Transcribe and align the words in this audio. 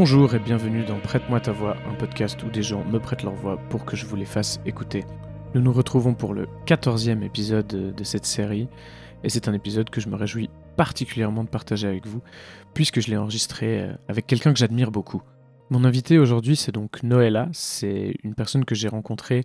Bonjour 0.00 0.32
et 0.32 0.38
bienvenue 0.38 0.84
dans 0.84 1.00
Prête-moi 1.00 1.40
ta 1.40 1.50
voix, 1.50 1.76
un 1.90 1.94
podcast 1.94 2.40
où 2.44 2.50
des 2.50 2.62
gens 2.62 2.84
me 2.84 3.00
prêtent 3.00 3.24
leur 3.24 3.34
voix 3.34 3.58
pour 3.68 3.84
que 3.84 3.96
je 3.96 4.06
vous 4.06 4.14
les 4.14 4.26
fasse 4.26 4.60
écouter. 4.64 5.04
Nous 5.56 5.60
nous 5.60 5.72
retrouvons 5.72 6.14
pour 6.14 6.34
le 6.34 6.46
14e 6.66 7.24
épisode 7.24 7.66
de 7.66 8.04
cette 8.04 8.24
série 8.24 8.68
et 9.24 9.28
c'est 9.28 9.48
un 9.48 9.54
épisode 9.54 9.90
que 9.90 10.00
je 10.00 10.08
me 10.08 10.14
réjouis 10.14 10.50
particulièrement 10.76 11.42
de 11.42 11.48
partager 11.48 11.88
avec 11.88 12.06
vous 12.06 12.22
puisque 12.74 13.00
je 13.00 13.10
l'ai 13.10 13.16
enregistré 13.16 13.80
euh, 13.80 13.92
avec 14.06 14.28
quelqu'un 14.28 14.52
que 14.52 14.60
j'admire 14.60 14.92
beaucoup. 14.92 15.20
Mon 15.68 15.82
invité 15.82 16.20
aujourd'hui 16.20 16.54
c'est 16.54 16.70
donc 16.70 17.02
Noëlla, 17.02 17.48
c'est 17.52 18.14
une 18.22 18.36
personne 18.36 18.64
que 18.64 18.76
j'ai 18.76 18.86
rencontrée 18.86 19.44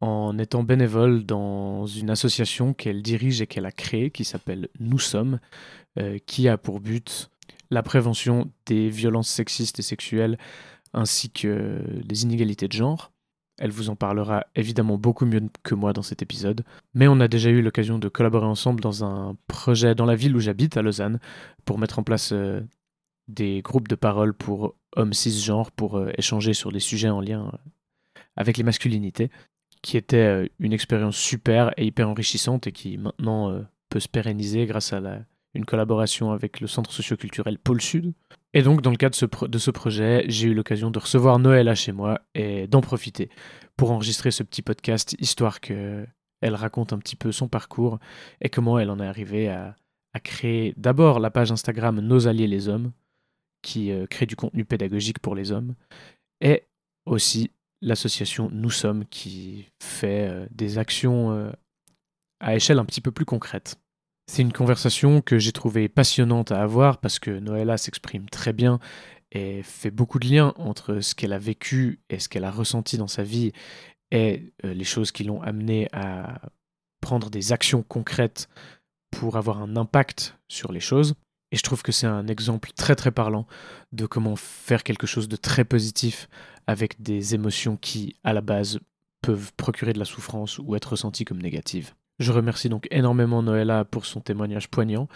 en 0.00 0.36
étant 0.36 0.64
bénévole 0.64 1.24
dans 1.24 1.86
une 1.86 2.10
association 2.10 2.74
qu'elle 2.74 3.02
dirige 3.02 3.40
et 3.40 3.46
qu'elle 3.46 3.66
a 3.66 3.70
créée 3.70 4.10
qui 4.10 4.24
s'appelle 4.24 4.66
Nous 4.80 4.98
Sommes, 4.98 5.38
euh, 5.96 6.18
qui 6.26 6.48
a 6.48 6.58
pour 6.58 6.80
but 6.80 7.30
la 7.72 7.82
prévention 7.82 8.50
des 8.66 8.90
violences 8.90 9.30
sexistes 9.30 9.78
et 9.78 9.82
sexuelles, 9.82 10.38
ainsi 10.92 11.30
que 11.30 11.82
les 12.06 12.22
inégalités 12.22 12.68
de 12.68 12.72
genre. 12.72 13.12
Elle 13.58 13.70
vous 13.70 13.88
en 13.88 13.96
parlera 13.96 14.46
évidemment 14.54 14.98
beaucoup 14.98 15.24
mieux 15.24 15.42
que 15.62 15.74
moi 15.74 15.94
dans 15.94 16.02
cet 16.02 16.20
épisode, 16.20 16.64
mais 16.94 17.08
on 17.08 17.18
a 17.20 17.28
déjà 17.28 17.48
eu 17.48 17.62
l'occasion 17.62 17.98
de 17.98 18.08
collaborer 18.08 18.46
ensemble 18.46 18.80
dans 18.80 19.04
un 19.04 19.36
projet 19.46 19.94
dans 19.94 20.04
la 20.04 20.16
ville 20.16 20.36
où 20.36 20.40
j'habite, 20.40 20.76
à 20.76 20.82
Lausanne, 20.82 21.18
pour 21.64 21.78
mettre 21.78 21.98
en 21.98 22.02
place 22.02 22.32
euh, 22.32 22.60
des 23.28 23.62
groupes 23.62 23.88
de 23.88 23.94
parole 23.94 24.34
pour 24.34 24.74
hommes 24.96 25.14
cisgenres, 25.14 25.70
pour 25.70 25.96
euh, 25.96 26.10
échanger 26.18 26.52
sur 26.52 26.72
des 26.72 26.80
sujets 26.80 27.10
en 27.10 27.20
lien 27.20 27.50
euh, 27.54 28.18
avec 28.36 28.58
les 28.58 28.64
masculinités, 28.64 29.30
qui 29.80 29.96
était 29.96 30.50
une 30.58 30.72
expérience 30.74 31.16
super 31.16 31.72
et 31.78 31.86
hyper 31.86 32.08
enrichissante 32.08 32.66
et 32.66 32.72
qui 32.72 32.98
maintenant 32.98 33.64
peut 33.88 33.98
se 33.98 34.08
pérenniser 34.08 34.64
grâce 34.66 34.92
à 34.92 35.00
la, 35.00 35.18
une 35.54 35.64
collaboration 35.64 36.32
avec 36.32 36.60
le 36.60 36.66
centre 36.66 36.92
socioculturel 36.92 37.58
Pôle 37.58 37.80
Sud. 37.80 38.12
Et 38.54 38.62
donc, 38.62 38.82
dans 38.82 38.90
le 38.90 38.96
cadre 38.96 39.14
de 39.46 39.58
ce, 39.58 39.70
projet, 39.70 40.24
j'ai 40.28 40.48
eu 40.48 40.54
l'occasion 40.54 40.90
de 40.90 40.98
recevoir 40.98 41.38
Noëlla 41.38 41.74
chez 41.74 41.92
moi 41.92 42.20
et 42.34 42.66
d'en 42.66 42.80
profiter 42.80 43.30
pour 43.76 43.90
enregistrer 43.90 44.30
ce 44.30 44.42
petit 44.42 44.62
podcast, 44.62 45.16
histoire 45.18 45.60
qu'elle 45.60 46.06
raconte 46.42 46.92
un 46.92 46.98
petit 46.98 47.16
peu 47.16 47.32
son 47.32 47.48
parcours 47.48 47.98
et 48.40 48.50
comment 48.50 48.78
elle 48.78 48.90
en 48.90 49.00
est 49.00 49.06
arrivée 49.06 49.48
à, 49.48 49.76
créer 50.24 50.74
d'abord 50.76 51.20
la 51.20 51.30
page 51.30 51.50
Instagram 51.50 51.98
Nos 52.00 52.28
Alliés 52.28 52.46
les 52.46 52.68
Hommes, 52.68 52.92
qui 53.62 53.90
euh, 53.90 54.06
crée 54.06 54.26
du 54.26 54.36
contenu 54.36 54.66
pédagogique 54.66 55.18
pour 55.20 55.34
les 55.34 55.52
hommes, 55.52 55.74
et 56.42 56.64
aussi 57.06 57.50
l'association 57.80 58.50
Nous 58.52 58.70
Sommes, 58.70 59.06
qui 59.06 59.68
fait 59.82 60.28
euh, 60.28 60.46
des 60.50 60.76
actions 60.76 61.32
euh, 61.32 61.50
à 62.40 62.54
échelle 62.54 62.78
un 62.78 62.84
petit 62.84 63.00
peu 63.00 63.10
plus 63.10 63.24
concrète. 63.24 63.81
C'est 64.32 64.40
une 64.40 64.54
conversation 64.54 65.20
que 65.20 65.38
j'ai 65.38 65.52
trouvée 65.52 65.90
passionnante 65.90 66.52
à 66.52 66.62
avoir 66.62 66.96
parce 66.96 67.18
que 67.18 67.30
Noëlla 67.30 67.76
s'exprime 67.76 68.30
très 68.30 68.54
bien 68.54 68.78
et 69.30 69.62
fait 69.62 69.90
beaucoup 69.90 70.18
de 70.18 70.26
liens 70.26 70.54
entre 70.56 71.00
ce 71.00 71.14
qu'elle 71.14 71.34
a 71.34 71.38
vécu 71.38 72.00
et 72.08 72.18
ce 72.18 72.30
qu'elle 72.30 72.44
a 72.44 72.50
ressenti 72.50 72.96
dans 72.96 73.08
sa 73.08 73.24
vie 73.24 73.52
et 74.10 74.54
euh, 74.64 74.72
les 74.72 74.84
choses 74.84 75.12
qui 75.12 75.24
l'ont 75.24 75.42
amenée 75.42 75.86
à 75.92 76.40
prendre 77.02 77.28
des 77.28 77.52
actions 77.52 77.82
concrètes 77.82 78.48
pour 79.10 79.36
avoir 79.36 79.60
un 79.60 79.76
impact 79.76 80.38
sur 80.48 80.72
les 80.72 80.80
choses. 80.80 81.12
Et 81.50 81.58
je 81.58 81.62
trouve 81.62 81.82
que 81.82 81.92
c'est 81.92 82.06
un 82.06 82.26
exemple 82.26 82.70
très 82.74 82.96
très 82.96 83.10
parlant 83.10 83.46
de 83.92 84.06
comment 84.06 84.36
faire 84.36 84.82
quelque 84.82 85.06
chose 85.06 85.28
de 85.28 85.36
très 85.36 85.66
positif 85.66 86.26
avec 86.66 87.02
des 87.02 87.34
émotions 87.34 87.76
qui, 87.76 88.16
à 88.24 88.32
la 88.32 88.40
base, 88.40 88.80
peuvent 89.20 89.52
procurer 89.58 89.92
de 89.92 89.98
la 89.98 90.06
souffrance 90.06 90.58
ou 90.58 90.74
être 90.74 90.92
ressenties 90.92 91.26
comme 91.26 91.42
négatives. 91.42 91.92
Je 92.22 92.30
remercie 92.30 92.68
donc 92.68 92.86
énormément 92.92 93.42
Noëlla 93.42 93.84
pour 93.84 94.06
son 94.06 94.20
témoignage 94.20 94.68
poignant 94.68 95.08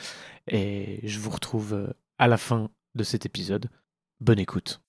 et 0.49 0.99
je 1.05 1.21
vous 1.21 1.31
retrouve 1.31 1.73
euh, 1.73 1.87
à 2.19 2.27
la 2.27 2.37
fin 2.37 2.69
de 2.97 3.05
cet 3.05 3.25
épisode. 3.25 3.71
Bonne 4.19 4.41
écoute. 4.41 4.81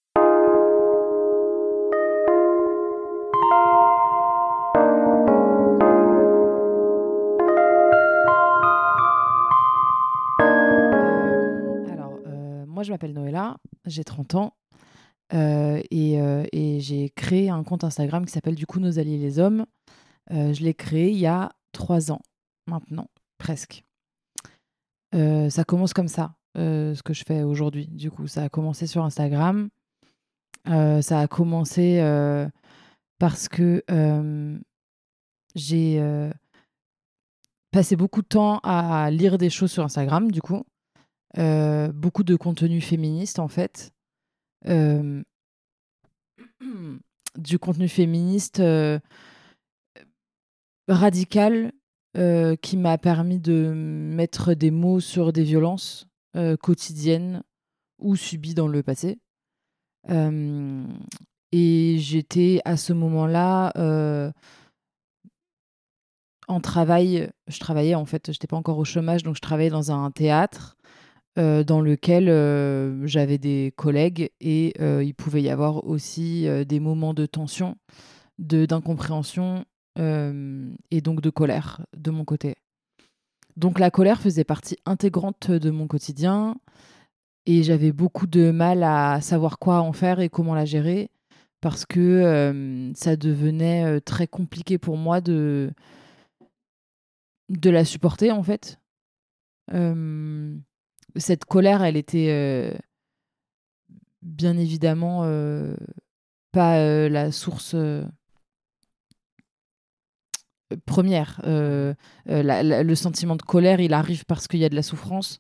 Alors, 11.88 12.18
euh, 12.26 12.66
moi 12.66 12.82
je 12.82 12.90
m'appelle 12.92 13.14
Noëlla, 13.14 13.58
j'ai 13.86 14.04
30 14.04 14.34
ans 14.34 14.56
euh, 15.36 15.80
et, 15.92 16.16
et 16.16 16.80
j'ai 16.80 17.12
créé 17.12 17.52
un 17.52 17.64
compte 17.64 17.84
Instagram 17.84 18.26
qui 18.26 18.32
s'appelle 18.32 18.56
du 18.56 18.66
coup 18.66 18.80
Nos 18.80 18.98
Alliés 18.98 19.20
les 19.20 19.38
Hommes. 19.38 19.68
je 20.32 20.64
l'ai 20.64 20.74
créé 20.74 21.12
il 21.12 21.20
y 21.20 21.28
a 21.28 21.52
trois 21.78 22.12
ans 22.12 22.22
maintenant, 22.66 23.10
presque. 23.38 23.86
Euh, 25.16 25.50
ça 25.50 25.64
commence 25.64 25.94
comme 25.94 26.10
ça, 26.10 26.36
euh, 26.58 26.94
ce 26.96 27.04
que 27.04 27.14
je 27.14 27.24
fais 27.26 27.44
aujourd'hui. 27.44 27.88
Du 27.88 28.12
coup, 28.12 28.28
ça 28.28 28.44
a 28.44 28.50
commencé 28.50 28.88
sur 28.88 29.06
Instagram. 29.06 29.70
Euh, 30.68 31.02
ça 31.02 31.22
a 31.22 31.28
commencé 31.28 32.02
parce 33.20 33.48
que 33.48 33.84
j'ai 35.56 36.32
passé 37.72 37.96
beaucoup 37.96 38.22
de 38.22 38.28
temps 38.28 38.60
à 38.64 39.10
lire 39.12 39.38
des 39.38 39.50
choses 39.50 39.72
sur 39.72 39.84
Instagram, 39.84 40.32
du 40.32 40.42
coup. 40.42 40.66
beaucoup 41.36 42.24
de 42.24 42.36
contenu 42.36 42.82
féministe, 42.82 43.40
en 43.40 43.48
fait. 43.48 43.94
du 47.38 47.60
contenu 47.60 47.88
féministe 47.88 48.62
radical 50.88 51.72
euh, 52.18 52.56
qui 52.56 52.78
m'a 52.78 52.98
permis 52.98 53.40
de 53.40 53.72
mettre 53.75 54.53
des 54.53 54.72
mots 54.72 55.00
sur 55.00 55.31
des 55.31 55.44
violences 55.44 56.08
euh, 56.36 56.58
quotidiennes 56.58 57.44
ou 58.00 58.16
subies 58.16 58.56
dans 58.56 58.68
le 58.68 58.81
passé. 58.81 59.20
Euh, 60.09 60.84
et 61.52 61.98
j'étais 62.00 62.62
à 62.66 62.75
ce 62.75 62.94
moment-là 62.94 63.72
en 66.48 66.62
travail. 66.62 67.30
Je 67.48 67.59
travaillais 67.59 67.96
en 67.96 68.06
fait, 68.06 68.28
je 68.28 68.31
n'étais 68.31 68.48
pas 68.48 68.58
encore 68.58 68.80
au 68.80 68.86
chômage, 68.86 69.22
donc 69.22 69.36
je 69.36 69.42
travaillais 69.42 69.69
dans 69.69 69.92
un 69.92 70.09
théâtre. 70.12 70.75
dans 71.36 71.81
lequel 71.81 72.25
j'avais 73.06 73.38
des 73.38 73.74
collègues 73.75 74.31
et 74.39 74.74
il 74.81 75.13
pouvait 75.13 75.44
y 75.44 75.50
avoir 75.50 75.86
aussi 75.86 76.48
des 76.66 76.80
moments 76.80 77.13
de 77.13 77.25
tension, 77.28 77.78
d'incompréhension 78.39 79.66
et 79.98 81.02
donc 81.02 81.22
de 81.22 81.30
colère 81.30 81.86
de 81.96 82.12
mon 82.12 82.24
côté. 82.24 82.56
Donc 83.56 83.80
la 83.80 83.90
colère 83.90 84.22
faisait 84.22 84.44
partie 84.44 84.78
intégrante 84.86 85.50
de 85.50 85.72
mon 85.72 85.88
quotidien 85.88 86.56
et 87.48 87.64
j'avais 87.64 87.92
beaucoup 87.92 88.28
de 88.28 88.52
mal 88.52 88.84
à 88.84 89.20
savoir 89.22 89.58
quoi 89.58 89.80
en 89.82 89.94
faire 89.94 90.20
et 90.20 90.30
comment 90.30 90.54
la 90.54 90.66
gérer 90.66 91.10
parce 91.60 91.86
que 91.86 92.00
euh, 92.00 92.94
ça 92.94 93.16
devenait 93.16 93.84
euh, 93.84 94.00
très 94.00 94.28
compliqué 94.28 94.78
pour 94.78 94.96
moi 94.96 95.22
de, 95.22 95.72
de 97.50 97.70
la 97.70 97.84
supporter 97.84 98.32
en 98.32 98.44
fait. 98.44 98.80
cette 101.16 101.46
colère, 101.46 101.84
elle 101.84 101.98
était 101.98 102.78
bien 104.22 104.58
évidemment 104.58 105.24
pas 106.52 107.10
la 107.10 107.32
source 107.32 107.76
première. 110.86 111.42
Euh, 111.46 111.94
euh, 112.30 112.84
le 112.84 112.96
sentiment 112.96 113.36
de 113.36 113.42
colère, 113.42 113.80
il 113.80 113.94
arrive 113.94 114.25
parce 114.25 114.48
qu'il 114.48 114.60
y 114.60 114.66
a 114.66 114.69
de 114.69 114.75
la 114.75 114.84
souffrance. 114.84 115.40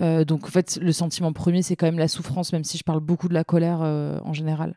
Euh, 0.00 0.24
donc 0.24 0.44
en 0.44 0.50
fait, 0.50 0.78
le 0.82 0.92
sentiment 0.92 1.32
premier, 1.32 1.62
c'est 1.62 1.76
quand 1.76 1.86
même 1.86 1.98
la 1.98 2.08
souffrance, 2.08 2.52
même 2.52 2.64
si 2.64 2.76
je 2.76 2.84
parle 2.84 3.00
beaucoup 3.00 3.28
de 3.28 3.34
la 3.34 3.44
colère 3.44 3.80
euh, 3.82 4.18
en 4.24 4.32
général. 4.34 4.76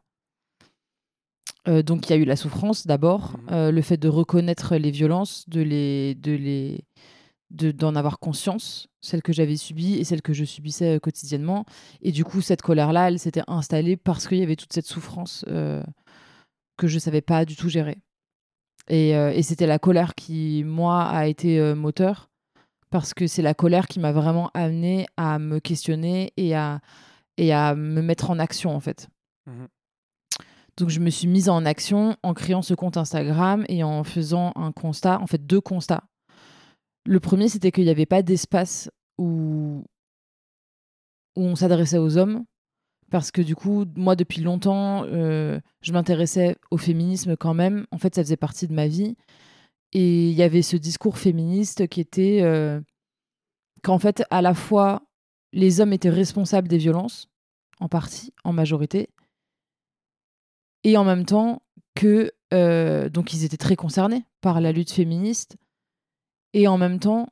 Donc 1.68 2.08
il 2.08 2.12
y 2.12 2.14
a 2.14 2.18
eu 2.18 2.26
la 2.26 2.36
souffrance 2.36 2.86
d'abord, 2.86 3.34
Mhm. 3.50 3.70
le 3.70 3.82
fait 3.82 3.98
de 3.98 4.08
reconnaître 4.08 4.76
les 4.76 4.92
violences, 4.92 5.50
de 5.50 5.62
les, 5.62 6.14
de 6.14 6.32
les, 6.34 6.86
de- 7.50 7.72
d'en 7.72 7.96
avoir 7.96 8.20
conscience, 8.20 8.88
celles 9.02 9.24
que 9.24 9.34
j'avais 9.34 9.56
subies 9.58 9.96
et 9.96 10.04
celles 10.04 10.22
que 10.22 10.32
je 10.34 10.46
subissais 10.46 11.00
quotidiennement. 11.02 11.66
Et 12.04 12.12
du 12.12 12.24
coup, 12.24 12.42
cette 12.42 12.62
colère-là, 12.62 13.08
elle 13.08 13.18
s'était 13.18 13.42
installée 13.48 13.98
parce 13.98 14.28
qu'il 14.28 14.38
y 14.38 14.44
avait 14.44 14.56
toute 14.56 14.74
cette 14.74 14.86
souffrance 14.86 15.44
que 16.78 16.88
je 16.88 17.00
savais 17.00 17.22
pas 17.22 17.46
du 17.46 17.56
tout 17.56 17.70
gérer. 17.70 17.98
Et, 18.90 19.16
euh, 19.16 19.32
et 19.32 19.42
c'était 19.42 19.68
la 19.68 19.80
colère 19.80 20.16
qui, 20.16 20.64
moi, 20.66 21.04
a 21.04 21.28
été 21.28 21.60
euh, 21.60 21.76
moteur 21.76 22.30
parce 22.92 23.14
que 23.14 23.28
c'est 23.28 23.42
la 23.42 23.54
colère 23.54 23.88
qui 23.88 24.00
m'a 24.00 24.12
vraiment 24.12 24.52
amené 24.54 25.08
à 25.18 25.40
me 25.40 25.60
questionner 25.60 26.32
et 26.38 26.56
à, 26.56 26.80
et 27.38 27.54
à 27.54 27.76
me 27.76 28.02
mettre 28.02 28.30
en 28.30 28.40
action, 28.40 28.76
en 28.76 28.80
fait. 28.80 29.10
Mhm. 29.48 29.68
Donc 30.78 30.90
je 30.90 31.00
me 31.00 31.10
suis 31.10 31.28
mise 31.28 31.48
en 31.48 31.66
action 31.66 32.18
en 32.22 32.34
créant 32.34 32.62
ce 32.62 32.74
compte 32.74 32.98
Instagram 32.98 33.64
et 33.70 33.84
en 33.84 34.04
faisant 34.04 34.52
un 34.56 34.72
constat, 34.72 35.22
en 35.22 35.28
fait 35.28 35.46
deux 35.46 35.62
constats. 35.62 36.04
Le 37.06 37.20
premier, 37.20 37.48
c'était 37.48 37.72
qu'il 37.72 37.86
n'y 37.86 37.90
avait 37.90 38.06
pas 38.06 38.22
d'espace 38.22 38.90
où, 39.18 39.84
où 41.36 41.42
on 41.42 41.56
s'adressait 41.56 41.98
aux 41.98 42.18
hommes. 42.18 42.44
Parce 43.12 43.32
que 43.32 43.42
du 43.42 43.56
coup, 43.56 43.86
moi, 43.96 44.16
depuis 44.16 44.42
longtemps, 44.42 45.04
euh, 45.06 45.60
je 45.82 45.94
m'intéressais 45.94 46.58
au 46.72 46.78
féminisme 46.78 47.36
quand 47.38 47.54
même. 47.54 47.86
En 47.92 47.98
fait, 47.98 48.16
ça 48.16 48.24
faisait 48.24 48.38
partie 48.38 48.68
de 48.68 48.74
ma 48.74 48.88
vie. 48.88 49.16
Et 49.94 50.30
il 50.30 50.34
y 50.36 50.44
avait 50.44 50.62
ce 50.62 50.76
discours 50.76 51.18
féministe 51.18 51.88
qui 51.88 52.02
était 52.02 52.40
euh, 52.42 52.82
qu'en 53.84 54.00
fait, 54.00 54.24
à 54.32 54.42
la 54.42 54.54
fois, 54.54 55.04
les 55.54 55.80
hommes 55.80 55.94
étaient 55.94 56.10
responsables 56.10 56.68
des 56.68 56.78
violences, 56.78 57.30
en 57.80 57.88
partie, 57.88 58.34
en 58.44 58.52
majorité, 58.52 59.10
et 60.84 60.98
en 60.98 61.04
même 61.04 61.26
temps 61.26 61.62
que 61.96 62.32
euh, 62.54 63.10
donc 63.10 63.34
ils 63.34 63.44
étaient 63.44 63.58
très 63.58 63.76
concernés 63.76 64.26
par 64.42 64.62
la 64.62 64.72
lutte 64.72 64.92
féministe 64.92 65.58
et 66.54 66.68
en 66.68 66.78
même 66.78 67.00
temps 67.00 67.28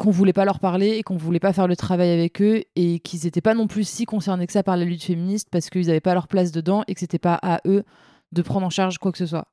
qu'on 0.00 0.10
voulait 0.10 0.32
pas 0.32 0.44
leur 0.44 0.60
parler 0.60 0.96
et 0.96 1.02
qu'on 1.02 1.16
voulait 1.16 1.40
pas 1.40 1.52
faire 1.52 1.68
le 1.68 1.76
travail 1.76 2.10
avec 2.10 2.40
eux 2.40 2.64
et 2.74 3.00
qu'ils 3.00 3.24
n'étaient 3.24 3.40
pas 3.40 3.54
non 3.54 3.66
plus 3.66 3.86
si 3.86 4.06
concernés 4.06 4.46
que 4.46 4.52
ça 4.52 4.62
par 4.62 4.76
la 4.76 4.84
lutte 4.84 5.02
féministe 5.04 5.48
parce 5.50 5.68
qu'ils 5.70 5.86
n'avaient 5.86 6.00
pas 6.00 6.14
leur 6.14 6.26
place 6.26 6.52
dedans 6.52 6.82
et 6.88 6.94
que 6.94 7.00
c'était 7.00 7.18
pas 7.18 7.38
à 7.42 7.60
eux 7.66 7.84
de 8.32 8.42
prendre 8.42 8.66
en 8.66 8.70
charge 8.70 8.98
quoi 8.98 9.12
que 9.12 9.18
ce 9.18 9.26
soit. 9.26 9.46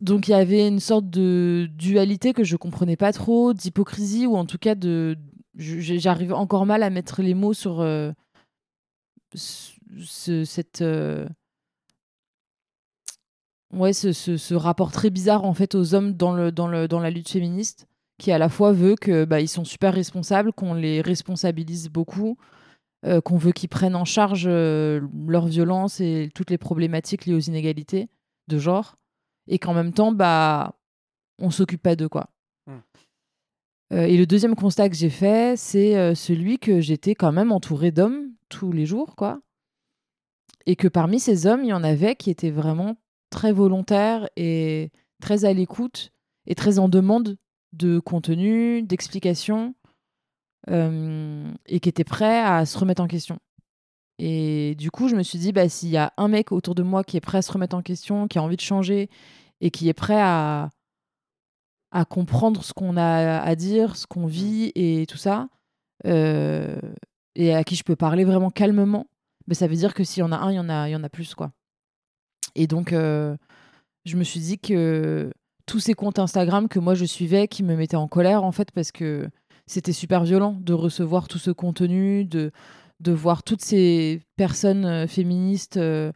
Donc 0.00 0.28
il 0.28 0.30
y 0.30 0.34
avait 0.34 0.66
une 0.68 0.80
sorte 0.80 1.10
de 1.10 1.68
dualité 1.74 2.32
que 2.32 2.44
je 2.44 2.56
comprenais 2.56 2.96
pas 2.96 3.12
trop, 3.12 3.52
d'hypocrisie 3.52 4.26
ou 4.26 4.36
en 4.36 4.46
tout 4.46 4.58
cas 4.58 4.74
de 4.74 5.18
j'arrive 5.56 6.32
encore 6.32 6.64
mal 6.64 6.82
à 6.82 6.90
mettre 6.90 7.22
les 7.22 7.34
mots 7.34 7.52
sur 7.54 7.80
euh, 7.80 8.12
ce- 9.34 9.72
ce- 10.00 10.44
cette 10.44 10.80
euh, 10.80 11.28
ouais 13.74 13.92
ce- 13.92 14.12
ce 14.12 14.54
rapport 14.54 14.92
très 14.92 15.10
bizarre 15.10 15.44
en 15.44 15.54
fait 15.54 15.74
aux 15.74 15.94
hommes 15.94 16.14
dans 16.14 16.32
le 16.32 16.50
dans 16.52 16.68
le 16.68 16.88
dans 16.88 17.00
la 17.00 17.10
lutte 17.10 17.28
féministe 17.28 17.86
qui 18.20 18.32
à 18.32 18.38
la 18.38 18.48
fois 18.48 18.72
veut 18.72 18.94
que 18.94 19.24
bah, 19.24 19.40
ils 19.40 19.48
sont 19.48 19.64
super 19.64 19.94
responsables 19.94 20.52
qu'on 20.52 20.74
les 20.74 21.00
responsabilise 21.00 21.88
beaucoup 21.88 22.36
euh, 23.06 23.20
qu'on 23.20 23.38
veut 23.38 23.52
qu'ils 23.52 23.68
prennent 23.68 23.96
en 23.96 24.04
charge 24.04 24.44
euh, 24.46 25.00
leur 25.26 25.46
violence 25.46 26.00
et 26.00 26.30
toutes 26.34 26.50
les 26.50 26.58
problématiques 26.58 27.26
liées 27.26 27.34
aux 27.34 27.40
inégalités 27.40 28.08
de 28.48 28.58
genre 28.58 28.96
et 29.48 29.58
qu'en 29.58 29.74
même 29.74 29.92
temps 29.92 30.12
bah 30.12 30.74
on 31.38 31.50
s'occupe 31.50 31.82
pas 31.82 31.96
d'eux 31.96 32.08
quoi 32.08 32.28
Mm. 32.66 32.72
Euh, 33.94 34.04
et 34.04 34.18
le 34.18 34.26
deuxième 34.26 34.54
constat 34.54 34.90
que 34.90 34.96
j'ai 34.96 35.08
fait 35.08 35.58
c'est 35.58 36.14
celui 36.14 36.58
que 36.58 36.80
j'étais 36.80 37.14
quand 37.14 37.32
même 37.32 37.50
entourée 37.50 37.90
d'hommes 37.90 38.32
tous 38.50 38.70
les 38.70 38.84
jours 38.84 39.16
quoi 39.16 39.40
et 40.66 40.76
que 40.76 40.88
parmi 40.88 41.20
ces 41.20 41.46
hommes, 41.46 41.64
il 41.64 41.68
y 41.70 41.72
en 41.72 41.82
avait 41.82 42.14
qui 42.16 42.30
étaient 42.30 42.50
vraiment 42.50 42.96
très 43.30 43.52
volontaires 43.52 44.28
et 44.36 44.90
très 45.20 45.44
à 45.44 45.52
l'écoute 45.52 46.12
et 46.46 46.54
très 46.54 46.78
en 46.78 46.88
demande 46.88 47.36
de 47.72 47.98
contenu, 47.98 48.82
d'explications, 48.82 49.74
euh, 50.68 51.50
et 51.66 51.80
qui 51.80 51.88
étaient 51.88 52.04
prêts 52.04 52.40
à 52.40 52.66
se 52.66 52.78
remettre 52.78 53.02
en 53.02 53.06
question. 53.06 53.38
Et 54.18 54.74
du 54.76 54.90
coup, 54.90 55.08
je 55.08 55.16
me 55.16 55.22
suis 55.22 55.38
dit, 55.38 55.52
bah, 55.52 55.68
s'il 55.68 55.88
y 55.88 55.96
a 55.96 56.12
un 56.18 56.28
mec 56.28 56.52
autour 56.52 56.74
de 56.74 56.82
moi 56.82 57.04
qui 57.04 57.16
est 57.16 57.20
prêt 57.20 57.38
à 57.38 57.42
se 57.42 57.52
remettre 57.52 57.74
en 57.74 57.82
question, 57.82 58.28
qui 58.28 58.38
a 58.38 58.42
envie 58.42 58.56
de 58.56 58.60
changer 58.60 59.08
et 59.62 59.70
qui 59.70 59.88
est 59.88 59.94
prêt 59.94 60.20
à, 60.20 60.68
à 61.90 62.04
comprendre 62.04 62.62
ce 62.62 62.72
qu'on 62.72 62.96
a 62.96 63.38
à 63.40 63.54
dire, 63.54 63.96
ce 63.96 64.06
qu'on 64.06 64.26
vit 64.26 64.72
et 64.74 65.06
tout 65.06 65.16
ça, 65.16 65.48
euh, 66.06 66.78
et 67.34 67.54
à 67.54 67.64
qui 67.64 67.76
je 67.76 67.82
peux 67.82 67.96
parler 67.96 68.24
vraiment 68.24 68.50
calmement, 68.50 69.06
bah, 69.46 69.54
ça 69.54 69.66
veut 69.66 69.76
dire 69.76 69.94
que 69.94 70.04
s'il 70.04 70.20
y 70.20 70.24
en 70.24 70.32
a 70.32 70.36
un, 70.36 70.52
il 70.52 70.56
y 70.56 70.60
en 70.60 70.68
a, 70.68 70.88
il 70.88 70.92
y 70.92 70.96
en 70.96 71.04
a 71.04 71.08
plus, 71.08 71.34
quoi. 71.34 71.52
Et 72.54 72.66
donc, 72.66 72.92
euh, 72.92 73.36
je 74.04 74.16
me 74.16 74.24
suis 74.24 74.40
dit 74.40 74.58
que 74.58 75.32
tous 75.70 75.78
ces 75.78 75.94
comptes 75.94 76.18
Instagram 76.18 76.66
que 76.66 76.80
moi 76.80 76.94
je 76.94 77.04
suivais, 77.04 77.46
qui 77.46 77.62
me 77.62 77.76
mettaient 77.76 77.94
en 77.94 78.08
colère, 78.08 78.42
en 78.42 78.50
fait, 78.50 78.72
parce 78.72 78.90
que 78.90 79.28
c'était 79.66 79.92
super 79.92 80.24
violent 80.24 80.58
de 80.60 80.72
recevoir 80.72 81.28
tout 81.28 81.38
ce 81.38 81.52
contenu, 81.52 82.24
de, 82.24 82.50
de 82.98 83.12
voir 83.12 83.44
toutes 83.44 83.62
ces 83.62 84.20
personnes 84.34 84.84
euh, 84.84 85.06
féministes 85.06 85.76
euh, 85.76 86.10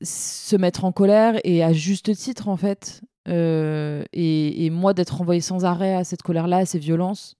se 0.00 0.56
mettre 0.56 0.86
en 0.86 0.92
colère, 0.92 1.38
et 1.44 1.62
à 1.62 1.74
juste 1.74 2.16
titre, 2.16 2.48
en 2.48 2.56
fait. 2.56 3.02
Euh, 3.28 4.02
et, 4.14 4.70
moi, 4.70 4.94
d'être 4.94 5.20
envoyée 5.20 5.42
sans 5.42 5.66
arrêt 5.66 5.94
à 5.94 6.02
cette 6.02 6.22
colère-là, 6.22 6.56
à 6.56 6.64
ces 6.64 6.78
violences. 6.78 7.36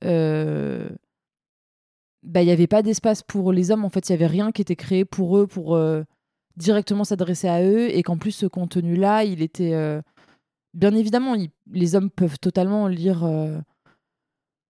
Bah, 0.00 0.08
il 2.40 2.46
n'y 2.46 2.50
avait 2.50 2.66
pas 2.66 2.82
d'espace 2.82 3.22
pour 3.22 3.52
les 3.52 3.70
hommes. 3.70 3.84
En 3.84 3.90
fait, 3.90 4.08
il 4.08 4.12
n'y 4.12 4.16
avait 4.16 4.32
rien 4.32 4.50
qui 4.50 4.62
était 4.62 4.76
créé 4.76 5.04
pour 5.04 5.36
eux, 5.36 5.46
pour 5.46 5.78
directement 6.56 7.04
s'adresser 7.04 7.48
à 7.48 7.62
eux. 7.62 7.88
Et 7.94 8.02
qu'en 8.02 8.16
plus, 8.18 8.32
ce 8.32 8.46
contenu-là, 8.46 9.24
il 9.24 9.42
était. 9.42 9.74
euh, 9.74 10.00
Bien 10.74 10.94
évidemment, 10.94 11.34
les 11.72 11.94
hommes 11.94 12.10
peuvent 12.10 12.38
totalement 12.38 12.86
lire, 12.86 13.24
euh, 13.24 13.58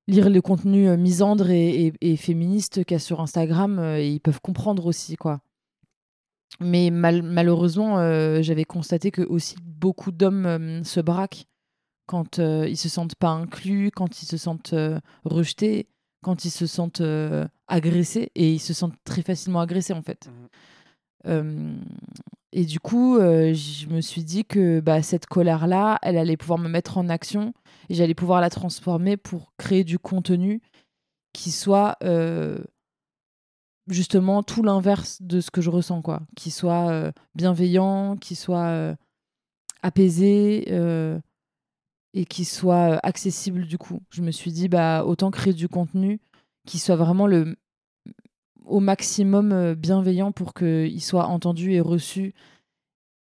lire 0.06 0.30
le 0.30 0.40
contenu 0.40 0.88
euh, 0.88 0.96
misandre 0.96 1.50
et, 1.50 1.92
féministe 2.16 2.84
qu'il 2.84 2.94
y 2.94 2.96
a 2.96 3.00
sur 3.00 3.20
Instagram. 3.20 3.80
et 3.80 4.08
ils 4.12 4.20
peuvent 4.20 4.40
comprendre 4.40 4.86
aussi, 4.86 5.16
quoi. 5.16 5.40
Mais 6.60 6.90
mal- 6.90 7.22
malheureusement, 7.22 7.96
j'avais 8.40 8.64
constaté 8.64 9.10
que 9.10 9.22
aussi 9.22 9.56
beaucoup 9.62 10.12
d'hommes 10.12 10.84
se 10.84 11.00
braquent 11.00 11.46
quand 12.06 12.38
ils 12.38 12.76
se 12.76 12.88
sentent 12.88 13.16
pas 13.16 13.30
inclus, 13.30 13.90
quand 13.90 14.22
ils 14.22 14.26
se 14.26 14.36
sentent 14.36 14.74
rejetés, 15.24 15.88
quand 16.22 16.44
ils 16.44 16.50
se 16.50 16.66
sentent 16.66 17.02
agressés 17.66 18.30
et 18.36 18.52
ils 18.54 18.60
se 18.60 18.72
sentent 18.74 18.94
très 19.04 19.22
facilement 19.22 19.60
agressés 19.60 19.92
en 19.92 20.02
fait. 20.02 20.28
Mhm. 20.28 20.48
Euh, 21.26 21.74
et 22.52 22.64
du 22.64 22.80
coup, 22.80 23.16
euh, 23.16 23.52
je 23.52 23.88
me 23.88 24.00
suis 24.00 24.24
dit 24.24 24.44
que 24.44 24.80
bah, 24.80 25.02
cette 25.02 25.26
colère-là, 25.26 25.98
elle 26.02 26.16
allait 26.16 26.36
pouvoir 26.36 26.58
me 26.58 26.68
mettre 26.68 26.98
en 26.98 27.08
action 27.08 27.52
et 27.88 27.94
j'allais 27.94 28.14
pouvoir 28.14 28.40
la 28.40 28.50
transformer 28.50 29.16
pour 29.16 29.52
créer 29.58 29.84
du 29.84 29.98
contenu 29.98 30.60
qui 31.32 31.50
soit 31.50 31.96
euh, 32.02 32.58
justement 33.88 34.42
tout 34.42 34.62
l'inverse 34.62 35.20
de 35.20 35.40
ce 35.40 35.50
que 35.50 35.60
je 35.60 35.70
ressens, 35.70 36.02
quoi. 36.02 36.22
Qui 36.34 36.50
soit 36.50 37.12
bienveillant, 37.34 38.16
qui 38.16 38.34
soit 38.34 38.96
apaisé 39.82 40.72
et 42.14 42.24
qui 42.24 42.44
soit 42.46 42.98
accessible 43.04 43.66
du 43.66 43.76
coup. 43.76 44.00
Je 44.10 44.22
me 44.22 44.30
suis 44.30 44.50
dit, 44.50 44.68
bah, 44.68 45.04
autant 45.04 45.30
créer 45.30 45.52
du 45.52 45.68
contenu 45.68 46.20
qui 46.66 46.78
soit 46.78 46.96
vraiment 46.96 47.26
le 47.26 47.56
au 48.66 48.80
maximum 48.80 49.52
euh, 49.52 49.74
bienveillant 49.74 50.32
pour 50.32 50.52
qu'il 50.54 51.00
soit 51.02 51.26
entendu 51.26 51.72
et 51.72 51.80
reçu 51.80 52.34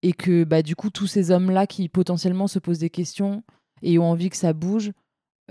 et 0.03 0.13
que 0.13 0.43
bah, 0.43 0.61
du 0.61 0.75
coup 0.75 0.89
tous 0.89 1.07
ces 1.07 1.31
hommes-là 1.31 1.67
qui 1.67 1.89
potentiellement 1.89 2.47
se 2.47 2.59
posent 2.59 2.79
des 2.79 2.89
questions 2.89 3.43
et 3.81 3.97
ont 3.99 4.09
envie 4.09 4.29
que 4.29 4.37
ça 4.37 4.53
bouge 4.53 4.91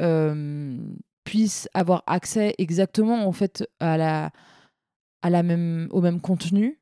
euh, 0.00 0.76
puissent 1.24 1.68
avoir 1.74 2.02
accès 2.06 2.54
exactement 2.58 3.26
en 3.26 3.32
fait 3.32 3.68
à 3.80 3.96
la, 3.96 4.30
à 5.22 5.30
la 5.30 5.42
même, 5.42 5.88
au 5.90 6.00
même 6.00 6.20
contenu 6.20 6.78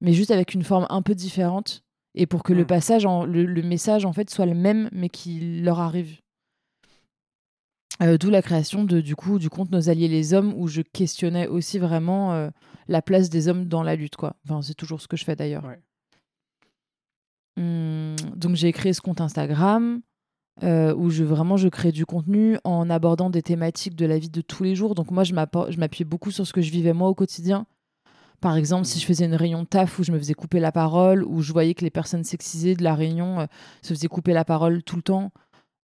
mais 0.00 0.12
juste 0.12 0.30
avec 0.30 0.54
une 0.54 0.62
forme 0.64 0.86
un 0.90 1.02
peu 1.02 1.14
différente 1.14 1.82
et 2.14 2.26
pour 2.26 2.42
que 2.42 2.52
le 2.52 2.62
Mm. 2.62 2.66
passage 2.66 3.06
en- 3.06 3.24
le, 3.24 3.44
le 3.44 3.62
message 3.62 4.04
en 4.04 4.12
fait 4.12 4.30
soit 4.30 4.46
le 4.46 4.54
même 4.54 4.88
mais 4.92 5.08
qu'il 5.08 5.64
leur 5.64 5.80
arrive 5.80 6.20
Euh, 8.02 8.16
D'où 8.16 8.30
la 8.30 8.42
création 8.42 8.84
de, 8.84 9.00
du 9.00 9.16
coup 9.16 9.38
du 9.38 9.50
compte 9.50 9.72
Nos 9.72 9.88
Alliés 9.88 10.08
les 10.08 10.32
Hommes 10.32 10.54
où 10.56 10.68
je 10.68 10.82
questionnais 10.82 11.48
aussi 11.48 11.78
vraiment 11.78 12.32
euh, 12.32 12.48
la 12.86 13.02
place 13.02 13.28
des 13.28 13.48
hommes 13.48 13.66
dans 13.66 13.82
la 13.82 13.96
lutte 13.96 14.16
quoi. 14.16 14.36
Enfin 14.44 14.62
c'est 14.62 14.74
toujours 14.74 15.00
ce 15.00 15.08
que 15.08 15.16
je 15.16 15.24
fais 15.24 15.34
d'ailleurs. 15.34 15.64
Ouais. 15.64 15.80
Hum, 17.58 18.14
donc 18.36 18.54
j'ai 18.54 18.72
créé 18.72 18.92
ce 18.92 19.00
compte 19.00 19.20
Instagram 19.20 20.00
euh, 20.62 20.94
où 20.94 21.10
je 21.10 21.24
vraiment 21.24 21.56
je 21.56 21.68
crée 21.68 21.92
du 21.92 22.06
contenu 22.06 22.58
en 22.64 22.88
abordant 22.88 23.30
des 23.30 23.42
thématiques 23.42 23.96
de 23.96 24.06
la 24.06 24.18
vie 24.18 24.30
de 24.30 24.40
tous 24.40 24.62
les 24.62 24.76
jours. 24.76 24.94
Donc 24.94 25.10
moi 25.10 25.24
je 25.24 25.34
m'appuyais 25.34 26.04
beaucoup 26.04 26.30
sur 26.30 26.46
ce 26.46 26.52
que 26.52 26.60
je 26.60 26.70
vivais 26.70 26.92
moi 26.92 27.08
au 27.08 27.14
quotidien. 27.14 27.66
Par 28.40 28.56
exemple, 28.56 28.84
si 28.84 29.00
je 29.00 29.06
faisais 29.06 29.24
une 29.24 29.34
réunion 29.34 29.62
de 29.62 29.66
taf 29.66 29.98
où 29.98 30.04
je 30.04 30.12
me 30.12 30.18
faisais 30.18 30.34
couper 30.34 30.60
la 30.60 30.70
parole, 30.70 31.24
où 31.24 31.42
je 31.42 31.52
voyais 31.52 31.74
que 31.74 31.82
les 31.82 31.90
personnes 31.90 32.22
sexisées 32.22 32.76
de 32.76 32.84
la 32.84 32.94
réunion 32.94 33.40
euh, 33.40 33.46
se 33.82 33.94
faisaient 33.94 34.06
couper 34.06 34.32
la 34.32 34.44
parole 34.44 34.84
tout 34.84 34.94
le 34.94 35.02
temps, 35.02 35.32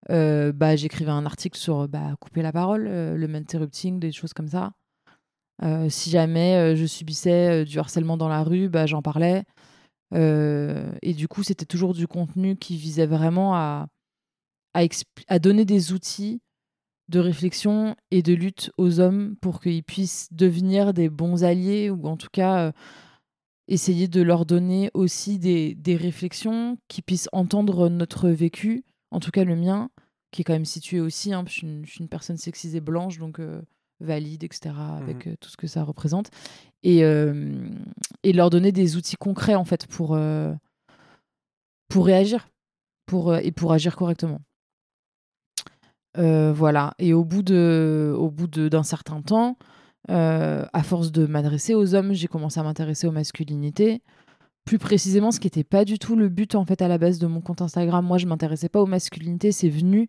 bah, 0.08 0.76
j'écrivais 0.76 1.10
un 1.10 1.26
article 1.26 1.58
sur 1.58 1.88
bah, 1.88 2.14
couper 2.20 2.42
la 2.42 2.52
parole, 2.52 2.84
le 2.84 3.34
interrupting, 3.34 3.98
des 3.98 4.12
choses 4.12 4.32
comme 4.32 4.48
ça. 4.48 4.72
si 5.88 6.10
jamais 6.10 6.76
je 6.76 6.86
subissais 6.86 7.64
du 7.64 7.78
harcèlement 7.78 8.16
dans 8.16 8.28
la 8.28 8.42
rue, 8.42 8.68
bah, 8.68 8.86
j'en 8.86 9.02
parlais. 9.02 9.44
et 10.12 11.14
du 11.14 11.28
coup, 11.28 11.42
c'était 11.42 11.66
toujours 11.66 11.94
du 11.94 12.06
contenu 12.06 12.56
qui 12.56 12.76
visait 12.76 13.06
vraiment 13.06 13.54
à, 13.54 13.88
à, 14.74 15.38
donner 15.38 15.64
des 15.64 15.92
outils 15.92 16.40
de 17.08 17.18
réflexion 17.20 17.96
et 18.10 18.22
de 18.22 18.32
lutte 18.32 18.70
aux 18.78 19.00
hommes 19.00 19.36
pour 19.42 19.60
qu'ils 19.60 19.84
puissent 19.84 20.28
devenir 20.32 20.94
des 20.94 21.10
bons 21.10 21.44
alliés 21.44 21.90
ou 21.90 22.06
en 22.06 22.16
tout 22.16 22.30
cas 22.32 22.72
essayer 23.68 24.08
de 24.08 24.22
leur 24.22 24.46
donner 24.46 24.90
aussi 24.94 25.38
des, 25.38 25.74
des 25.74 25.96
réflexions 25.96 26.78
qui 26.88 27.02
puissent 27.02 27.28
entendre 27.32 27.88
notre 27.88 28.28
vécu, 28.28 28.84
en 29.10 29.20
tout 29.20 29.30
cas 29.30 29.44
le 29.44 29.56
mien, 29.56 29.90
qui 30.34 30.42
est 30.42 30.44
quand 30.44 30.52
même 30.52 30.64
situé 30.64 31.00
aussi, 31.00 31.32
hein, 31.32 31.44
je, 31.46 31.52
suis 31.52 32.00
une, 32.00 32.08
personne 32.08 32.36
sexisée 32.36 32.80
blanche, 32.80 33.18
donc 33.18 33.38
euh, 33.38 33.62
valide, 34.00 34.42
etc., 34.42 34.74
avec 35.00 35.26
mmh 35.26 35.30
euh, 35.30 35.34
tout 35.40 35.48
ce 35.48 35.56
que 35.56 35.68
ça 35.68 35.84
représente, 35.84 36.30
et, 36.82 36.98
et 36.98 38.32
leur 38.32 38.50
donner 38.50 38.72
des 38.72 38.96
outils 38.96 39.16
concrets, 39.16 39.54
en 39.54 39.64
fait, 39.64 39.86
pour, 39.86 40.14
euh, 40.14 40.52
pour 41.88 42.04
réagir, 42.04 42.48
pour, 43.06 43.36
et 43.36 43.52
pour 43.52 43.72
agir 43.72 43.94
correctement. 43.94 44.40
voilà, 46.16 46.94
et 46.98 47.14
au 47.14 47.24
bout 47.24 47.44
de, 47.44 48.12
au 48.18 48.30
bout 48.30 48.48
d'un 48.48 48.82
certain 48.82 49.22
temps, 49.22 49.56
à 50.08 50.82
force 50.82 51.12
de 51.12 51.26
m'adresser 51.26 51.74
aux 51.74 51.94
hommes, 51.94 52.12
j'ai 52.12 52.26
commencé 52.26 52.58
à 52.58 52.64
m'intéresser 52.64 53.06
aux 53.06 53.12
masculinités, 53.12 54.02
plus 54.64 54.78
précisément 54.78 55.30
ce 55.30 55.40
qui 55.40 55.46
n'était 55.46 55.64
pas 55.64 55.84
du 55.84 55.98
tout 55.98 56.16
le 56.16 56.28
but 56.28 56.54
en 56.54 56.64
fait 56.64 56.80
à 56.82 56.88
la 56.88 56.98
base 56.98 57.18
de 57.18 57.26
mon 57.26 57.40
compte 57.40 57.62
Instagram. 57.62 58.04
Moi, 58.04 58.18
je 58.18 58.26
m'intéressais 58.26 58.68
pas 58.68 58.80
aux 58.80 58.86
masculinités, 58.86 59.52
c'est 59.52 59.68
venu 59.68 60.08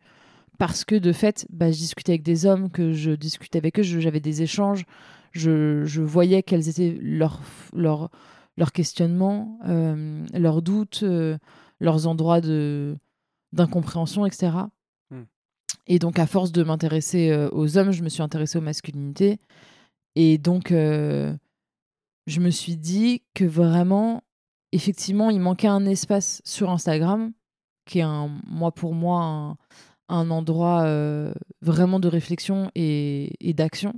parce 0.57 0.85
que 0.85 0.95
de 0.95 1.12
fait, 1.12 1.45
bah, 1.50 1.71
je 1.71 1.77
discutais 1.77 2.13
avec 2.13 2.24
des 2.24 2.45
hommes, 2.45 2.69
que 2.69 2.93
je 2.93 3.12
discutais 3.12 3.57
avec 3.57 3.79
eux, 3.79 3.83
j'avais 3.83 4.19
des 4.19 4.41
échanges, 4.41 4.85
je, 5.31 6.01
voyais 6.01 6.43
quels 6.43 6.69
étaient 6.69 6.97
leurs 7.01 7.41
leur, 7.74 8.09
leur 8.57 8.71
questionnements, 8.71 9.59
euh, 9.67 10.25
leurs 10.33 10.62
doutes, 10.62 11.01
euh, 11.03 11.38
leurs 11.79 12.07
endroits 12.07 12.41
de 12.41 12.97
d'incompréhension, 13.51 14.25
etc. 14.25 14.51
Hmm. 15.12 15.24
Et 15.88 16.00
donc, 16.00 16.19
à 16.19 16.27
force 16.27 16.51
de 16.51 16.63
m'intéresser 16.63 17.31
euh, 17.31 17.50
aux 17.51 17.77
hommes, 17.77 17.91
je 17.91 18.03
me 18.03 18.09
suis 18.09 18.21
intéressée 18.21 18.57
aux 18.57 18.62
masculinités. 18.62 19.39
Et 20.15 20.38
donc, 20.38 20.69
je 20.69 21.35
me 22.39 22.50
suis 22.50 22.77
dit 22.77 23.21
que 23.33 23.43
vraiment, 23.43 24.24
effectivement, 24.75 25.29
il 25.29 25.39
manquait 25.39 25.67
un 25.67 25.86
espace 25.86 26.41
sur 26.44 26.70
Instagram, 26.70 27.32
qui 27.86 28.00
est 28.00 28.05
pour 28.75 28.94
moi 28.94 29.58
un, 30.10 30.29
endroit 30.29 30.84
euh, 30.84 31.34
vraiment 31.62 32.00
de 32.00 32.10
réflexion 32.10 32.70
et, 32.75 33.53
d'action. 33.55 33.94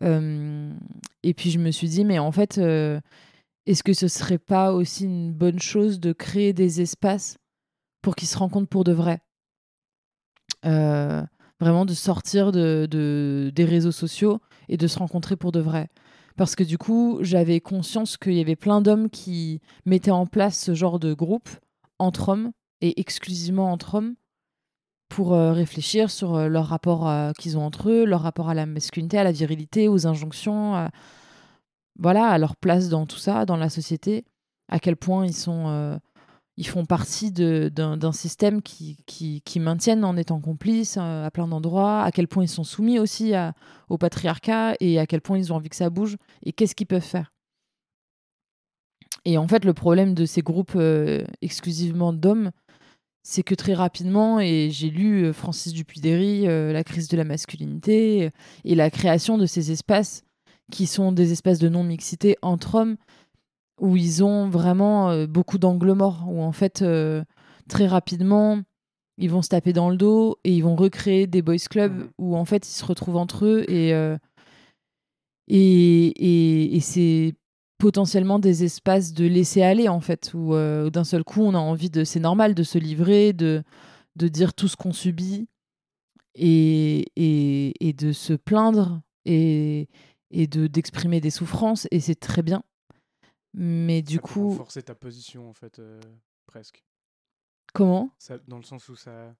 et 0.00 1.34
puis 1.34 1.50
je 1.50 1.58
me 1.58 1.72
suis 1.72 1.88
dit, 1.88 2.04
mais 2.04 2.20
en 2.20 2.30
fait, 2.30 2.58
euh, 2.58 3.00
est-ce 3.66 3.82
que 3.82 3.94
ce 3.94 4.06
serait 4.06 4.38
pas 4.38 4.72
aussi 4.72 5.04
une 5.04 5.32
bonne 5.32 5.58
chose 5.58 5.98
de 5.98 6.12
créer 6.12 6.52
des 6.52 6.80
espaces 6.80 7.38
pour 8.00 8.14
qu'ils 8.14 8.28
se 8.28 8.38
rencontrent 8.38 8.68
pour 8.68 8.84
de 8.84 8.92
vrai? 8.92 9.20
Euh, 10.64 11.22
Vraiment 11.60 11.86
de 11.86 11.94
sortir 11.94 12.52
de, 12.52 13.50
des 13.54 13.64
réseaux 13.64 13.92
sociaux 13.92 14.40
et 14.68 14.76
de 14.76 14.86
se 14.86 14.98
rencontrer 14.98 15.36
pour 15.36 15.52
de 15.52 15.60
vrai 15.60 15.88
parce 16.36 16.56
que 16.56 16.64
du 16.64 16.78
coup, 16.78 17.18
j'avais 17.20 17.60
conscience 17.60 18.16
qu'il 18.16 18.34
y 18.34 18.40
avait 18.40 18.56
plein 18.56 18.80
d'hommes 18.80 19.08
qui 19.10 19.60
mettaient 19.86 20.10
en 20.10 20.26
place 20.26 20.58
ce 20.58 20.74
genre 20.74 20.98
de 20.98 21.14
groupe 21.14 21.48
entre 21.98 22.30
hommes 22.30 22.52
et 22.80 23.00
exclusivement 23.00 23.70
entre 23.72 23.94
hommes 23.96 24.14
pour 25.08 25.34
euh, 25.34 25.52
réfléchir 25.52 26.10
sur 26.10 26.34
euh, 26.34 26.48
leur 26.48 26.66
rapport 26.66 27.08
euh, 27.08 27.30
qu'ils 27.38 27.56
ont 27.56 27.64
entre 27.64 27.88
eux, 27.88 28.04
leur 28.04 28.22
rapport 28.22 28.48
à 28.48 28.54
la 28.54 28.66
masculinité, 28.66 29.16
à 29.18 29.24
la 29.24 29.32
virilité, 29.32 29.86
aux 29.86 30.06
injonctions, 30.06 30.90
voilà, 31.98 32.26
à 32.26 32.38
leur 32.38 32.56
place 32.56 32.88
dans 32.88 33.06
tout 33.06 33.18
ça, 33.18 33.44
dans 33.44 33.56
la 33.56 33.68
société, 33.68 34.24
à 34.68 34.80
quel 34.80 34.96
point 34.96 35.24
ils 35.24 35.34
sont 35.34 35.98
ils 36.56 36.66
font 36.66 36.84
partie 36.84 37.32
d'un 37.32 38.12
système 38.12 38.62
qui, 38.62 38.98
qui, 39.06 39.42
qui, 39.42 39.58
maintiennent 39.58 40.04
en 40.04 40.16
étant 40.16 40.40
complices 40.40 40.96
euh, 40.98 41.26
à 41.26 41.30
plein 41.30 41.48
d'endroits, 41.48 42.02
à 42.02 42.12
quel 42.12 42.28
point 42.28 42.44
ils 42.44 42.48
sont 42.48 42.64
soumis 42.64 42.98
aussi 42.98 43.32
au 43.88 43.98
patriarcat 43.98 44.74
et 44.80 44.98
à 44.98 45.06
quel 45.06 45.20
point 45.20 45.38
ils 45.38 45.52
ont 45.52 45.56
envie 45.56 45.68
que 45.68 45.76
ça 45.76 45.90
bouge 45.90 46.16
et 46.44 46.52
qu'est-ce 46.52 46.74
qu'ils 46.74 46.86
peuvent 46.86 47.02
faire. 47.02 47.32
Et 49.24 49.38
en 49.38 49.48
fait, 49.48 49.64
le 49.64 49.74
problème 49.74 50.14
de 50.14 50.26
ces 50.26 50.42
groupes 50.42 50.74
euh, 50.76 51.24
exclusivement 51.40 52.12
d'hommes, 52.12 52.50
c'est 53.22 53.42
que 53.42 53.54
très 53.54 53.72
rapidement, 53.72 54.38
et 54.38 54.68
j'ai 54.70 54.90
lu 54.90 55.24
euh, 55.24 55.32
Francis 55.32 55.72
Dupuy-Derry, 55.72 56.42
La 56.72 56.84
crise 56.84 57.08
de 57.08 57.16
la 57.16 57.24
masculinité, 57.24 58.30
et 58.64 58.74
la 58.74 58.90
création 58.90 59.38
de 59.38 59.46
ces 59.46 59.72
espaces 59.72 60.22
qui 60.70 60.86
sont 60.86 61.12
des 61.12 61.32
espaces 61.32 61.58
de 61.58 61.68
non-mixité 61.68 62.36
entre 62.42 62.76
hommes, 62.76 62.96
où 63.80 63.96
ils 63.96 64.22
ont 64.24 64.48
vraiment 64.48 65.10
euh, 65.10 65.26
beaucoup 65.26 65.58
d'angles 65.58 65.92
morts, 65.92 66.24
où 66.28 66.42
en 66.42 66.52
fait, 66.52 66.82
euh, 66.82 67.24
très 67.68 67.86
rapidement, 67.86 68.60
ils 69.18 69.30
vont 69.30 69.42
se 69.42 69.48
taper 69.48 69.72
dans 69.72 69.90
le 69.90 69.96
dos 69.96 70.38
et 70.44 70.52
ils 70.52 70.62
vont 70.62 70.76
recréer 70.76 71.26
des 71.26 71.42
boys 71.42 71.56
clubs 71.70 71.92
mmh 71.92 72.08
où 72.18 72.36
en 72.36 72.44
fait, 72.44 72.68
ils 72.68 72.72
se 72.72 72.84
retrouvent 72.84 73.16
entre 73.16 73.44
eux 73.46 73.64
euh, 73.68 74.18
et, 75.46 76.06
et, 76.06 76.76
et, 76.76 76.80
c'est 76.80 77.34
potentiellement 77.78 78.38
des 78.38 78.64
espaces 78.64 79.12
de 79.12 79.26
laisser 79.26 79.62
aller 79.62 79.88
en 79.88 80.00
fait, 80.00 80.32
où, 80.34 80.54
d'un 80.54 81.04
seul 81.04 81.22
coup, 81.22 81.42
on 81.42 81.54
a 81.54 81.58
envie 81.58 81.90
de. 81.90 82.02
C'est 82.04 82.20
normal 82.20 82.54
de 82.54 82.62
se 82.62 82.78
livrer, 82.78 83.32
de, 83.34 83.62
de 84.16 84.28
dire 84.28 84.54
tout 84.54 84.68
ce 84.68 84.76
qu'on 84.76 84.92
subit 84.92 85.46
et, 86.34 87.06
et, 87.16 87.88
et 87.88 87.92
de 87.92 88.12
se 88.12 88.32
plaindre 88.32 89.02
et, 89.26 89.88
et 90.30 90.46
de 90.46 90.66
d'exprimer 90.66 91.20
des 91.20 91.30
souffrances 91.30 91.86
et 91.90 92.00
c'est 92.00 92.14
très 92.14 92.42
bien 92.42 92.62
mais 93.54 94.02
du 94.02 94.16
ça 94.16 94.20
coup. 94.20 94.50
renforcer 94.50 94.82
ta 94.82 94.94
position, 94.94 95.48
en 95.48 95.54
fait, 95.54 95.78
euh, 95.78 96.00
presque. 96.46 96.84
Comment? 97.72 98.10
Ça, 98.18 98.38
Dans 98.46 98.56
le 98.58 98.64
sens 98.64 98.88
où 98.88 98.96
ça. 98.96 99.34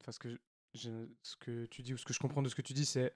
Enfin, 0.00 0.12
ce 0.12 0.18
que, 0.18 0.40
ce 0.74 1.36
que 1.36 1.66
tu 1.66 1.82
dis, 1.82 1.92
ou 1.92 1.96
ce 1.98 2.04
que 2.04 2.14
je 2.14 2.18
comprends 2.20 2.42
de 2.42 2.48
ce 2.48 2.54
que 2.54 2.62
tu 2.62 2.72
dis, 2.72 2.86
c'est. 2.86 3.14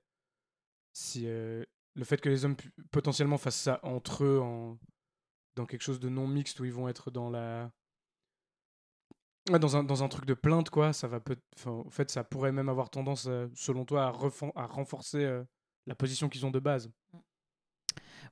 Si 0.93 1.27
euh, 1.27 1.65
le 1.95 2.05
fait 2.05 2.21
que 2.21 2.29
les 2.29 2.45
hommes 2.45 2.57
potentiellement 2.91 3.39
fassent 3.39 3.61
ça 3.61 3.81
entre 3.83 4.25
eux 4.25 4.41
en, 4.41 4.79
dans 5.57 5.65
quelque 5.65 5.83
chose 5.83 6.01
de 6.01 6.09
non 6.09 6.27
mixte 6.27 6.61
où 6.61 6.65
ils 6.65 6.73
vont 6.73 6.89
être 6.89 7.11
dans 7.11 7.31
la. 7.31 7.73
dans, 9.47 9.77
un, 9.77 9.85
dans 9.85 10.03
un 10.03 10.09
truc 10.09 10.27
de 10.27 10.35
plainte, 10.35 10.71
quoi, 10.71 10.93
ça 10.93 11.09
va 11.09 11.21
peut 11.21 11.39
en 11.67 11.89
fait, 11.91 12.11
ça 12.11 12.25
pourrait 12.25 12.53
même 12.53 12.69
avoir 12.69 12.91
tendance, 12.91 13.27
euh, 13.27 13.49
selon 13.55 13.85
toi, 13.85 14.07
à, 14.07 14.61
à 14.61 14.67
renforcer 14.67 15.43
la 15.87 15.95
position 15.95 16.29
qu'ils 16.29 16.45
ont 16.45 16.51
de 16.51 16.61
base. 16.61 16.91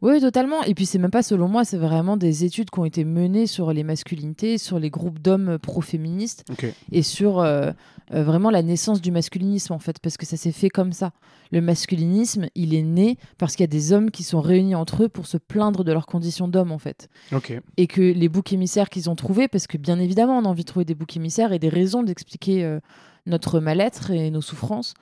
Oui, 0.03 0.19
totalement. 0.21 0.63
Et 0.63 0.75
puis, 0.75 0.87
c'est 0.87 0.99
même 0.99 1.11
pas 1.11 1.23
selon 1.23 1.47
moi, 1.47 1.65
c'est 1.65 1.77
vraiment 1.77 2.17
des 2.17 2.45
études 2.45 2.71
qui 2.71 2.79
ont 2.79 2.87
été 2.87 3.05
menées 3.05 3.47
sur 3.47 3.73
les 3.73 3.85
masculinités, 3.85 4.57
sur 4.57 4.79
les 4.79 4.89
groupes 4.89 5.19
d'hommes 5.19 5.59
pro-féministes 5.59 6.45
et 6.91 7.03
sur 7.03 7.41
euh, 7.41 7.71
euh, 8.15 8.25
vraiment 8.25 8.51
la 8.51 8.63
naissance 8.63 9.03
du 9.03 9.11
masculinisme, 9.11 9.75
en 9.75 9.79
fait, 9.79 9.99
parce 9.99 10.17
que 10.17 10.25
ça 10.25 10.39
s'est 10.39 10.53
fait 10.53 10.71
comme 10.71 10.93
ça. 10.93 11.13
Le 11.53 11.61
masculinisme, 11.61 12.47
il 12.55 12.75
est 12.75 12.83
né 12.83 13.19
parce 13.37 13.57
qu'il 13.57 13.65
y 13.65 13.65
a 13.65 13.67
des 13.67 13.93
hommes 13.93 14.11
qui 14.11 14.23
sont 14.23 14.41
réunis 14.41 14.75
entre 14.75 15.05
eux 15.05 15.09
pour 15.09 15.27
se 15.27 15.37
plaindre 15.37 15.85
de 15.85 15.93
leurs 15.93 16.07
conditions 16.07 16.49
d'hommes, 16.49 16.73
en 16.73 16.79
fait. 16.79 17.09
Et 17.77 17.87
que 17.87 18.01
les 18.01 18.29
boucs 18.31 18.53
émissaires 18.55 18.89
qu'ils 18.89 19.11
ont 19.11 19.17
trouvés, 19.17 19.49
parce 19.49 19.67
que 19.67 19.77
bien 19.77 19.99
évidemment, 19.99 20.39
on 20.39 20.45
a 20.45 20.49
envie 20.49 20.63
de 20.63 20.69
trouver 20.69 20.87
des 20.87 20.95
boucs 20.95 21.17
émissaires 21.17 21.53
et 21.53 21.59
des 21.59 21.69
raisons 21.69 22.03
d'expliquer 22.03 22.65
euh, 22.65 22.81
notre 23.27 23.61
mal-être 23.61 24.11
et 24.11 24.31
nos 24.31 24.41
souffrances. 24.41 24.95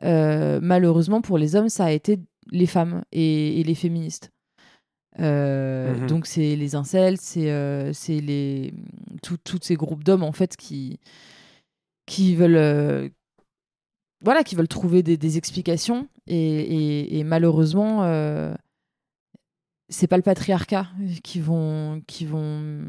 malheureusement, 0.00 1.22
pour 1.22 1.38
les 1.38 1.56
hommes, 1.56 1.68
ça 1.68 1.86
a 1.86 1.90
été 1.90 2.20
les 2.52 2.66
femmes 2.66 3.02
et 3.10 3.64
les 3.64 3.74
féministes. 3.74 4.33
Euh, 5.20 5.94
mmh 5.94 6.06
donc 6.06 6.26
c'est 6.26 6.56
les 6.56 6.74
incels, 6.74 7.18
c'est 7.20 7.50
euh, 7.50 7.92
les 8.08 8.74
tous 9.22 9.58
ces 9.62 9.76
groupes 9.76 10.02
d'hommes 10.02 10.24
en 10.24 10.32
fait 10.32 10.56
qui 10.56 10.98
qui 12.06 12.34
veulent 12.34 12.56
euh, 12.56 13.08
voilà 14.20 14.42
qui 14.42 14.56
veulent 14.56 14.68
trouver 14.68 15.02
des, 15.02 15.16
des 15.16 15.38
explications. 15.38 16.08
Et, 16.26 17.18
et, 17.18 17.24
malheureusement 17.24 18.02
c'est 19.90 20.06
pas 20.06 20.16
le 20.16 20.22
patriarcat 20.22 20.88
qui 21.22 21.38
vont 21.40 22.02
qui 22.06 22.24
vont 22.24 22.80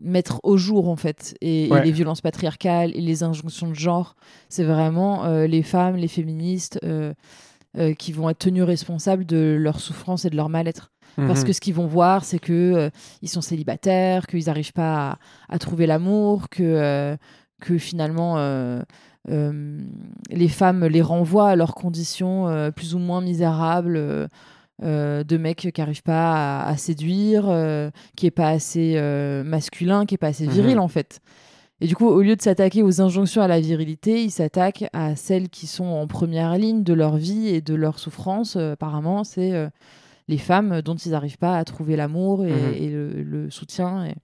mettre 0.00 0.40
au 0.42 0.56
jour 0.56 0.88
en 0.88 0.96
fait. 0.96 1.36
Et, 1.40 1.68
les 1.68 1.92
violences 1.92 2.20
patriarcales 2.20 2.94
et 2.96 3.00
les 3.00 3.22
injonctions 3.22 3.68
de 3.68 3.74
genre 3.74 4.16
c'est 4.48 4.64
vraiment 4.64 5.26
les 5.46 5.62
femmes 5.62 5.96
les 5.96 6.08
féministes 6.08 6.80
euh, 7.76 7.92
qui 7.92 8.12
vont 8.12 8.30
être 8.30 8.38
tenus 8.38 8.64
responsables 8.64 9.26
de 9.26 9.54
leur 9.60 9.78
souffrance 9.78 10.24
et 10.24 10.30
de 10.30 10.36
leur 10.36 10.48
mal-être. 10.48 10.90
Parce 11.16 11.40
mhm. 11.40 11.46
que 11.46 11.52
ce 11.52 11.60
qu'ils 11.60 11.74
vont 11.74 11.86
voir, 11.86 12.24
c'est 12.24 12.38
que 12.38 12.52
euh, 12.52 12.90
ils 13.20 13.28
sont 13.28 13.42
célibataires, 13.42 14.26
qu'ils 14.26 14.46
n'arrivent 14.46 14.72
pas 14.72 15.18
à, 15.50 15.58
trouver 15.58 15.86
l'amour, 15.86 16.48
que, 16.48 16.62
euh, 16.62 17.16
que 17.60 17.76
finalement 17.76 18.36
les 19.26 20.48
femmes 20.48 20.86
les 20.86 21.02
renvoient 21.02 21.50
à 21.50 21.56
leurs 21.56 21.74
conditions 21.74 22.72
plus 22.74 22.94
ou 22.94 22.98
moins 22.98 23.20
misérables. 23.20 24.28
de 24.80 25.36
mecs 25.36 25.70
qui 25.70 25.80
n'arrivent 25.80 26.02
pas 26.02 26.62
à, 26.62 26.76
séduire, 26.78 27.44
qui 28.16 28.26
est 28.26 28.30
pas 28.30 28.48
assez 28.48 28.98
masculin, 29.44 30.06
qui 30.06 30.14
est 30.14 30.18
pas 30.18 30.28
assez 30.28 30.46
viril 30.46 30.76
mhm. 30.76 30.82
en 30.82 30.88
fait. 30.88 31.20
Et 31.80 31.86
du 31.86 31.94
coup, 31.94 32.06
au 32.06 32.22
lieu 32.22 32.34
de 32.34 32.42
s'attaquer 32.42 32.82
aux 32.82 33.00
injonctions 33.00 33.40
à 33.40 33.46
la 33.46 33.60
virilité, 33.60 34.24
ils 34.24 34.32
s'attaquent 34.32 34.86
à 34.92 35.14
celles 35.14 35.48
qui 35.48 35.68
sont 35.68 35.84
en 35.84 36.06
première 36.08 36.56
ligne 36.58 36.82
de 36.82 36.92
leur 36.92 37.16
vie 37.16 37.48
et 37.48 37.60
de 37.60 37.74
leur 37.74 38.00
souffrance. 38.00 38.56
Euh, 38.56 38.72
apparemment, 38.72 39.22
c'est 39.22 39.52
euh, 39.52 39.68
les 40.26 40.38
femmes 40.38 40.82
dont 40.82 40.96
ils 40.96 41.12
n'arrivent 41.12 41.38
pas 41.38 41.56
à 41.56 41.64
trouver 41.64 41.94
l'amour 41.94 42.44
et, 42.44 42.88
mhm. 42.90 43.22
le, 43.22 43.50
soutien. 43.50 44.06
Et... 44.06 44.14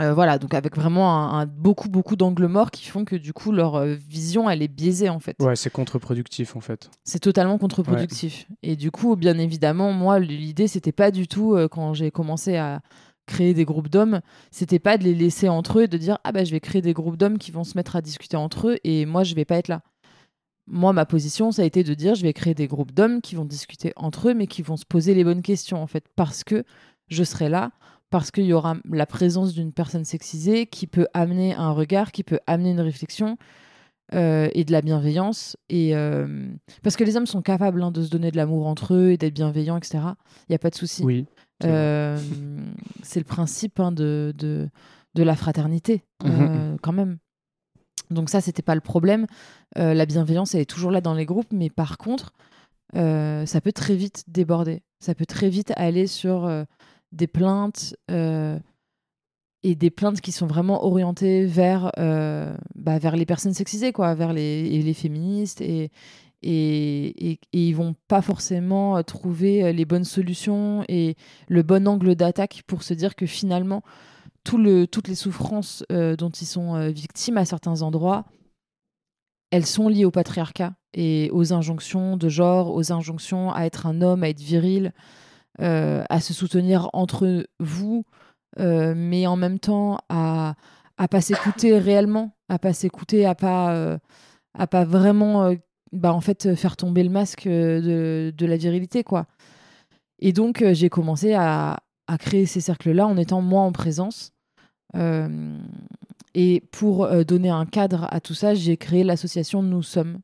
Euh, 0.00 0.14
voilà, 0.14 0.38
donc 0.38 0.54
avec 0.54 0.76
vraiment 0.76 1.34
un, 1.34 1.46
beaucoup, 1.46 1.88
beaucoup 1.88 2.14
d'angles 2.14 2.46
morts 2.46 2.70
qui 2.70 2.86
font 2.86 3.04
que 3.04 3.16
du 3.16 3.32
coup, 3.32 3.50
leur 3.50 3.84
vision, 3.84 4.48
elle 4.48 4.62
est 4.62 4.68
biaisée 4.68 5.08
en 5.08 5.18
fait. 5.18 5.34
Ouais, 5.40 5.56
c'est 5.56 5.70
contre-productif 5.70 6.54
en 6.54 6.60
fait. 6.60 6.88
C'est 7.02 7.18
totalement 7.18 7.58
contre-productif. 7.58 8.46
Et 8.62 8.76
du 8.76 8.92
coup, 8.92 9.16
bien 9.16 9.36
évidemment, 9.36 9.92
moi, 9.92 10.20
l'idée, 10.20 10.68
c'était 10.68 10.92
pas 10.92 11.10
du 11.10 11.26
tout, 11.26 11.58
quand 11.72 11.92
j'ai 11.94 12.12
commencé 12.12 12.56
à 12.56 12.82
créer 13.28 13.54
des 13.54 13.64
groupes 13.64 13.88
d'hommes, 13.88 14.20
c'était 14.50 14.80
pas 14.80 14.98
de 14.98 15.04
les 15.04 15.14
laisser 15.14 15.48
entre 15.48 15.78
eux 15.78 15.82
et 15.84 15.88
de 15.88 15.98
dire 15.98 16.18
ah 16.24 16.32
bah 16.32 16.44
je 16.44 16.50
vais 16.50 16.60
créer 16.60 16.82
des 16.82 16.92
groupes 16.92 17.16
d'hommes 17.16 17.38
qui 17.38 17.52
vont 17.52 17.64
se 17.64 17.76
mettre 17.76 17.94
à 17.94 18.02
discuter 18.02 18.36
entre 18.36 18.70
eux 18.70 18.78
et 18.82 19.06
moi 19.06 19.22
je 19.22 19.34
vais 19.34 19.44
pas 19.44 19.56
être 19.56 19.68
là. 19.68 19.82
Moi 20.66 20.92
ma 20.92 21.06
position 21.06 21.52
ça 21.52 21.62
a 21.62 21.64
été 21.64 21.84
de 21.84 21.94
dire 21.94 22.14
je 22.14 22.22
vais 22.22 22.32
créer 22.32 22.54
des 22.54 22.66
groupes 22.66 22.92
d'hommes 22.92 23.20
qui 23.20 23.36
vont 23.36 23.44
discuter 23.44 23.92
entre 23.96 24.30
eux 24.30 24.34
mais 24.34 24.46
qui 24.46 24.62
vont 24.62 24.76
se 24.76 24.84
poser 24.84 25.14
les 25.14 25.24
bonnes 25.24 25.42
questions 25.42 25.80
en 25.80 25.86
fait 25.86 26.04
parce 26.16 26.42
que 26.42 26.64
je 27.08 27.24
serai 27.24 27.48
là 27.48 27.70
parce 28.10 28.30
qu'il 28.30 28.44
y 28.44 28.52
aura 28.52 28.76
la 28.90 29.06
présence 29.06 29.52
d'une 29.52 29.72
personne 29.72 30.04
sexisée 30.04 30.66
qui 30.66 30.86
peut 30.86 31.06
amener 31.12 31.54
un 31.54 31.72
regard, 31.72 32.10
qui 32.12 32.24
peut 32.24 32.40
amener 32.46 32.70
une 32.70 32.80
réflexion 32.80 33.36
euh, 34.14 34.48
et 34.54 34.64
de 34.64 34.72
la 34.72 34.80
bienveillance. 34.80 35.56
Et 35.68 35.94
euh, 35.94 36.48
parce 36.82 36.96
que 36.96 37.04
les 37.04 37.16
hommes 37.16 37.26
sont 37.26 37.42
capables 37.42 37.82
hein, 37.82 37.90
de 37.90 38.02
se 38.02 38.08
donner 38.08 38.30
de 38.30 38.36
l'amour 38.36 38.66
entre 38.66 38.94
eux 38.94 39.10
et 39.10 39.18
d'être 39.18 39.34
bienveillants, 39.34 39.76
etc. 39.76 39.98
Il 40.48 40.52
n'y 40.52 40.56
a 40.56 40.58
pas 40.58 40.70
de 40.70 40.74
souci. 40.74 41.04
Oui. 41.04 41.26
Euh, 41.64 42.18
c'est 43.02 43.20
le 43.20 43.24
principe 43.24 43.80
hein, 43.80 43.92
de, 43.92 44.32
de, 44.36 44.68
de, 45.14 45.22
la 45.22 45.36
fraternité, 45.36 46.04
mhm. 46.22 46.30
euh, 46.30 46.76
quand 46.82 46.92
même. 46.92 47.18
Donc 48.10 48.30
ça, 48.30 48.40
c'était 48.40 48.62
pas 48.62 48.74
le 48.74 48.80
problème. 48.80 49.26
Euh, 49.76 49.92
la 49.92 50.06
bienveillance, 50.06 50.54
elle 50.54 50.62
est 50.62 50.70
toujours 50.70 50.90
là 50.90 51.00
dans 51.00 51.14
les 51.14 51.26
groupes, 51.26 51.52
mais 51.52 51.70
par 51.70 51.98
contre, 51.98 52.32
ça 52.94 53.60
peut 53.62 53.72
très 53.72 53.96
vite 53.96 54.24
déborder. 54.28 54.82
Ça 55.00 55.14
peut 55.14 55.26
très 55.26 55.50
vite 55.50 55.72
aller 55.76 56.06
sur 56.06 56.50
des 57.12 57.26
plaintes 57.26 57.94
et 58.08 59.74
des 59.74 59.90
plaintes 59.90 60.20
qui 60.22 60.32
sont 60.32 60.46
vraiment 60.46 60.84
orientées 60.84 61.44
vers, 61.44 61.92
bah, 62.74 62.98
vers 62.98 63.14
les 63.14 63.26
personnes 63.26 63.52
sexisées, 63.52 63.92
quoi, 63.92 64.14
vers 64.14 64.32
les, 64.32 64.82
les 64.82 64.94
féministes 64.94 65.60
et, 65.60 65.90
et, 66.42 67.32
et, 67.32 67.38
ils 67.52 67.72
vont 67.72 67.94
pas 68.06 68.22
forcément 68.22 68.96
euh, 68.96 69.02
trouver 69.02 69.64
euh, 69.64 69.72
les 69.72 69.84
bonnes 69.84 70.04
solutions 70.04 70.84
et 70.88 71.16
le 71.48 71.62
bon 71.62 71.88
angle 71.88 72.14
d'attaque 72.14 72.62
pour 72.66 72.82
se 72.82 72.94
dire 72.94 73.16
que 73.16 73.26
finalement 73.26 73.82
tout 74.44 74.58
le, 74.58 74.86
toutes 74.86 75.08
les 75.08 75.16
souffrances 75.16 75.84
euh, 75.90 76.16
dont 76.16 76.30
ils 76.30 76.46
sont 76.46 76.88
victimes 76.90 77.38
à 77.38 77.44
certains 77.44 77.82
endroits, 77.82 78.24
elles 79.50 79.66
sont 79.66 79.88
liées 79.88 80.04
au 80.04 80.10
patriarcat 80.10 80.74
et 80.94 81.28
aux 81.32 81.52
injonctions 81.52 82.16
de 82.16 82.28
genre, 82.28 82.72
aux 82.72 82.92
injonctions 82.92 83.52
à 83.52 83.64
être 83.64 83.86
un 83.86 84.00
homme, 84.00 84.22
à 84.22 84.28
être 84.28 84.40
viril, 84.40 84.92
à 85.58 86.20
se 86.20 86.32
soutenir 86.32 86.88
entre 86.92 87.46
vous, 87.58 88.04
mais 88.58 89.26
en 89.26 89.36
même 89.36 89.58
temps 89.58 89.98
à 90.08 90.54
à 90.96 91.08
pas 91.08 91.20
s'écouter 91.20 91.78
réellement, 91.78 92.36
à 92.48 92.58
pas 92.58 92.72
s'écouter, 92.72 93.26
à 93.26 93.34
pas 93.34 93.98
à 94.54 94.66
pas 94.66 94.84
vraiment 94.84 95.54
bah, 95.92 96.12
en 96.12 96.20
fait, 96.20 96.54
faire 96.54 96.76
tomber 96.76 97.02
le 97.02 97.10
masque 97.10 97.46
euh, 97.46 98.30
de, 98.32 98.46
la 98.46 98.56
virilité, 98.56 99.04
quoi. 99.04 99.26
Et 100.18 100.32
donc, 100.32 100.62
euh, 100.62 100.74
j'ai 100.74 100.88
commencé 100.88 101.34
à, 101.34 101.80
créer 102.20 102.46
ces 102.46 102.60
cercles-là 102.60 103.06
en 103.06 103.18
étant 103.18 103.42
moi 103.42 103.62
en 103.62 103.72
présence. 103.72 104.32
Euh, 104.96 105.58
et 106.34 106.62
pour 106.72 107.06
donner 107.24 107.50
un 107.50 107.66
cadre 107.66 108.06
à 108.10 108.20
tout 108.20 108.32
ça, 108.32 108.54
j'ai 108.54 108.78
créé 108.78 109.04
l'association 109.04 109.62
Nous 109.62 109.82
Sommes. 109.82 110.20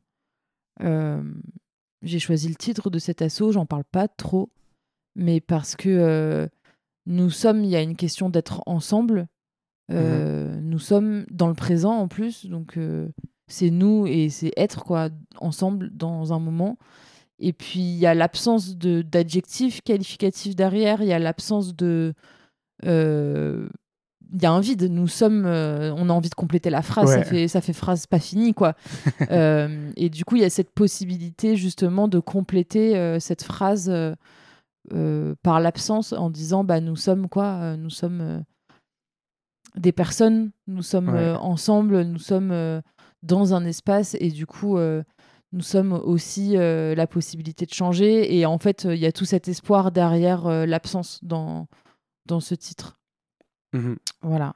j'ai 0.80 2.18
choisi 2.18 2.49
le 2.49 2.54
titre 2.54 2.88
de 2.88 2.99
cet 2.99 3.21
assaut, 3.21 3.52
j'en 3.52 3.66
parle 3.66 3.85
pas 3.85 4.09
trop, 4.09 4.50
mais 5.14 5.43
parce 5.43 5.76
que 5.76 6.49
nous 7.04 7.28
sommes, 7.28 7.65
il 7.65 7.71
y 7.71 7.76
a 7.76 7.82
une 7.82 7.97
question 7.97 8.30
d'être 8.30 8.62
ensemble. 8.67 9.26
Mmh 9.91 10.60
nous 10.62 10.78
sommes 10.78 11.26
dans 11.30 11.49
le 11.49 11.54
présent 11.54 11.93
en 11.93 12.08
plus, 12.08 12.47
donc 12.47 12.78
c'est 13.47 13.71
nous 13.71 14.07
et 14.07 14.28
c'est 14.28 14.52
être 14.57 14.85
quoi 14.85 15.09
ensemble 15.39 15.91
dans 15.95 16.33
un 16.33 16.39
moment. 16.39 16.78
Et 17.39 17.52
puis 17.52 17.80
il 17.80 17.99
y 17.99 18.07
a 18.07 18.15
l'absence 18.15 18.76
de 18.76 19.02
d'adjectifs 19.02 19.83
qualificatifs 19.83 20.54
derrière, 20.54 21.02
il 21.02 21.09
y 21.09 21.13
a 21.13 21.19
l'absence 21.19 21.75
de 21.75 22.15
euh, 22.85 23.69
il 24.33 24.43
y 24.43 24.47
a 24.47 24.52
un 24.52 24.61
vide. 24.61 24.91
Nous 24.91 25.07
sommes, 25.07 25.45
euh, 25.47 25.95
on 25.97 26.11
a 26.11 26.13
envie 26.13 26.30
de 26.30 26.35
compléter 26.35 26.71
la 26.71 26.83
phrase. 26.83 27.11
Ça 27.11 27.23
fait, 27.23 27.47
ça 27.47 27.61
fait 27.61 27.73
phrase 27.73 28.07
pas 28.07 28.19
finie, 28.19 28.54
quoi. 28.54 28.75
Euh, 29.30 29.91
et 29.97 30.11
du 30.11 30.25
coup, 30.25 30.37
il 30.37 30.43
y 30.43 30.45
a 30.45 30.50
cette 30.50 30.71
possibilité 30.71 31.57
justement 31.57 32.09
de 32.09 32.19
compléter 32.19 33.19
cette 33.21 33.43
phrase 33.43 33.93
par 35.43 35.61
l'absence 35.61 36.13
en 36.13 36.30
disant, 36.30 36.65
bah, 36.65 36.80
nous 36.80 36.97
sommes 36.97 37.28
quoi 37.28 37.76
Nous 37.76 37.91
sommes 37.91 38.45
des 39.76 39.93
personnes. 39.93 40.50
Nous 40.67 40.83
sommes 40.83 41.17
ensemble. 41.41 42.02
Nous 42.02 42.19
sommes 42.19 42.83
dans 43.25 43.54
un 43.54 43.65
espace 43.65 44.17
et 44.21 44.30
du 44.30 44.47
coup 44.47 44.78
euh, 44.78 45.02
nous 45.52 45.63
sommes 45.63 45.93
aussi 45.93 46.56
euh, 46.56 46.95
la 46.95 47.06
possibilité 47.06 47.67
de 47.67 47.73
changer 47.73 48.37
et 48.37 48.47
en 48.47 48.58
fait 48.58 48.84
il 48.84 48.99
y 48.99 49.06
a 49.06 49.13
tout 49.13 49.25
cet 49.25 49.49
espoir 49.49 49.91
derrière 49.91 50.47
euh, 50.47 50.67
l'absence 50.67 51.19
dans, 51.23 51.67
dans 52.26 52.41
ce 52.41 52.54
titre. 52.54 53.00
Mmh 53.73 53.95
voilà. 54.23 54.54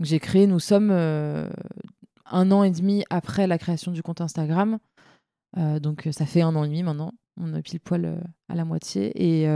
J'ai 0.00 0.18
créé, 0.18 0.46
nous 0.48 0.58
sommes 0.58 0.90
un 0.90 2.50
an 2.50 2.64
et 2.64 2.70
demi 2.72 3.04
après 3.10 3.46
la 3.46 3.58
création 3.58 3.92
du 3.92 4.02
compte 4.02 4.20
Instagram. 4.20 4.78
donc 5.56 6.08
ça 6.10 6.26
fait 6.26 6.42
un 6.42 6.56
an 6.56 6.64
et 6.64 6.68
demi 6.68 6.82
maintenant. 6.82 7.12
On 7.40 7.54
a 7.54 7.62
pile 7.62 7.78
poil 7.78 8.20
à 8.48 8.56
la 8.56 8.64
moitié. 8.64 9.12
Et, 9.14 9.46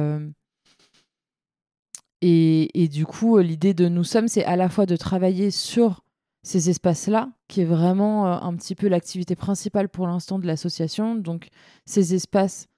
et, 2.21 2.83
et, 2.83 2.87
du 2.87 3.05
coup, 3.05 3.39
l'idée 3.39 3.75
de 3.75 3.89
nous 3.89 4.05
sommes, 4.05 4.29
c'est 4.29 4.45
à 4.45 4.55
la 4.55 4.69
fois 4.69 4.87
de 4.87 4.95
travailler 4.95 5.51
sur 5.51 6.05
ces 6.49 6.71
espaces-là, 6.71 7.31
qui 7.47 7.61
est 7.61 7.67
vraiment 7.67 8.27
euh, 8.27 8.39
un 8.41 8.57
petit 8.57 8.75
peu 8.75 8.89
l'activité 8.89 9.37
principale 9.37 9.91
pour 9.91 10.07
l'instant 10.07 10.39
de 10.39 10.47
l'association. 10.47 11.15
Donc 11.15 11.49
ces 11.85 12.15
espaces, 12.15 12.69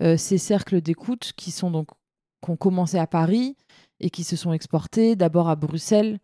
euh, 0.00 0.16
ces 0.16 0.38
cercles 0.38 0.80
d'écoute 0.80 1.32
qui 1.36 1.52
sont 1.52 1.70
donc 1.70 1.86
qui 2.44 2.50
ont 2.50 2.56
commencé 2.56 2.98
à 2.98 3.06
Paris 3.06 3.56
et 4.00 4.10
qui 4.10 4.24
se 4.24 4.34
sont 4.34 4.52
exportés 4.52 5.14
d'abord 5.14 5.48
à 5.48 5.54
Bruxelles, 5.54 6.18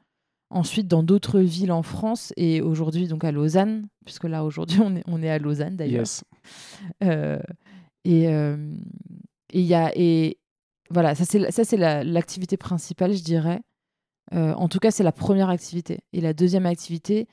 ensuite 0.50 0.88
dans 0.88 1.04
d'autres 1.04 1.38
villes 1.38 1.70
en 1.70 1.84
France 1.84 2.32
et 2.36 2.60
aujourd'hui 2.60 3.06
donc 3.06 3.22
à 3.22 3.30
Lausanne, 3.30 3.86
puisque 4.04 4.24
là 4.24 4.44
aujourd'hui 4.44 4.80
on 4.82 4.96
est, 4.96 5.04
on 5.06 5.22
est 5.22 5.30
à 5.30 5.38
Lausanne 5.38 5.76
d'ailleurs. 5.76 6.06
Euh, 7.04 7.38
et 8.04 8.24
il 8.24 9.64
y 9.64 9.74
a 9.74 9.92
et 9.94 10.38
voilà 10.90 11.14
ça 11.14 11.24
c'est 11.24 11.50
ça 11.52 11.64
c'est 11.64 11.76
l'activité 11.76 12.56
principale 12.56 13.12
je 13.14 13.22
dirais 13.22 13.60
euh, 14.34 14.52
en 14.54 14.68
tout 14.68 14.78
cas, 14.78 14.90
c'est 14.90 15.02
la 15.02 15.12
première 15.12 15.48
activité. 15.48 16.00
Et 16.12 16.20
la 16.20 16.32
deuxième 16.32 16.66
activité, 16.66 17.28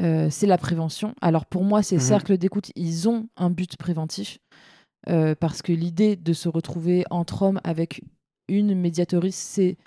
euh, 0.00 0.28
c'est 0.30 0.46
la 0.46 0.58
prévention. 0.58 1.14
Alors 1.20 1.46
pour 1.46 1.64
moi, 1.64 1.82
ces 1.82 1.96
mhm. 1.96 2.02
cercles 2.02 2.38
d'écoute, 2.38 2.70
ils 2.76 3.08
ont 3.08 3.28
un 3.36 3.50
but 3.50 3.76
préventif. 3.76 4.38
Euh, 5.08 5.34
parce 5.34 5.62
que 5.62 5.72
l'idée 5.72 6.14
de 6.16 6.32
se 6.34 6.48
retrouver 6.48 7.04
entre 7.10 7.42
hommes 7.42 7.60
avec 7.64 8.02
une 8.48 8.74
médiatrice, 8.74 9.36
c'est 9.36 9.78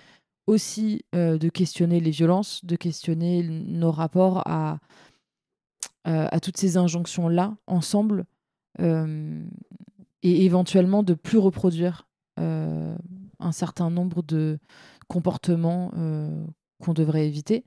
aussi 0.46 1.04
de 1.14 1.48
questionner 1.48 2.00
les 2.00 2.10
violences, 2.10 2.64
de 2.64 2.76
questionner 2.76 3.42
nos 3.42 3.90
rapports 3.90 4.42
à, 4.46 4.78
à 6.04 6.40
toutes 6.40 6.58
ces 6.58 6.76
injonctions-là 6.76 7.56
ensemble, 7.66 8.26
et 8.78 10.44
éventuellement 10.44 11.02
de 11.02 11.14
plus 11.14 11.38
reproduire 11.38 12.06
un 12.36 13.52
certain 13.52 13.90
nombre 13.90 14.22
de, 14.22 14.58
comportements 15.08 15.90
euh, 15.96 16.44
qu'on 16.82 16.92
devrait 16.92 17.26
éviter. 17.26 17.64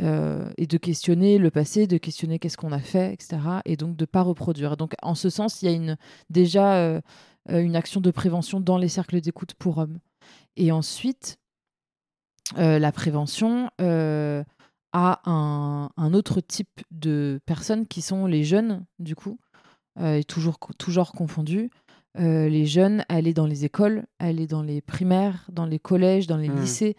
Euh, 0.00 0.50
et 0.56 0.66
de 0.66 0.78
questionner 0.78 1.36
le 1.36 1.50
passé, 1.50 1.86
de 1.86 1.98
questionner 1.98 2.38
qu'est-ce 2.38 2.56
qu'on 2.56 2.72
a 2.72 2.80
fait, 2.80 3.12
etc. 3.12 3.36
Et 3.66 3.76
donc 3.76 3.94
de 3.94 4.04
ne 4.04 4.06
pas 4.06 4.22
reproduire. 4.22 4.78
Donc 4.78 4.94
en 5.02 5.14
ce 5.14 5.28
sens, 5.28 5.60
il 5.60 5.70
y 5.70 5.90
a 5.90 5.96
déjà 6.30 6.76
euh, 6.76 7.00
une 7.50 7.76
action 7.76 8.00
de 8.00 8.10
prévention 8.10 8.58
dans 8.58 8.78
les 8.78 8.88
cercles 8.88 9.20
d'écoute 9.20 9.52
pour 9.54 9.76
hommes. 9.76 9.98
Et 10.56 10.72
ensuite, 10.72 11.38
la 12.56 12.92
prévention 12.92 13.70
a 13.78 15.20
un, 15.24 16.14
autre 16.14 16.40
type 16.40 16.80
de 16.90 17.40
personnes 17.44 17.86
qui 17.86 18.00
sont 18.00 18.26
les 18.26 18.44
jeunes, 18.44 18.84
du 18.98 19.14
coup, 19.14 19.38
et 20.00 20.24
toujours 20.24 20.58
confondus, 21.12 21.70
euh, 22.18 22.48
les 22.48 22.66
jeunes, 22.66 23.04
aller 23.08 23.32
dans 23.32 23.46
les 23.46 23.64
écoles, 23.64 24.04
aller 24.18 24.46
dans 24.46 24.62
les 24.62 24.82
primaires, 24.82 25.46
dans 25.50 25.64
les 25.64 25.78
collèges, 25.78 26.26
dans 26.26 26.36
les 26.36 26.50
mmh. 26.50 26.60
lycées, 26.60 26.96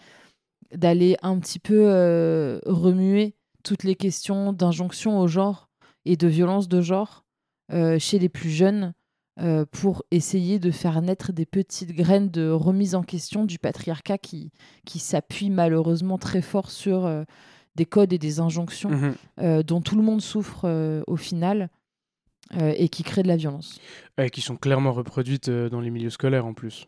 d'aller 0.73 1.17
un 1.21 1.37
petit 1.37 1.59
peu 1.59 1.85
euh, 1.85 2.59
remuer 2.65 3.35
toutes 3.63 3.83
les 3.83 3.95
questions 3.95 4.53
d'injonction 4.53 5.19
au 5.19 5.27
genre 5.27 5.69
et 6.05 6.17
de 6.17 6.27
violence 6.27 6.67
de 6.67 6.81
genre 6.81 7.25
euh, 7.71 7.99
chez 7.99 8.17
les 8.19 8.29
plus 8.29 8.49
jeunes 8.49 8.93
pour 9.71 10.03
essayer 10.11 10.59
de 10.59 10.69
faire 10.69 11.01
naître 11.01 11.33
des 11.33 11.47
petites 11.47 11.91
graines 11.95 12.29
de 12.29 12.51
remise 12.51 12.93
en 12.93 13.01
question 13.01 13.45
du 13.45 13.57
patriarcat 13.57 14.19
qui, 14.19 14.51
qui 14.85 14.99
s'appuie 14.99 15.49
malheureusement 15.49 16.19
très 16.19 16.43
fort 16.43 16.69
sur 16.69 17.09
des 17.73 17.85
codes 17.85 18.13
et 18.13 18.19
des 18.19 18.39
injonctions 18.39 19.15
euh, 19.39 19.63
dont 19.63 19.81
tout 19.81 19.95
le 19.95 20.03
monde 20.03 20.21
souffre 20.21 21.03
au 21.07 21.15
final 21.15 21.71
euh, 22.55 22.73
et 22.77 22.89
qui 22.89 23.03
créent 23.03 23.23
de 23.23 23.27
la 23.27 23.37
violence. 23.37 23.79
Ouais, 24.17 24.29
qui 24.29 24.41
sont 24.41 24.57
clairement 24.57 24.91
reproduites 24.91 25.49
euh, 25.49 25.69
dans 25.69 25.81
les 25.81 25.89
milieux 25.89 26.09
scolaires 26.09 26.45
en 26.45 26.53
plus. 26.53 26.87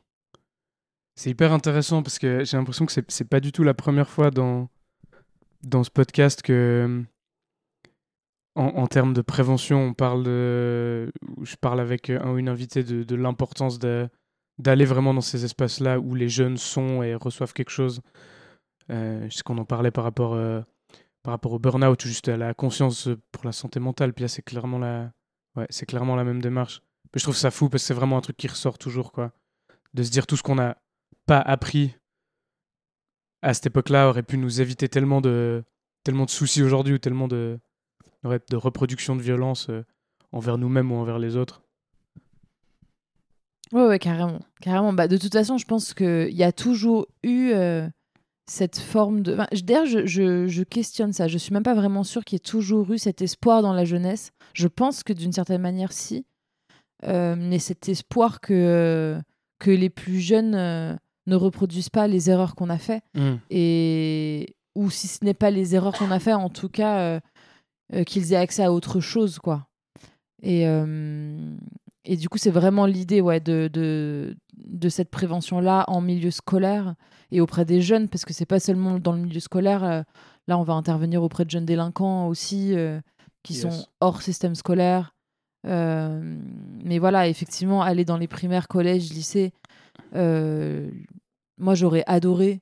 C'est 1.15 1.29
hyper 1.29 1.53
intéressant 1.53 2.03
parce 2.03 2.19
que 2.19 2.43
j'ai 2.43 2.57
l'impression 2.57 2.85
que 2.85 2.91
c'est 3.07 3.29
pas 3.29 3.39
du 3.39 3.51
tout 3.51 3.63
la 3.63 3.73
première 3.73 4.09
fois 4.09 4.31
dans, 4.31 4.69
dans 5.63 5.83
ce 5.83 5.89
podcast 5.89 6.41
que, 6.41 7.03
en, 8.55 8.87
termes 8.87 9.13
de 9.13 9.21
prévention, 9.21 9.79
on 9.79 9.93
parle 9.93 10.23
de, 10.23 11.11
je 11.41 11.55
parle 11.55 11.79
avec 11.79 12.09
un 12.09 12.31
ou 12.31 12.37
une 12.37 12.49
invitée 12.49 12.83
de, 12.83 13.15
l'importance 13.15 13.79
d'aller 13.79 14.85
vraiment 14.85 15.13
dans 15.13 15.21
ces 15.21 15.45
espaces-là 15.45 15.99
où 15.99 16.15
les 16.15 16.29
jeunes 16.29 16.57
sont 16.57 17.01
et 17.01 17.15
reçoivent 17.15 17.53
quelque 17.53 17.71
chose. 17.71 18.01
Euh, 18.91 19.27
je 19.29 19.37
sais 19.37 19.43
qu'on 19.43 19.57
en 19.57 19.65
parlait 19.65 19.91
par 19.91 20.03
rapport, 20.03 20.33
euh, 20.33 20.61
par 21.23 21.31
rapport 21.31 21.53
au 21.53 21.59
burn-out 21.59 22.03
ou 22.03 22.07
juste 22.07 22.29
à 22.29 22.37
la 22.37 22.53
conscience 22.53 23.09
pour 23.31 23.45
la 23.45 23.51
santé 23.51 23.79
mentale. 23.79 24.13
Puis 24.13 24.23
là, 24.23 24.27
c'est 24.27 24.41
clairement 24.41 24.79
la, 24.79 25.11
ouais, 25.55 25.67
c'est 25.69 25.85
clairement 25.85 26.15
la 26.15 26.23
même 26.23 26.41
démarche. 26.41 26.81
Mais 27.13 27.19
je 27.19 27.23
trouve 27.23 27.35
ça 27.35 27.51
fou 27.51 27.69
parce 27.69 27.83
que 27.83 27.87
c'est 27.87 27.93
vraiment 27.93 28.17
un 28.17 28.21
truc 28.21 28.37
qui 28.37 28.47
ressort 28.47 28.77
toujours, 28.77 29.11
quoi. 29.11 29.31
De 29.93 30.03
se 30.03 30.11
dire 30.11 30.27
tout 30.27 30.37
ce 30.37 30.43
qu'on 30.43 30.55
n'a 30.55 30.77
pas 31.25 31.39
appris 31.39 31.95
à 33.41 33.53
cette 33.53 33.67
époque-là 33.67 34.09
aurait 34.09 34.23
pu 34.23 34.37
nous 34.37 34.59
éviter 34.59 34.89
tellement 34.89 35.21
de, 35.21 35.63
tellement 36.03 36.25
de 36.25 36.31
soucis 36.31 36.63
aujourd'hui 36.63 36.95
ou 36.95 36.97
tellement 36.97 37.27
de, 37.27 37.59
de 38.23 38.55
reproduction 38.55 39.15
de 39.15 39.21
violence 39.21 39.69
euh, 39.69 39.85
envers 40.31 40.57
nous-mêmes 40.57 40.91
ou 40.91 40.95
envers 40.95 41.19
les 41.19 41.35
autres. 41.35 41.61
Ouais, 43.71 43.85
ouais, 43.85 43.99
carrément. 43.99 44.39
carrément. 44.61 44.93
Bah, 44.93 45.07
de 45.07 45.17
toute 45.17 45.33
façon, 45.33 45.57
je 45.57 45.65
pense 45.65 45.93
qu'il 45.93 46.33
y 46.33 46.43
a 46.43 46.51
toujours 46.51 47.07
eu 47.23 47.51
euh, 47.51 47.87
cette 48.47 48.77
forme 48.77 49.21
de. 49.21 49.33
Enfin, 49.33 49.47
D'ailleurs, 49.63 49.85
je, 49.85 50.05
je, 50.05 50.47
je 50.47 50.63
questionne 50.63 51.13
ça. 51.13 51.27
Je 51.27 51.37
suis 51.37 51.53
même 51.53 51.63
pas 51.63 51.73
vraiment 51.73 52.03
sûre 52.03 52.23
qu'il 52.23 52.35
y 52.35 52.37
ait 52.37 52.39
toujours 52.39 52.91
eu 52.91 52.97
cet 52.97 53.21
espoir 53.21 53.61
dans 53.61 53.73
la 53.73 53.85
jeunesse. 53.85 54.31
Je 54.53 54.67
pense 54.67 55.03
que 55.03 55.13
d'une 55.13 55.31
certaine 55.31 55.61
manière, 55.61 55.91
si. 55.91 56.25
Euh, 57.03 57.35
mais 57.37 57.59
cet 57.59 57.89
espoir 57.89 58.39
que, 58.41 58.53
euh, 58.53 59.21
que 59.59 59.71
les 59.71 59.89
plus 59.89 60.19
jeunes 60.19 60.55
euh, 60.55 60.95
ne 61.27 61.35
reproduisent 61.35 61.89
pas 61.89 62.07
les 62.07 62.29
erreurs 62.29 62.55
qu'on 62.55 62.69
a 62.69 62.77
fait. 62.77 63.01
Et. 63.49 64.55
Ou 64.75 64.89
si 64.89 65.07
ce 65.07 65.23
n'est 65.23 65.33
pas 65.33 65.51
les 65.51 65.73
erreurs 65.73 65.97
qu'on 65.97 66.11
a 66.11 66.19
fait, 66.19 66.33
en 66.33 66.49
tout 66.49 66.67
cas, 66.67 66.99
euh, 67.93 68.03
qu'ils 68.03 68.33
aient 68.33 68.37
accès 68.37 68.61
à 68.61 68.73
autre 68.73 68.99
chose, 68.99 69.39
quoi. 69.39 69.67
Et. 70.43 70.63
et 72.03 72.17
du 72.17 72.29
coup, 72.29 72.37
c'est 72.37 72.51
vraiment 72.51 72.85
l'idée 72.85 73.21
ouais, 73.21 73.39
de, 73.39 73.69
de, 73.71 74.35
de 74.57 74.89
cette 74.89 75.09
prévention-là 75.09 75.85
en 75.87 76.01
milieu 76.01 76.31
scolaire 76.31 76.95
et 77.31 77.41
auprès 77.41 77.65
des 77.65 77.81
jeunes, 77.81 78.07
parce 78.09 78.25
que 78.25 78.33
c'est 78.33 78.45
pas 78.45 78.59
seulement 78.59 78.99
dans 78.99 79.13
le 79.13 79.19
milieu 79.19 79.39
scolaire. 79.39 79.83
euh, 79.83 80.03
là, 80.47 80.57
on 80.57 80.63
va 80.63 80.73
intervenir 80.73 81.23
auprès 81.23 81.43
de 81.45 81.49
jeunes 81.49 81.65
délinquants 81.65 82.27
aussi, 82.27 82.75
euh, 82.75 82.99
qui 83.43 83.53
Yes. 83.53 83.61
sont 83.63 83.85
hors 83.99 84.21
système 84.21 84.55
scolaire. 84.55 85.13
Euh, 85.67 86.37
mais 86.83 86.99
voilà, 86.99 87.27
effectivement, 87.27 87.81
aller 87.81 88.05
dans 88.05 88.17
les 88.17 88.27
primaires, 88.27 88.67
collèges, 88.67 89.11
lycées, 89.11 89.53
moi, 91.57 91.73
j'aurais 91.75 92.03
adoré 92.07 92.61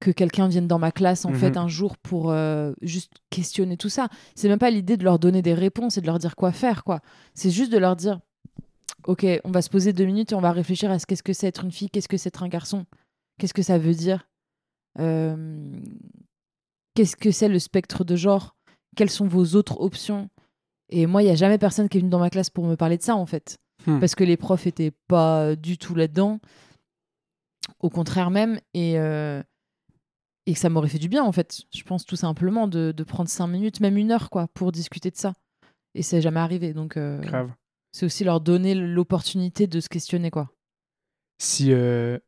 que 0.00 0.10
quelqu'un 0.10 0.46
vienne 0.48 0.66
dans 0.68 0.78
ma 0.78 0.92
classe, 0.92 1.24
en 1.24 1.30
Mhm. 1.30 1.36
fait, 1.38 1.56
un 1.56 1.68
jour 1.68 1.96
pour 1.96 2.34
juste 2.82 3.12
questionner 3.30 3.76
tout 3.76 3.88
ça. 3.88 4.08
C'est 4.34 4.48
même 4.48 4.58
pas 4.58 4.70
l'idée 4.70 4.96
de 4.96 5.04
leur 5.04 5.18
donner 5.18 5.40
des 5.42 5.54
réponses 5.54 5.96
et 5.96 6.00
de 6.02 6.06
leur 6.06 6.18
dire 6.18 6.36
quoi 6.36 6.52
faire, 6.52 6.84
quoi. 6.84 7.00
C'est 7.34 7.50
juste 7.50 7.72
de 7.72 7.78
leur 7.78 7.96
dire 7.96 8.20
Ok, 9.06 9.24
on 9.44 9.50
va 9.50 9.62
se 9.62 9.70
poser 9.70 9.92
deux 9.92 10.04
minutes 10.04 10.32
et 10.32 10.34
on 10.34 10.40
va 10.40 10.52
réfléchir 10.52 10.90
à 10.90 10.98
ce 10.98 11.06
qu'est-ce 11.06 11.22
que 11.22 11.32
c'est 11.32 11.46
être 11.46 11.64
une 11.64 11.72
fille, 11.72 11.90
qu'est-ce 11.90 12.08
que 12.08 12.16
c'est 12.16 12.28
être 12.28 12.42
un 12.42 12.48
garçon, 12.48 12.86
qu'est-ce 13.38 13.54
que 13.54 13.62
ça 13.62 13.78
veut 13.78 13.94
dire, 13.94 14.28
Euh, 14.98 15.78
qu'est-ce 16.94 17.16
que 17.16 17.30
c'est 17.30 17.48
le 17.48 17.58
spectre 17.58 18.02
de 18.04 18.16
genre, 18.16 18.56
quelles 18.96 19.10
sont 19.10 19.28
vos 19.28 19.54
autres 19.54 19.80
options? 19.80 20.30
Et 20.88 21.06
moi, 21.06 21.22
il 21.22 21.26
n'y 21.26 21.30
a 21.30 21.36
jamais 21.36 21.58
personne 21.58 21.88
qui 21.88 21.98
est 21.98 22.00
venu 22.00 22.10
dans 22.10 22.18
ma 22.18 22.30
classe 22.30 22.48
pour 22.50 22.64
me 22.64 22.76
parler 22.76 22.96
de 22.96 23.02
ça, 23.02 23.14
en 23.14 23.26
fait. 23.26 23.58
Hmm. 23.86 24.00
Parce 24.00 24.14
que 24.14 24.24
les 24.24 24.36
profs 24.36 24.66
étaient 24.66 24.92
pas 25.06 25.54
du 25.56 25.76
tout 25.78 25.94
là-dedans. 25.94 26.40
Au 27.80 27.90
contraire 27.90 28.30
même. 28.30 28.58
Et, 28.72 28.98
euh, 28.98 29.42
et 30.46 30.54
que 30.54 30.58
ça 30.58 30.70
m'aurait 30.70 30.88
fait 30.88 30.98
du 30.98 31.08
bien, 31.08 31.24
en 31.24 31.32
fait. 31.32 31.62
Je 31.74 31.82
pense 31.82 32.06
tout 32.06 32.16
simplement 32.16 32.68
de, 32.68 32.92
de 32.92 33.04
prendre 33.04 33.28
cinq 33.28 33.48
minutes, 33.48 33.80
même 33.80 33.96
une 33.98 34.12
heure, 34.12 34.30
quoi, 34.30 34.48
pour 34.54 34.72
discuter 34.72 35.10
de 35.10 35.16
ça. 35.16 35.34
Et 35.94 36.02
c'est 36.02 36.22
jamais 36.22 36.40
arrivé. 36.40 36.72
Donc, 36.72 36.96
euh, 36.96 37.20
Grave. 37.20 37.50
C'est 37.96 38.04
aussi 38.04 38.24
leur 38.24 38.42
donner 38.42 38.74
l'opportunité 38.74 39.66
de 39.66 39.80
se 39.80 39.88
questionner, 39.88 40.30
quoi. 40.30 40.50
Si 41.38 41.72
euh, 41.72 42.18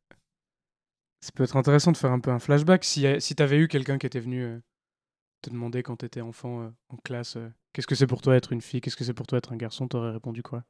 ça 1.20 1.31
peut 1.35 1.44
être 1.44 1.57
intéressant 1.57 1.92
de 1.92 1.98
faire 1.98 2.11
un 2.12 2.20
peu 2.20 2.31
un 2.31 2.38
flashback, 2.38 2.85
si, 2.85 3.07
euh, 3.07 3.20
si 3.20 3.35
tu 3.35 3.42
avais 3.42 3.59
eu 3.59 3.68
quelqu'un 3.68 3.98
qui 3.98 4.07
était 4.07 4.20
venu 4.20 4.42
euh, 4.42 4.59
te 5.42 5.50
demander 5.50 5.83
quand 5.83 5.96
tu 5.96 6.07
étais 6.07 6.22
enfant 6.22 6.62
euh, 6.62 6.68
en 6.88 6.96
classe, 6.96 7.37
qu'est-ce 7.72 7.87
que 7.87 7.94
c'est 7.94 8.07
pour 8.07 8.22
toi 8.22 8.35
être 8.35 8.52
une 8.52 8.62
fille, 8.62 8.81
qu'est-ce 8.81 8.96
que 8.96 9.04
c'est 9.04 9.12
pour 9.12 9.26
toi 9.26 9.37
être 9.37 9.52
un 9.52 9.57
garçon, 9.57 9.88
t'aurais 9.88 10.11
répondu 10.11 10.42
quoi? 10.42 10.64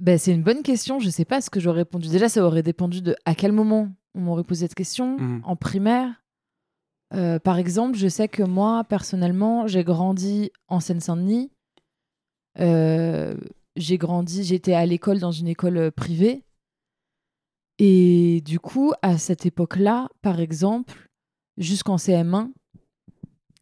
Ben, 0.00 0.18
c'est 0.18 0.32
une 0.32 0.42
bonne 0.42 0.62
question. 0.62 0.98
Je 1.00 1.10
sais 1.10 1.24
pas 1.26 1.40
ce 1.42 1.50
que 1.50 1.60
j'aurais 1.60 1.80
répondu. 1.80 2.08
Déjà, 2.08 2.28
ça 2.28 2.42
aurait 2.44 2.62
dépendu 2.62 3.02
de 3.02 3.14
à 3.26 3.34
quel 3.34 3.52
moment 3.52 3.94
on 4.14 4.20
m'aurait 4.20 4.44
posé 4.44 4.64
cette 4.66 4.74
question? 4.74 5.18
Mhm. 5.18 5.42
En 5.44 5.56
primaire, 5.56 6.22
Euh, 7.12 7.38
par 7.38 7.58
exemple, 7.58 7.96
je 7.96 8.08
sais 8.08 8.26
que 8.26 8.42
moi, 8.42 8.82
personnellement, 8.82 9.68
j'ai 9.68 9.84
grandi 9.84 10.50
en 10.66 10.80
Seine-Saint-Denis. 10.80 11.52
Euh, 12.60 13.36
j'ai 13.76 13.98
grandi, 13.98 14.44
j'étais 14.44 14.74
à 14.74 14.86
l'école 14.86 15.18
dans 15.18 15.32
une 15.32 15.48
école 15.48 15.76
euh, 15.76 15.90
privée. 15.90 16.44
Et 17.78 18.40
du 18.44 18.60
coup, 18.60 18.92
à 19.02 19.18
cette 19.18 19.46
époque-là, 19.46 20.08
par 20.22 20.38
exemple, 20.40 21.08
jusqu'en 21.56 21.96
CM1, 21.96 22.50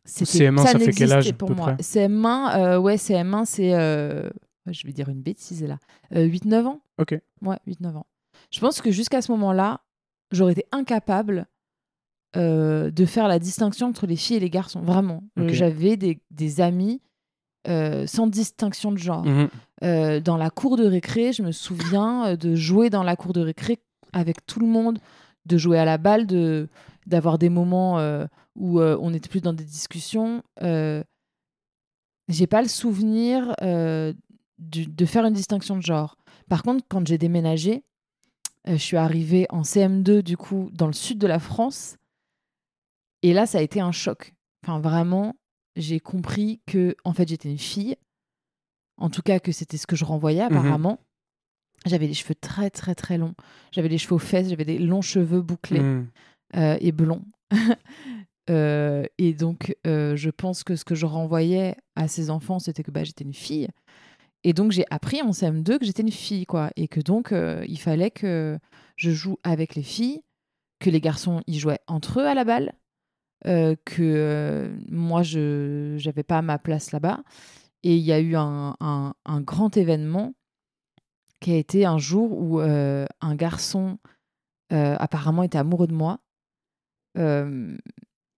c'était 0.04 0.50
CM1, 0.50 0.66
ça 0.66 0.78
fait 0.78 0.92
quel 0.92 1.12
âge, 1.12 1.28
à 1.28 1.32
pour 1.32 1.48
peu 1.48 1.54
moi. 1.54 1.72
près 1.72 1.82
CM1, 1.82 2.58
euh, 2.58 2.78
ouais, 2.78 2.96
CM1, 2.96 3.44
c'est. 3.46 3.72
euh, 3.74 4.28
je 4.66 4.86
vais 4.86 4.92
dire 4.92 5.08
une 5.08 5.22
bêtise 5.22 5.64
là. 5.64 5.78
Euh, 6.14 6.26
8-9 6.26 6.66
ans 6.66 6.82
Ok. 6.98 7.14
Ouais, 7.40 7.56
8-9 7.66 7.96
ans. 7.96 8.06
Je 8.50 8.60
pense 8.60 8.80
que 8.82 8.90
jusqu'à 8.90 9.22
ce 9.22 9.32
moment-là, 9.32 9.80
j'aurais 10.30 10.52
été 10.52 10.64
incapable 10.72 11.46
de 12.34 13.04
faire 13.06 13.28
la 13.28 13.38
distinction 13.38 13.88
entre 13.88 14.06
les 14.06 14.16
filles 14.16 14.36
et 14.36 14.40
les 14.40 14.48
garçons. 14.50 14.80
Vraiment. 14.80 15.22
J'avais 15.36 15.96
des, 15.98 16.22
des 16.30 16.60
amis 16.62 17.02
euh, 17.68 18.06
sans 18.06 18.26
distinction 18.26 18.92
de 18.92 18.98
genre. 18.98 19.24
Mhm. 19.24 19.48
Euh, 19.84 20.20
dans 20.20 20.36
la 20.36 20.50
cour 20.50 20.76
de 20.76 20.84
récré, 20.86 21.32
je 21.32 21.42
me 21.42 21.52
souviens 21.52 22.26
euh, 22.26 22.36
de 22.36 22.54
jouer 22.54 22.90
dans 22.90 23.02
la 23.02 23.16
cour 23.16 23.32
de 23.32 23.40
récré 23.40 23.78
avec 24.12 24.44
tout 24.46 24.60
le 24.60 24.66
monde, 24.66 24.98
de 25.46 25.56
jouer 25.58 25.78
à 25.78 25.84
la 25.84 25.98
balle, 25.98 26.26
de 26.26 26.68
d'avoir 27.06 27.36
des 27.38 27.48
moments 27.48 27.98
euh, 27.98 28.26
où 28.54 28.80
on 28.80 29.12
était 29.12 29.28
plus 29.28 29.40
dans 29.40 29.52
des 29.52 29.64
discussions. 29.64 30.42
J'ai 32.28 32.46
pas 32.46 32.62
le 32.62 32.68
souvenir 32.68 33.54
du- 34.58 34.86
de 34.86 35.04
faire 35.06 35.24
une 35.24 35.34
distinction 35.34 35.76
de 35.76 35.82
genre. 35.82 36.16
Par 36.48 36.62
contre, 36.62 36.84
quand 36.88 37.06
j'ai 37.06 37.18
déménagé, 37.18 37.82
je 38.66 38.76
suis 38.76 38.96
arrivée 38.96 39.46
en 39.50 39.62
CM2 39.62 40.22
du 40.22 40.36
coup 40.36 40.70
dans 40.72 40.86
le 40.86 40.92
sud 40.92 41.18
de 41.18 41.26
la 41.26 41.40
France, 41.40 41.96
et 43.22 43.32
là 43.32 43.46
ça 43.46 43.58
a 43.58 43.62
été 43.62 43.80
un 43.80 43.92
choc. 43.92 44.34
Enfin 44.64 44.78
vraiment, 44.78 45.34
j'ai 45.76 46.00
compris 46.00 46.60
que 46.66 46.94
en 47.04 47.12
fait 47.12 47.28
j'étais 47.28 47.50
une 47.50 47.58
fille. 47.58 47.96
En 48.98 49.10
tout 49.10 49.22
cas 49.22 49.40
que 49.40 49.52
c'était 49.52 49.76
ce 49.78 49.86
que 49.86 49.96
je 49.96 50.04
renvoyais 50.04 50.40
apparemment. 50.42 50.98
J'avais 51.86 52.06
les 52.06 52.14
cheveux 52.14 52.34
très 52.34 52.70
très 52.70 52.94
très 52.94 53.18
longs. 53.18 53.34
J'avais 53.72 53.88
les 53.88 53.98
cheveux 53.98 54.14
aux 54.14 54.18
fesses, 54.20 54.48
j'avais 54.50 54.64
des 54.64 54.78
longs 54.78 55.02
cheveux 55.02 55.40
bouclés 55.42 55.80
Mhm. 55.80 56.08
euh, 56.56 56.76
et 56.80 56.92
blonds. 56.92 57.24
Euh, 58.50 59.04
et 59.18 59.34
donc, 59.34 59.76
euh, 59.86 60.16
je 60.16 60.28
pense 60.28 60.64
que 60.64 60.74
ce 60.74 60.84
que 60.84 60.96
je 60.96 61.06
renvoyais 61.06 61.76
à 61.94 62.08
ces 62.08 62.28
enfants, 62.28 62.58
c'était 62.58 62.82
que 62.82 62.90
bah, 62.90 63.04
j'étais 63.04 63.22
une 63.22 63.32
fille. 63.32 63.68
Et 64.42 64.52
donc, 64.52 64.72
j'ai 64.72 64.84
appris 64.90 65.22
en 65.22 65.30
CM2 65.30 65.78
que 65.78 65.84
j'étais 65.84 66.02
une 66.02 66.10
fille, 66.10 66.44
quoi. 66.44 66.70
Et 66.74 66.88
que 66.88 66.98
donc, 66.98 67.32
il 67.32 67.78
fallait 67.78 68.10
que 68.10 68.58
je 68.96 69.12
joue 69.12 69.36
avec 69.44 69.76
les 69.76 69.84
filles, 69.84 70.22
que 70.80 70.90
les 70.90 71.00
garçons, 71.00 71.40
ils 71.46 71.60
jouaient 71.60 71.78
entre 71.86 72.18
eux 72.20 72.26
à 72.26 72.34
la 72.34 72.42
balle, 72.44 72.72
euh, 73.46 73.74
que 73.84 74.02
euh, 74.02 74.74
moi, 74.90 75.22
je 75.22 76.02
n'avais 76.04 76.22
pas 76.22 76.42
ma 76.42 76.58
place 76.58 76.92
là-bas. 76.92 77.22
Et 77.82 77.96
il 77.96 78.02
y 78.02 78.12
a 78.12 78.20
eu 78.20 78.36
un, 78.36 78.76
un- 78.80 79.14
un 79.24 79.40
grand 79.40 79.76
événement 79.76 80.34
qui 81.40 81.52
a 81.52 81.56
été 81.56 81.84
un 81.84 81.98
jour 81.98 82.38
où 82.38 82.60
euh, 82.60 83.04
un 83.20 83.34
garçon 83.34 83.98
apparemment 84.70 85.42
était 85.42 85.58
amoureux 85.58 85.86
de 85.86 85.92
moi. 85.94 86.20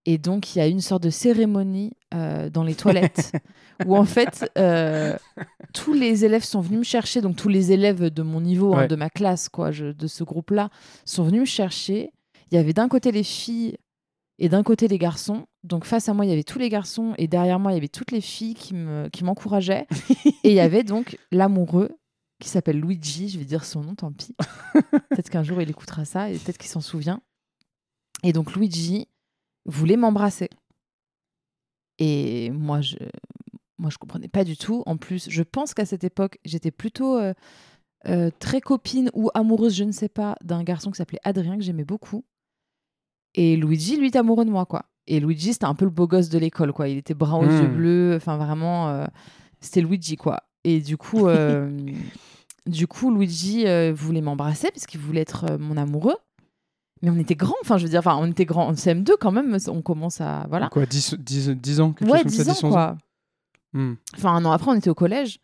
Et 0.07 0.19
donc, 0.19 0.55
il 0.55 0.59
y 0.59 0.61
a 0.61 0.69
eu 0.69 0.71
une 0.71 0.81
sorte 0.83 1.03
de 1.03 1.11
cérémonie 1.11 1.93
euh, 2.13 2.51
dans 2.51 2.63
les 2.63 2.75
toilettes 2.75 3.33
où, 3.87 3.97
en 3.97 4.05
fait, 4.05 4.51
euh, 4.59 5.17
tous 5.73 5.95
les 5.95 6.25
élèves 6.27 6.45
sont 6.45 6.61
venus 6.61 6.81
me 6.81 6.85
chercher. 6.85 7.21
Donc, 7.23 7.37
tous 7.37 7.49
les 7.49 7.73
élèves 7.73 8.11
de 8.11 8.23
mon 8.23 8.41
niveau, 8.43 8.75
hein, 8.75 8.87
de 8.89 8.97
ma 8.97 9.09
classe, 9.11 9.49
quoi, 9.49 9.71
je- 9.71 9.93
de 9.93 10.07
ce 10.07 10.23
groupe-là, 10.25 10.69
sont 11.07 11.25
venus 11.25 11.41
me 11.41 11.47
chercher. 11.47 12.11
Il 12.51 12.57
y 12.57 12.59
avait 12.59 12.75
d'un 12.75 12.89
côté 12.89 13.13
les 13.13 13.23
filles 13.23 13.77
et 14.39 14.49
d'un 14.49 14.63
côté 14.63 14.89
les 14.89 14.99
garçons. 14.99 15.47
Donc, 15.63 15.85
face 15.85 16.09
à 16.09 16.15
moi, 16.15 16.25
il 16.25 16.29
y 16.29 16.33
avait 16.33 16.45
tous 16.45 16.59
les 16.59 16.69
garçons 16.69 17.15
et 17.19 17.29
derrière 17.29 17.59
moi, 17.59 17.73
il 17.73 17.75
y 17.75 17.79
avait 17.79 17.89
toutes 17.89 18.11
les 18.11 18.21
filles 18.21 18.55
qui 18.55 18.75
me- 18.75 19.09
qui 19.09 19.25
m'encourageaient. 19.25 19.87
et 20.45 20.51
il 20.51 20.55
y 20.55 20.61
avait 20.61 20.83
donc 20.85 21.17
l'amoureux 21.31 21.91
qui 22.41 22.49
s'appelle 22.49 22.81
Luigi. 22.81 23.29
Je 23.29 23.39
vais 23.39 23.45
dire 23.45 23.65
son 23.65 23.83
nom, 23.83 23.95
tant 23.95 24.13
pis. 24.13 24.35
peut-être 25.11 25.31
qu'un 25.31 25.43
jour, 25.45 25.61
il 25.63 25.71
écoutera 25.71 26.05
ça 26.05 26.31
et 26.31 26.39
peut-être 26.39 26.59
qu'il 26.59 26.71
s'en 26.71 26.81
souvient. 26.81 27.21
Et 28.23 28.33
donc, 28.33 28.55
Luigi 28.55 29.09
voulait 29.67 29.97
m'embrasser. 29.97 30.51
Et 31.99 32.51
moi, 32.51 32.81
je 32.81 32.97
moi, 33.79 33.91
je 33.91 33.99
comprenais 33.99 34.29
pas 34.29 34.45
du 34.45 34.57
tout. 34.57 34.83
En 34.87 34.97
plus, 34.97 35.29
je 35.29 35.43
pense 35.43 35.75
qu'à 35.75 35.85
cette 35.85 36.05
époque, 36.05 36.39
j'étais 36.45 36.71
plutôt 36.71 37.19
euh, 37.19 37.35
euh, 38.07 38.31
très 38.39 38.61
copine 38.61 39.11
ou 39.15 39.31
amoureuse, 39.35 39.75
je 39.75 39.85
ne 39.85 39.93
sais 39.93 40.09
pas, 40.09 40.37
d'un 40.43 40.63
garçon 40.63 40.91
qui 40.91 40.97
s'appelait 40.99 41.19
Adrien, 41.25 41.57
que 41.57 41.63
j'aimais 41.63 41.85
beaucoup. 41.85 42.25
Et 43.35 43.57
Luigi, 43.57 43.97
lui, 43.97 44.07
est 44.07 44.17
amoureux 44.17 44.45
de 44.45 44.51
moi, 44.51 44.65
quoi. 44.67 44.85
Et 45.07 45.21
Luigi, 45.21 45.53
c'était 45.53 45.65
un 45.67 45.75
peu 45.75 45.85
le 45.85 45.91
beau 45.91 46.07
gosse 46.07 46.29
de 46.29 46.39
l'école, 46.39 46.73
quoi. 46.73 46.89
Il 46.89 46.97
était 46.99 47.15
brun 47.15 47.39
aux 47.39 47.45
yeux 47.45 47.69
Hmm. 47.69 47.75
bleus, 47.77 48.15
enfin 48.17 48.37
vraiment, 48.37 48.89
euh, 48.89 49.07
c'était 49.61 49.81
Luigi, 49.83 50.17
quoi. 50.17 50.43
Et 50.65 50.81
du 50.81 50.97
coup, 50.97 51.27
euh, 51.27 51.69
du 52.67 52.87
coup, 52.87 53.15
Luigi 53.15 53.67
euh, 53.67 53.93
voulait 53.95 54.21
m'embrasser 54.23 54.71
parce 54.73 54.87
qu'il 54.87 55.01
voulait 55.01 55.21
être 55.21 55.59
mon 55.59 55.77
amoureux. 55.77 56.17
Mais 57.03 57.11
on 57.11 57.19
était 57.19 57.35
grands, 57.35 57.55
enfin, 57.63 57.77
je 57.77 57.83
veux 57.85 57.91
dire, 57.91 57.99
enfin, 57.99 58.17
on 58.19 58.27
était 58.31 58.47
grands 58.47 58.69
en 58.69 58.73
CM2 58.73 59.13
quand 59.21 59.33
même. 59.33 59.59
On 59.69 59.83
commence 59.83 60.23
à, 60.23 60.47
voilà. 60.49 60.69
Quoi, 60.71 60.87
10, 60.87 61.17
10, 61.19 61.51
10 61.51 61.81
ans 61.81 61.93
quelque 61.93 62.11
Ouais, 62.11 62.23
chose 62.23 62.37
comme 62.37 62.45
10 62.47 62.55
ça, 62.55 62.67
ans, 62.67 62.71
quoi. 62.71 62.97
Hmm. 63.75 63.95
Enfin, 64.17 64.31
un 64.31 64.45
an 64.47 64.53
après, 64.53 64.71
on 64.71 64.75
était 64.75 64.89
au 64.89 64.95
collège. 64.95 65.39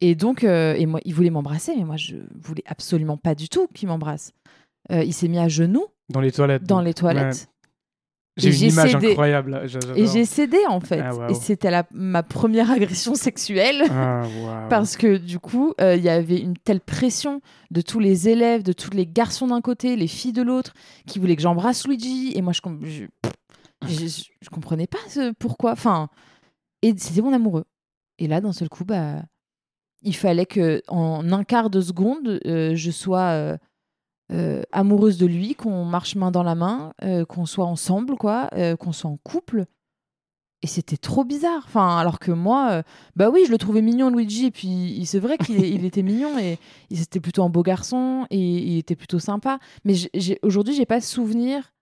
Et 0.00 0.14
donc, 0.16 0.42
et 0.42 0.86
moi, 0.86 0.98
il 1.04 1.14
voulait 1.14 1.30
m'embrasser, 1.30 1.74
mais 1.76 1.84
moi, 1.84 1.96
je 1.96 2.16
voulais 2.42 2.64
absolument 2.66 3.18
pas 3.18 3.34
du 3.36 3.48
tout 3.50 3.68
qu'il 3.74 3.86
m'embrasse. 3.86 4.32
Euh, 4.92 5.04
il 5.04 5.12
s'est 5.12 5.28
mis 5.28 5.38
à 5.38 5.48
genoux 5.48 5.86
Dans 6.08 6.20
les 6.20 6.32
toilettes. 6.32 6.64
dans 6.64 6.80
les 6.80 6.94
toilettes. 6.94 7.48
J'ai 8.36 8.56
une 8.66 8.72
image 8.72 8.92
cédé. 8.92 9.10
incroyable. 9.10 9.66
Et 9.96 10.06
j'ai 10.06 10.24
cédé, 10.24 10.58
en 10.68 10.80
fait. 10.80 11.00
Ah. 11.00 11.26
Et 11.28 11.34
c'était 11.34 11.70
ma 11.90 12.22
première 12.22 12.70
agression 12.70 13.14
sexuelle. 13.14 13.82
Ah. 13.90 14.22
Parce 14.70 14.96
que 14.96 15.16
du 15.18 15.38
coup, 15.38 15.74
euh, 15.80 15.96
il 15.96 16.02
y 16.02 16.08
avait 16.08 16.38
une 16.38 16.56
telle 16.56 16.80
pression 16.80 17.42
de 17.70 17.82
tous 17.82 17.98
les 17.98 18.28
élèves, 18.28 18.62
de 18.62 18.72
tous 18.72 18.92
les 18.92 19.06
garçons 19.06 19.48
d'un 19.48 19.60
côté, 19.60 19.94
les 19.96 20.06
filles 20.06 20.32
de 20.32 20.42
l'autre, 20.42 20.72
qui 21.06 21.18
voulaient 21.18 21.36
que 21.36 21.42
j'embrasse 21.42 21.86
Luigi. 21.86 22.32
Et 22.34 22.40
moi, 22.40 22.52
je, 22.54 22.60
com- 22.62 22.80
je, 22.84 23.04
je, 23.86 24.06
je- 24.06 24.24
je 24.40 24.48
comprenais 24.48 24.86
pas 24.86 24.98
ce 25.08 25.32
pourquoi. 25.32 25.72
Enfin, 25.72 26.08
et 26.82 26.94
c'était 26.96 27.20
mon 27.22 27.32
amoureux. 27.34 27.64
Et 28.18 28.26
là, 28.26 28.40
d'un 28.40 28.52
seul 28.52 28.68
coup, 28.70 28.84
bah, 28.86 29.22
il 30.02 30.16
fallait 30.16 30.46
que 30.46 30.82
en 30.88 31.30
un 31.32 31.44
quart 31.44 31.68
de 31.68 31.80
seconde, 31.82 32.40
euh, 32.46 32.74
je 32.74 32.90
sois 32.90 33.58
euh, 34.32 34.62
amoureuse 34.72 35.18
de 35.18 35.26
lui, 35.26 35.54
qu'on 35.54 35.84
marche 35.84 36.14
main 36.16 36.30
dans 36.30 36.42
la 36.42 36.54
main, 36.54 36.92
euh, 37.02 37.24
qu'on 37.24 37.46
soit 37.46 37.64
ensemble, 37.66 38.16
quoi, 38.16 38.48
euh, 38.54 38.76
qu'on 38.76 38.92
soit 38.92 39.10
en 39.10 39.16
couple. 39.16 39.66
Et 40.62 40.66
c'était 40.66 40.98
trop 40.98 41.24
bizarre. 41.24 41.62
Enfin, 41.66 41.96
alors 41.96 42.18
que 42.18 42.30
moi, 42.30 42.82
bah 43.16 43.30
oui, 43.30 43.44
je 43.46 43.50
le 43.50 43.56
trouvais 43.56 43.80
mignon, 43.80 44.10
Luigi. 44.10 44.44
Et 44.46 44.50
puis, 44.50 45.02
c'est 45.06 45.18
vrai 45.18 45.38
qu'il 45.38 45.64
il 45.64 45.86
était 45.86 46.02
mignon 46.02 46.38
et 46.38 46.58
il 46.90 47.00
était 47.00 47.18
plutôt 47.18 47.42
un 47.42 47.48
beau 47.48 47.62
garçon 47.62 48.26
et 48.30 48.38
il 48.38 48.76
était 48.76 48.94
plutôt 48.94 49.18
sympa. 49.18 49.58
Mais 49.86 49.94
aujourd'hui, 50.42 50.74
j'ai 50.74 50.84
pas 50.84 51.00
souvenir 51.00 51.72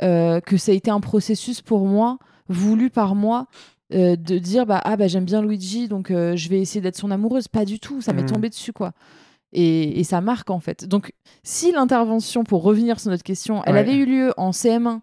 que 0.00 0.56
ça 0.56 0.70
a 0.70 0.74
été 0.76 0.92
un 0.92 1.00
processus 1.00 1.60
pour 1.60 1.86
moi, 1.86 2.18
voulu 2.48 2.88
par 2.88 3.16
moi, 3.16 3.48
de 3.90 4.38
dire 4.38 4.64
bah 4.64 4.80
ah 4.84 4.96
bah 4.96 5.08
j'aime 5.08 5.24
bien 5.24 5.42
Luigi, 5.42 5.88
donc 5.88 6.10
je 6.10 6.48
vais 6.48 6.60
essayer 6.60 6.80
d'être 6.80 6.96
son 6.96 7.10
amoureuse. 7.10 7.48
Pas 7.48 7.64
du 7.64 7.80
tout. 7.80 8.00
Ça 8.00 8.12
m'est 8.12 8.22
Mhm. 8.22 8.28
tombé 8.28 8.48
dessus 8.48 8.72
quoi. 8.72 8.92
Et, 9.54 10.00
et 10.00 10.04
ça 10.04 10.20
marque 10.20 10.50
en 10.50 10.60
fait. 10.60 10.84
Donc, 10.84 11.12
si 11.44 11.72
l'intervention, 11.72 12.44
pour 12.44 12.62
revenir 12.62 12.98
sur 13.00 13.10
notre 13.10 13.22
question, 13.22 13.62
elle 13.64 13.74
Ouais. 13.74 13.80
avait 13.80 13.94
eu 13.96 14.04
lieu 14.04 14.32
en 14.36 14.50
CM1 14.50 15.00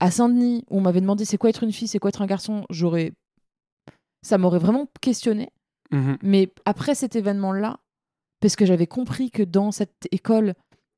à 0.00 0.10
Saint-Denis, 0.10 0.64
où 0.70 0.78
on 0.78 0.80
m'avait 0.82 1.00
demandé 1.00 1.24
c'est 1.24 1.38
quoi 1.38 1.48
être 1.50 1.62
une 1.62 1.72
fille, 1.72 1.88
c'est 1.88 1.98
quoi 1.98 2.08
être 2.10 2.20
un 2.22 2.26
garçon, 2.26 2.64
j'aurais. 2.68 3.12
Ça 4.22 4.38
m'aurait 4.38 4.58
vraiment 4.58 4.88
questionné. 5.00 5.50
Mhm. 5.92 6.18
Mais 6.22 6.52
après 6.64 6.94
cet 6.94 7.14
événement-là, 7.16 7.78
parce 8.40 8.56
que 8.56 8.66
j'avais 8.66 8.86
compris 8.88 9.30
que 9.30 9.42
dans 9.42 9.70
cette 9.70 10.08
école, 10.10 10.54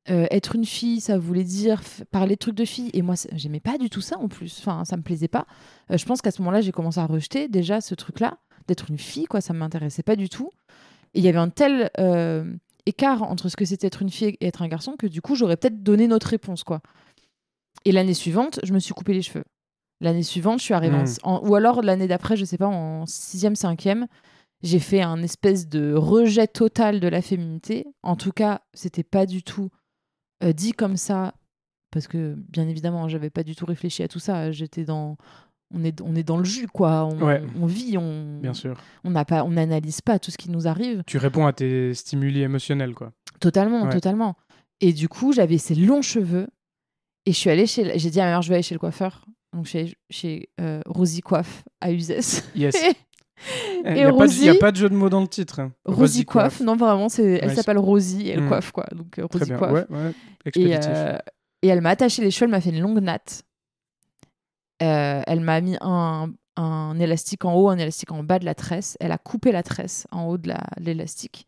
euh, 0.09 0.25
être 0.31 0.55
une 0.55 0.65
fille, 0.65 0.99
ça 0.99 1.17
voulait 1.19 1.43
dire 1.43 1.81
parler 2.09 2.35
de 2.35 2.39
trucs 2.39 2.55
de 2.55 2.65
filles. 2.65 2.89
Et 2.93 3.01
moi, 3.03 3.15
j'aimais 3.33 3.59
pas 3.59 3.77
du 3.77 3.89
tout 3.89 4.01
ça 4.01 4.17
en 4.17 4.27
plus. 4.27 4.57
Enfin, 4.59 4.83
ça 4.83 4.97
me 4.97 5.03
plaisait 5.03 5.27
pas. 5.27 5.45
Euh, 5.91 5.97
je 5.97 6.05
pense 6.05 6.21
qu'à 6.21 6.31
ce 6.31 6.41
moment-là, 6.41 6.61
j'ai 6.61 6.71
commencé 6.71 6.99
à 6.99 7.05
rejeter 7.05 7.47
déjà 7.47 7.81
ce 7.81 7.93
truc-là, 7.93 8.39
d'être 8.67 8.89
une 8.89 8.97
fille, 8.97 9.25
quoi. 9.25 9.41
Ça 9.41 9.53
m'intéressait 9.53 10.03
pas 10.03 10.15
du 10.15 10.27
tout. 10.27 10.49
Et 11.13 11.19
il 11.19 11.23
y 11.25 11.29
avait 11.29 11.37
un 11.37 11.49
tel 11.49 11.91
euh, 11.99 12.51
écart 12.85 13.23
entre 13.23 13.49
ce 13.49 13.55
que 13.55 13.65
c'était 13.65 13.87
être 13.87 14.01
une 14.01 14.09
fille 14.09 14.37
et 14.39 14.47
être 14.47 14.61
un 14.61 14.67
garçon 14.67 14.95
que 14.97 15.07
du 15.07 15.21
coup, 15.21 15.35
j'aurais 15.35 15.57
peut-être 15.57 15.83
donné 15.83 16.07
notre 16.07 16.27
réponse, 16.27 16.63
quoi. 16.63 16.81
Et 17.85 17.91
l'année 17.91 18.13
suivante, 18.13 18.59
je 18.63 18.73
me 18.73 18.79
suis 18.79 18.93
coupé 18.93 19.13
les 19.13 19.21
cheveux. 19.21 19.43
L'année 20.01 20.23
suivante, 20.23 20.59
je 20.59 20.63
suis 20.65 20.73
arrivée 20.73 20.95
en- 20.95 21.03
Mm. 21.03 21.15
en- 21.23 21.47
ou 21.47 21.55
alors 21.55 21.81
l'année 21.81 22.07
d'après, 22.07 22.37
je 22.37 22.45
sais 22.45 22.57
pas, 22.57 22.67
en 22.67 23.05
sixième, 23.05 23.55
cinquième, 23.55 24.07
j'ai 24.63 24.79
fait 24.79 25.01
un 25.01 25.21
espèce 25.23 25.67
de 25.67 25.93
rejet 25.93 26.47
total 26.47 26.99
de 26.99 27.07
la 27.07 27.21
féminité. 27.21 27.85
En 28.03 28.15
tout 28.15 28.31
cas, 28.31 28.61
c'était 28.73 29.03
pas 29.03 29.25
du 29.25 29.43
tout 29.43 29.69
euh, 30.41 30.53
dit 30.53 30.71
comme 30.71 30.95
ça, 30.95 31.33
parce 31.91 32.07
que 32.07 32.33
bien 32.37 32.65
évidemment, 32.69 33.09
j'avais 33.09 33.29
pas 33.29 33.43
du 33.43 33.55
tout 33.57 33.65
réfléchi 33.65 34.03
à 34.03 34.07
tout 34.07 34.19
ça. 34.19 34.51
J'étais 34.53 34.85
dans, 34.85 35.17
on 35.73 35.83
est, 35.83 36.01
on 36.01 36.15
est 36.15 36.23
dans 36.23 36.37
le 36.37 36.43
jus, 36.43 36.67
quoi. 36.67 37.05
On, 37.05 37.21
Ouais. 37.21 37.43
on 37.59 37.65
vit, 37.65 37.97
on, 37.97 38.39
Bien 38.41 38.53
sûr. 38.53 38.79
on 39.03 39.11
n'a 39.11 39.25
pas, 39.25 39.43
on 39.43 39.51
n'analyse 39.51 40.01
pas 40.01 40.17
tout 40.19 40.31
ce 40.31 40.37
qui 40.37 40.49
nous 40.49 40.67
arrive. 40.67 41.03
Tu 41.05 41.17
réponds 41.17 41.45
à 41.45 41.53
tes 41.53 41.93
stimuli 41.93 42.41
émotionnels, 42.41 42.93
quoi. 42.95 43.11
Totalement, 43.39 43.83
Ouais. 43.83 43.89
totalement. 43.89 44.35
Et 44.81 44.93
du 44.93 45.07
coup, 45.09 45.33
j'avais 45.33 45.57
ces 45.57 45.75
longs 45.75 46.01
cheveux. 46.01 46.47
Et 47.25 47.31
je 47.33 47.37
suis 47.37 47.49
allée 47.49 47.67
chez. 47.67 47.99
J'ai 47.99 48.09
dit 48.09 48.19
à 48.19 48.25
ma 48.25 48.31
mère, 48.31 48.41
je 48.41 48.49
vais 48.49 48.55
aller 48.55 48.63
chez 48.63 48.73
le 48.75 48.79
coiffeur. 48.79 49.25
Donc, 49.55 49.65
chez, 49.65 49.93
chez 50.09 50.49
euh, 50.61 50.81
Rosie 50.85 51.21
Coiffe 51.21 51.63
à 51.81 51.91
Uzès. 51.91 52.43
Yes. 52.55 52.75
Il 53.85 53.93
n'y 53.93 54.01
a, 54.01 54.05
pas 54.05 54.11
de- 54.11 54.15
Rosie- 54.17 54.45
y 54.45 54.49
a 54.49 54.55
pas 54.55 54.71
de 54.71 54.75
jeu 54.77 54.89
de 54.89 54.95
mots 54.95 55.09
dans 55.09 55.21
le 55.21 55.27
titre. 55.27 55.59
hein. 55.59 55.71
Rosie 55.85 56.25
Coiffe, 56.25 56.59
non, 56.59 56.75
vraiment, 56.75 57.07
c'est, 57.07 57.39
elle 57.41 57.49
Ouais, 57.49 57.55
s'appelle 57.55 57.77
Rosie 57.77 58.27
et 58.27 58.31
elle 58.31 58.43
Mm. 58.43 58.47
coiffe, 58.49 58.71
quoi. 58.71 58.85
Donc, 58.93 59.17
euh, 59.17 59.25
Rosie. 59.31 59.51
Coiffe. 59.53 59.85
Et, 60.55 60.75
euh, 60.77 61.17
et 61.61 61.67
elle 61.69 61.79
m'a 61.81 61.91
attaché 61.91 62.21
les 62.21 62.31
cheveux, 62.31 62.45
elle 62.45 62.51
m'a 62.51 62.59
fait 62.61 62.69
une 62.71 62.81
longue 62.81 62.99
natte. 62.99 63.43
Euh, 64.81 65.21
elle 65.27 65.41
m'a 65.41 65.59
mis 65.61 65.77
un, 65.81 66.29
un 66.55 66.99
élastique 66.99 67.45
en 67.45 67.53
haut, 67.55 67.69
un 67.69 67.77
élastique 67.77 68.11
en 68.11 68.23
bas 68.23 68.39
de 68.39 68.45
la 68.45 68.55
tresse. 68.55 68.97
Elle 68.99 69.11
a 69.11 69.17
coupé 69.17 69.51
la 69.51 69.63
tresse 69.63 70.07
en 70.11 70.25
haut 70.25 70.37
de 70.37 70.47
la- 70.49 70.67
de 70.79 70.85
l'élastique. 70.85 71.47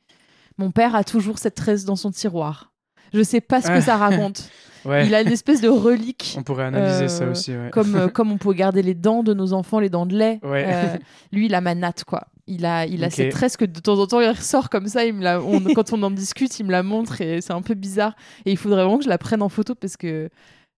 Mon 0.57 0.71
père 0.71 0.95
a 0.95 1.03
toujours 1.03 1.37
cette 1.39 1.55
tresse 1.55 1.85
dans 1.85 1.95
son 1.95 2.11
tiroir. 2.11 2.71
Je 3.13 3.23
sais 3.23 3.41
pas 3.41 3.61
ce 3.61 3.67
que 3.67 3.73
Ah. 3.73 3.81
ça 3.81 3.97
raconte. 3.97 4.49
Ouais. 4.83 5.05
Il 5.05 5.13
a 5.13 5.21
une 5.21 5.27
espèce 5.27 5.61
de 5.61 5.69
relique. 5.69 6.33
On 6.39 6.41
pourrait 6.41 6.63
analyser 6.63 7.07
ça 7.07 7.25
euh, 7.25 7.31
aussi. 7.33 7.51
Ouais. 7.55 7.69
Comme, 7.71 7.93
euh, 7.95 8.07
comme 8.07 8.31
on 8.31 8.39
peut 8.39 8.51
garder 8.51 8.81
les 8.81 8.95
dents 8.95 9.21
de 9.21 9.31
nos 9.35 9.53
enfants, 9.53 9.79
les 9.79 9.91
dents 9.91 10.07
de 10.07 10.17
lait. 10.17 10.39
Ouais. 10.41 10.65
Euh, 10.67 10.97
lui, 11.31 11.45
il 11.45 11.53
a 11.53 11.61
ma 11.61 11.75
natte, 11.75 12.03
quoi. 12.03 12.23
Il 12.47 12.65
a, 12.65 12.87
il 12.87 13.03
a 13.03 13.11
cette 13.11 13.31
tresse 13.31 13.57
que 13.57 13.65
de 13.65 13.79
temps 13.79 13.99
en 13.99 14.07
temps, 14.07 14.19
il 14.21 14.27
ressort 14.29 14.71
comme 14.71 14.87
ça. 14.87 15.05
Il 15.05 15.13
me 15.13 15.23
la, 15.23 15.39
on- 15.39 15.61
quand 15.75 15.93
on 15.93 16.01
en 16.01 16.09
discute, 16.09 16.59
il 16.59 16.65
me 16.65 16.71
la 16.71 16.81
montre 16.81 17.21
et 17.21 17.41
c'est 17.41 17.53
un 17.53 17.61
peu 17.61 17.75
bizarre. 17.75 18.15
Et 18.47 18.51
il 18.53 18.57
faudrait 18.57 18.81
vraiment 18.81 18.97
que 18.97 19.03
je 19.03 19.09
la 19.09 19.19
prenne 19.19 19.43
en 19.43 19.49
photo 19.49 19.75
parce 19.75 19.97
que, 19.97 20.31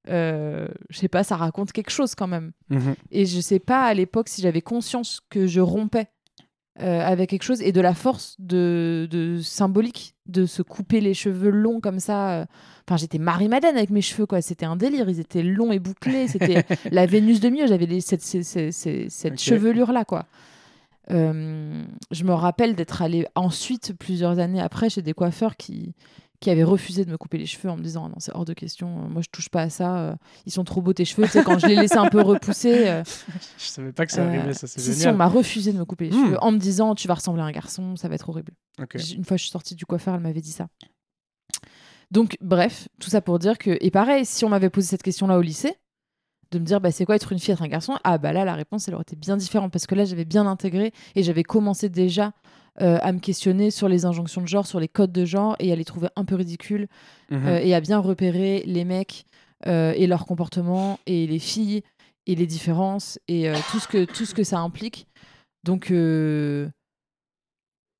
euh, 0.10 0.68
je 0.90 0.98
sais 1.00 1.08
pas, 1.08 1.24
ça 1.24 1.36
raconte 1.36 1.72
quelque 1.72 1.90
chose 1.92 2.16
quand 2.16 2.28
même. 2.28 2.52
Mhm. 2.70 2.96
Et 3.12 3.26
je 3.26 3.40
sais 3.40 3.60
pas 3.60 3.84
à 3.84 3.94
l'époque 3.94 4.30
si 4.30 4.42
j'avais 4.42 4.62
conscience 4.62 5.22
que 5.30 5.48
je 5.48 5.62
rompais 5.62 6.08
euh, 6.82 7.02
avec 7.02 7.30
quelque 7.30 7.44
chose 7.44 7.62
et 7.62 7.72
de 7.72 7.82
la 7.82 7.94
force 7.94 8.36
de, 8.40 9.08
de 9.12 9.40
symbolique 9.42 10.16
de 10.26 10.46
se 10.46 10.62
couper 10.64 11.02
les 11.02 11.14
cheveux 11.14 11.52
longs 11.52 11.80
comme 11.80 12.00
ça. 12.00 12.32
euh. 12.42 12.46
Enfin, 12.88 12.98
j'étais 12.98 13.20
Marie-Madeleine 13.20 13.78
avec 13.78 13.92
mes 13.92 14.02
cheveux, 14.02 14.26
quoi. 14.26 14.42
C'était 14.42 14.66
un 14.66 14.76
délire. 14.76 15.08
Ils 15.10 15.20
étaient 15.20 15.44
longs 15.44 15.72
et 15.72 15.80
bouclés. 15.80 16.28
C'était 16.28 16.66
la 16.92 17.06
Vénus 17.06 17.40
de 17.40 17.50
mieux. 17.50 17.68
J'avais 17.68 18.00
cette, 18.02 18.22
cette, 18.24 18.72
cette- 18.74 19.40
chevelure-là, 19.40 20.04
quoi. 20.04 20.26
Euh, 21.12 21.84
je 22.12 22.24
me 22.24 22.34
rappelle 22.34 22.76
d'être 22.76 23.02
allée 23.02 23.28
ensuite, 23.36 23.94
plusieurs 23.98 24.40
années 24.40 24.62
après, 24.62 24.90
chez 24.90 25.02
des 25.02 25.14
coiffeurs 25.14 25.58
qui, 25.58 25.94
qui 26.44 26.50
avaient 26.50 26.66
refusé 26.66 27.06
de 27.06 27.10
me 27.10 27.18
couper 27.18 27.38
les 27.38 27.46
cheveux 27.46 27.70
en 27.70 27.78
me 27.78 27.82
disant 27.82 28.04
Ah 28.06 28.10
non, 28.10 28.16
c'est 28.20 28.36
hors 28.36 28.44
de 28.44 28.52
question, 28.54 28.90
moi 28.90 29.22
je 29.22 29.30
touche 29.32 29.48
pas 29.48 29.62
à 29.62 29.70
ça, 29.70 29.98
euh, 29.98 30.16
ils 30.46 30.52
sont 30.52 30.66
trop 30.66 30.82
beaux 30.82 30.92
tes 30.92 31.06
cheveux. 31.06 31.24
tu 31.26 31.32
sais, 31.32 31.44
quand 31.44 31.58
je 31.58 31.68
les 31.68 31.76
laissais 31.78 31.98
un 31.98 32.10
peu 32.10 32.20
repousser, 32.22 32.90
euh, 32.90 33.02
Je 33.58 33.64
savais 33.66 33.94
pas 33.94 34.06
que 34.06 34.12
ça 34.12 34.24
euh, 34.24 34.28
arrivait, 34.28 34.54
ça 34.54 34.68
c'est 34.68 34.82
si, 34.82 35.08
on 35.08 35.14
m'a 35.16 35.28
refusé 35.28 35.72
de 35.72 35.78
me 35.78 35.86
couper 35.86 36.10
les 36.10 36.12
Hmm. 36.18 36.26
cheveux 36.26 36.38
en 36.44 36.52
me 36.52 36.58
disant 36.58 36.96
Tu 36.96 37.08
vas 37.08 37.14
ressembler 37.14 37.42
à 37.42 37.46
un 37.46 37.52
garçon, 37.52 37.96
ça 37.96 38.10
va 38.10 38.16
être 38.16 38.28
horrible. 38.28 38.52
Une 39.16 39.24
fois 39.24 39.38
je 39.38 39.44
suis 39.44 39.52
sortie 39.52 39.74
du 39.76 39.86
coiffeur, 39.86 40.16
elle 40.16 40.20
m'avait 40.22 40.42
dit 40.42 40.52
ça. 40.52 40.68
Donc, 42.12 42.36
bref, 42.42 42.90
tout 43.00 43.10
ça 43.10 43.22
pour 43.22 43.40
dire 43.40 43.58
que. 43.58 43.78
Et 43.80 43.90
pareil, 43.90 44.26
si 44.26 44.44
on 44.46 44.50
m'avait 44.50 44.70
posé 44.70 44.88
cette 44.88 45.02
question-là 45.04 45.38
au 45.38 45.42
lycée, 45.42 45.76
de 46.52 46.60
me 46.60 46.66
dire 46.66 46.80
bah, 46.82 46.92
c'est 46.92 47.06
quoi 47.06 47.16
être 47.16 47.32
une 47.32 47.40
fille, 47.40 47.54
être 47.54 47.64
un 47.64 47.68
garçon, 47.68 47.98
ah 48.04 48.18
bah 48.18 48.34
là, 48.34 48.44
la 48.46 48.54
réponse, 48.54 48.88
elle 48.88 48.94
aurait 48.96 49.04
été 49.04 49.16
bien 49.16 49.38
différente 49.38 49.72
parce 49.72 49.88
que 49.88 49.96
là, 49.96 50.06
j'avais 50.06 50.26
bien 50.26 50.46
intégré 50.46 50.92
et 51.16 51.24
j'avais 51.24 51.44
commencé 51.44 51.90
déjà 51.90 52.34
euh, 52.82 52.98
à 53.02 53.12
me 53.12 53.20
questionner 53.20 53.70
sur 53.72 53.88
les 53.88 54.06
injonctions 54.06 54.42
de 54.42 54.48
genre, 54.48 54.66
sur 54.66 54.80
les 54.80 54.88
codes 54.88 55.12
de 55.12 55.26
genre 55.26 55.56
et 55.60 55.72
à 55.72 55.76
les 55.76 55.86
trouver 55.86 56.08
un 56.16 56.26
peu 56.26 56.36
ridicules 56.36 56.88
Mhm. 57.30 57.48
euh, 57.48 57.58
et 57.60 57.74
à 57.76 57.82
bien 57.82 58.00
repérer 58.00 58.64
les 58.66 58.84
mecs 58.86 59.26
euh, 59.68 59.94
et 59.96 60.08
leur 60.08 60.26
comportement 60.26 61.00
et 61.06 61.26
les 61.28 61.40
filles 61.40 61.84
et 62.28 62.36
les 62.36 62.46
différences 62.48 63.20
et 63.28 63.52
tout, 63.72 63.80
ce 63.80 63.88
que, 63.88 64.06
tout 64.06 64.26
ce 64.26 64.34
que 64.34 64.44
ça 64.44 64.60
implique. 64.60 65.08
Donc, 65.64 65.92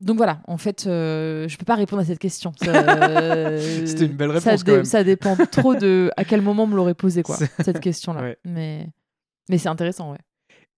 donc 0.02 0.18
voilà, 0.18 0.42
en 0.48 0.58
fait, 0.58 0.86
euh, 0.86 1.48
je 1.48 1.58
peux 1.58 1.64
pas 1.66 1.76
répondre 1.76 2.02
à 2.02 2.06
cette 2.06 2.20
question. 2.20 2.52
Ça- 2.58 2.74
C'était 3.86 4.06
une 4.06 4.14
belle 4.18 4.32
ça 4.42 4.52
réponse, 4.52 4.64
dé- 4.64 4.72
quand 4.72 4.76
même. 4.78 4.86
Ça 4.86 5.04
dépend 5.04 5.36
trop 5.50 5.76
de 5.76 6.12
à 6.18 6.26
quel 6.26 6.42
moment 6.42 6.68
me 6.68 6.76
l'aurait 6.76 6.94
posé, 6.94 7.24
quoi, 7.24 7.38
cette 7.64 7.80
question-là. 7.80 8.22
Ouais. 8.22 8.38
Mais, 8.44 8.88
mais 9.50 9.58
c'est 9.58 9.70
intéressant, 9.70 10.12
ouais. 10.12 10.18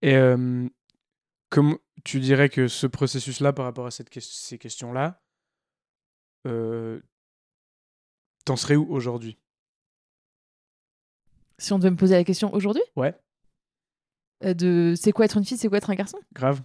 Et 0.04 0.14
comme 1.56 1.78
tu 2.04 2.20
dirais 2.20 2.50
que 2.50 2.68
ce 2.68 2.86
processus-là, 2.86 3.54
par 3.54 3.64
rapport 3.64 3.86
à 3.86 3.92
cette 3.92 4.10
ces 4.20 4.58
questions-là, 4.58 5.22
euh, 6.46 7.00
t'en 8.44 8.58
serais 8.58 8.76
où 8.76 8.86
aujourd'hui? 8.92 9.38
Si 11.58 11.72
on 11.72 11.80
devait 11.80 11.92
me 11.92 11.96
poser 11.96 12.16
la 12.16 12.26
question 12.26 12.54
aujourd'hui? 12.54 12.84
Ouais. 12.98 13.16
euh, 14.44 14.54
de 14.54 14.96
c'est 14.98 15.14
quoi 15.14 15.24
être 15.24 15.38
une 15.38 15.46
fille, 15.46 15.58
c'est 15.58 15.70
quoi 15.70 15.78
être 15.78 15.90
un 15.90 15.96
garçon? 15.96 16.18
Grave. 16.34 16.62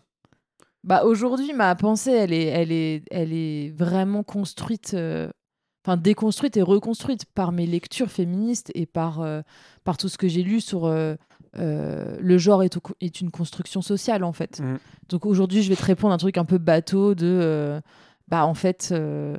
Bah 0.83 1.05
aujourd'hui, 1.05 1.53
ma 1.53 1.77
pensée, 1.77 2.11
elle 2.11 2.33
est, 2.33 2.47
elle 2.47 2.73
est, 2.73 3.05
elle 3.13 3.33
est 3.33 3.71
vraiment 3.71 4.25
construite, 4.25 4.95
euh, 4.95 5.31
enfin 5.85 5.99
déconstruite 5.99 6.57
et 6.57 6.63
reconstruite 6.63 7.27
par 7.27 7.53
mes 7.53 7.67
lectures 7.67 8.11
féministes 8.11 8.73
et 8.75 8.87
par, 8.87 9.21
euh, 9.21 9.43
par 9.85 9.99
tout 9.99 10.09
ce 10.09 10.19
que 10.19 10.27
j'ai 10.27 10.43
lu 10.43 10.61
sur 10.61 10.87
euh, 10.87 11.15
euh, 11.59 12.17
le 12.21 12.39
genre 12.39 12.63
est, 12.63 12.77
au- 12.77 12.83
est 13.01 13.21
une 13.21 13.31
construction 13.31 13.83
sociale 13.83 14.23
en 14.25 14.33
fait. 14.33 14.61
Mm. 14.61 14.79
Donc 15.09 15.27
aujourd'hui, 15.27 15.63
je 15.63 15.69
vais 15.69 15.77
te 15.77 15.85
répondre 15.85 16.15
un 16.15 16.19
truc 16.19 16.39
un 16.39 16.45
peu 16.45 16.59
bateau 16.59 17.15
de, 17.15 17.27
euh, 17.27 17.81
bah 18.29 18.47
en 18.47 18.55
fait, 18.55 18.91
euh, 18.93 19.37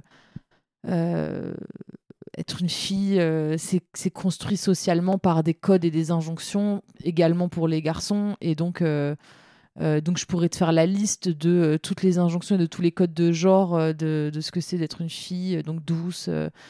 être 2.38 2.62
une 2.62 2.70
fille, 2.70 3.22
c'est 3.58 4.10
construit 4.10 4.58
socialement 4.58 5.18
par 5.18 5.44
des 5.44 5.54
codes 5.54 5.86
et 5.86 5.92
des 5.92 6.12
injonctions, 6.12 6.82
également 7.04 7.50
pour 7.50 7.68
les 7.68 7.82
garçons. 7.82 8.36
Et 8.42 8.56
donc, 8.56 8.82
donc 8.82 10.18
je 10.18 10.26
pourrais 10.26 10.50
te 10.50 10.58
faire 10.58 10.72
la 10.72 10.86
liste 10.86 11.30
de 11.30 11.78
toutes 11.82 12.04
les 12.04 12.18
injonctions 12.18 12.56
et 12.56 12.58
de 12.58 12.66
tous 12.66 12.82
les 12.82 12.92
codes 12.92 13.14
de 13.14 13.32
genre, 13.32 13.78
de, 13.78 14.32
de 14.34 14.42
ce 14.42 14.52
que 14.52 14.60
c'est 14.62 14.78
d'être 14.78 15.02
une 15.02 15.10
fille, 15.10 15.62
donc 15.64 15.84
douce, 15.86 16.30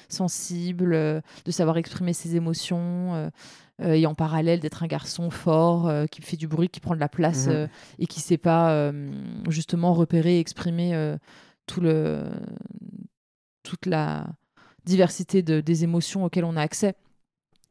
sensible, 0.10 0.92
de 0.94 1.52
savoir 1.52 1.78
exprimer 1.78 2.14
ses 2.14 2.36
émotions. 2.36 3.32
Euh, 3.82 3.94
et 3.94 4.06
en 4.06 4.14
parallèle 4.16 4.60
d'être 4.60 4.84
un 4.84 4.88
garçon 4.88 5.30
fort, 5.30 5.88
euh, 5.88 6.06
qui 6.06 6.22
fait 6.22 6.38
du 6.38 6.48
bruit, 6.48 6.70
qui 6.70 6.80
prend 6.80 6.96
de 6.96 7.00
la 7.00 7.10
place 7.10 7.48
Mhm. 7.48 7.54
euh, 7.54 7.68
et 8.00 8.08
qui 8.08 8.20
sait 8.20 8.38
pas 8.38 8.92
justement 9.50 9.94
repérer 9.94 10.38
et 10.38 10.40
exprimer 10.40 11.16
tout 11.68 11.82
le, 11.82 12.24
toute 13.64 13.86
la 13.86 14.28
diversité 14.86 15.42
de, 15.44 15.62
des 15.62 15.84
émotions 15.84 16.26
auxquelles 16.26 16.46
on 16.46 16.56
a 16.58 16.62
accès. 16.62 16.96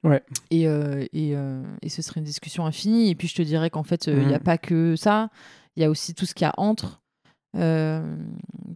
Ouais. 0.02 0.22
Et, 0.50 0.66
euh, 0.66 1.04
et, 1.12 1.36
euh, 1.36 1.62
et 1.82 1.88
ce 1.90 2.00
serait 2.00 2.20
une 2.20 2.24
discussion 2.26 2.64
infinie. 2.64 3.10
Et 3.10 3.14
puis 3.14 3.28
je 3.28 3.34
te 3.34 3.42
dirais 3.42 3.68
qu'en 3.70 3.82
fait, 3.82 4.08
euh, 4.08 4.20
il 4.22 4.28
n'y 4.28 4.34
a 4.34 4.38
Mhm. 4.38 4.44
pas 4.44 4.56
que 4.58 4.96
ça. 4.96 5.28
Il 5.76 5.82
y 5.82 5.84
a 5.84 5.90
aussi 5.90 6.14
tout 6.14 6.24
ce 6.26 6.34
qu'il 6.34 6.44
y 6.44 6.48
a 6.48 6.54
entre. 6.56 7.00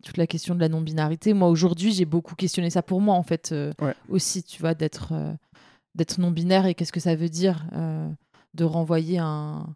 toute 0.03 0.17
la 0.17 0.27
question 0.27 0.55
de 0.57 0.61
la 0.61 0.69
non-binarité. 0.69 1.33
Moi, 1.33 1.49
aujourd'hui, 1.49 1.93
j'ai 1.93 2.05
beaucoup 2.05 2.35
questionné 2.35 2.71
ça 2.71 2.83
pour 2.83 3.01
moi, 3.01 3.15
en 3.15 3.23
fait, 3.23 3.55
Ouais. 3.81 3.95
aussi, 4.09 4.43
tu 4.43 4.61
vois, 4.61 4.75
d'être 4.75 5.15
d'être 5.95 6.19
non-binaire 6.19 6.67
et 6.67 6.75
qu'est-ce 6.75 6.93
que 6.93 7.01
ça 7.01 7.15
veut 7.15 7.29
dire 7.29 7.65
euh, 7.75 8.11
de 8.55 8.65
renvoyer 8.65 9.19
un, 9.19 9.67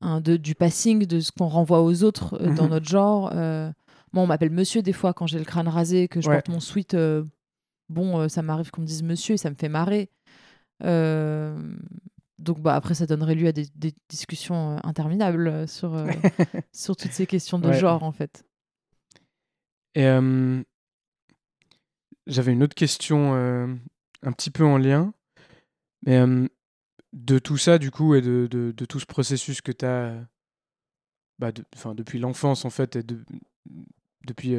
un 0.00 0.20
de, 0.20 0.36
du 0.36 0.54
passing, 0.54 1.06
de 1.06 1.20
ce 1.20 1.32
qu'on 1.32 1.46
renvoie 1.48 1.82
aux 1.82 2.02
autres 2.04 2.34
euh, 2.42 2.54
dans 2.54 2.64
Mhm. 2.64 2.70
notre 2.70 2.86
genre. 2.86 3.30
euh. 3.34 3.70
moi, 4.12 4.22
on 4.22 4.26
m'appelle 4.26 4.50
monsieur 4.50 4.82
des 4.82 4.92
fois 4.92 5.12
quand 5.14 5.26
j'ai 5.26 5.38
le 5.38 5.44
crâne 5.44 5.68
rasé, 5.68 6.08
que 6.08 6.20
je 6.20 6.28
Ouais. 6.28 6.34
porte 6.36 6.48
mon 6.48 6.60
sweat. 6.60 6.94
euh, 6.94 7.24
bon, 7.88 8.18
euh, 8.20 8.28
ça 8.28 8.42
m'arrive 8.42 8.70
qu'on 8.70 8.82
me 8.82 8.86
dise 8.86 9.02
monsieur 9.02 9.34
et 9.34 9.38
ça 9.38 9.50
me 9.50 9.54
fait 9.56 9.68
marrer. 9.68 10.10
Euh, 10.82 11.56
donc 12.38 12.60
bah, 12.60 12.74
après, 12.74 12.94
ça 12.94 13.06
donnerait 13.06 13.34
lieu 13.34 13.46
à 13.48 13.52
des, 13.52 13.66
des 13.76 13.94
discussions 14.08 14.78
interminables 14.84 15.66
sur, 15.68 15.94
sur 16.72 16.96
toutes 16.96 17.12
ces 17.12 17.26
questions 17.26 17.58
de 17.58 17.68
Ouais. 17.68 17.78
genre, 17.78 18.02
en 18.02 18.12
fait. 18.12 18.44
Et 19.94 20.06
j'avais 22.26 22.52
une 22.52 22.62
autre 22.62 22.74
question 22.74 23.78
un 24.24 24.32
petit 24.32 24.50
peu 24.50 24.64
en 24.64 24.78
lien. 24.78 25.12
Mais 26.06 26.20
de 27.12 27.38
tout 27.38 27.56
ça, 27.56 27.78
du 27.78 27.90
coup, 27.90 28.14
et 28.14 28.20
de, 28.20 28.46
de, 28.50 28.84
tout 28.84 29.00
ce 29.00 29.06
processus 29.06 29.60
que 29.60 29.72
tu 29.72 29.84
as 29.84 30.26
bah, 31.38 31.52
de- 31.52 31.64
depuis 31.94 32.18
l'enfance, 32.18 32.64
en 32.64 32.70
fait, 32.70 32.96
et 32.96 33.02
de- 33.02 33.24
depuis 34.26 34.56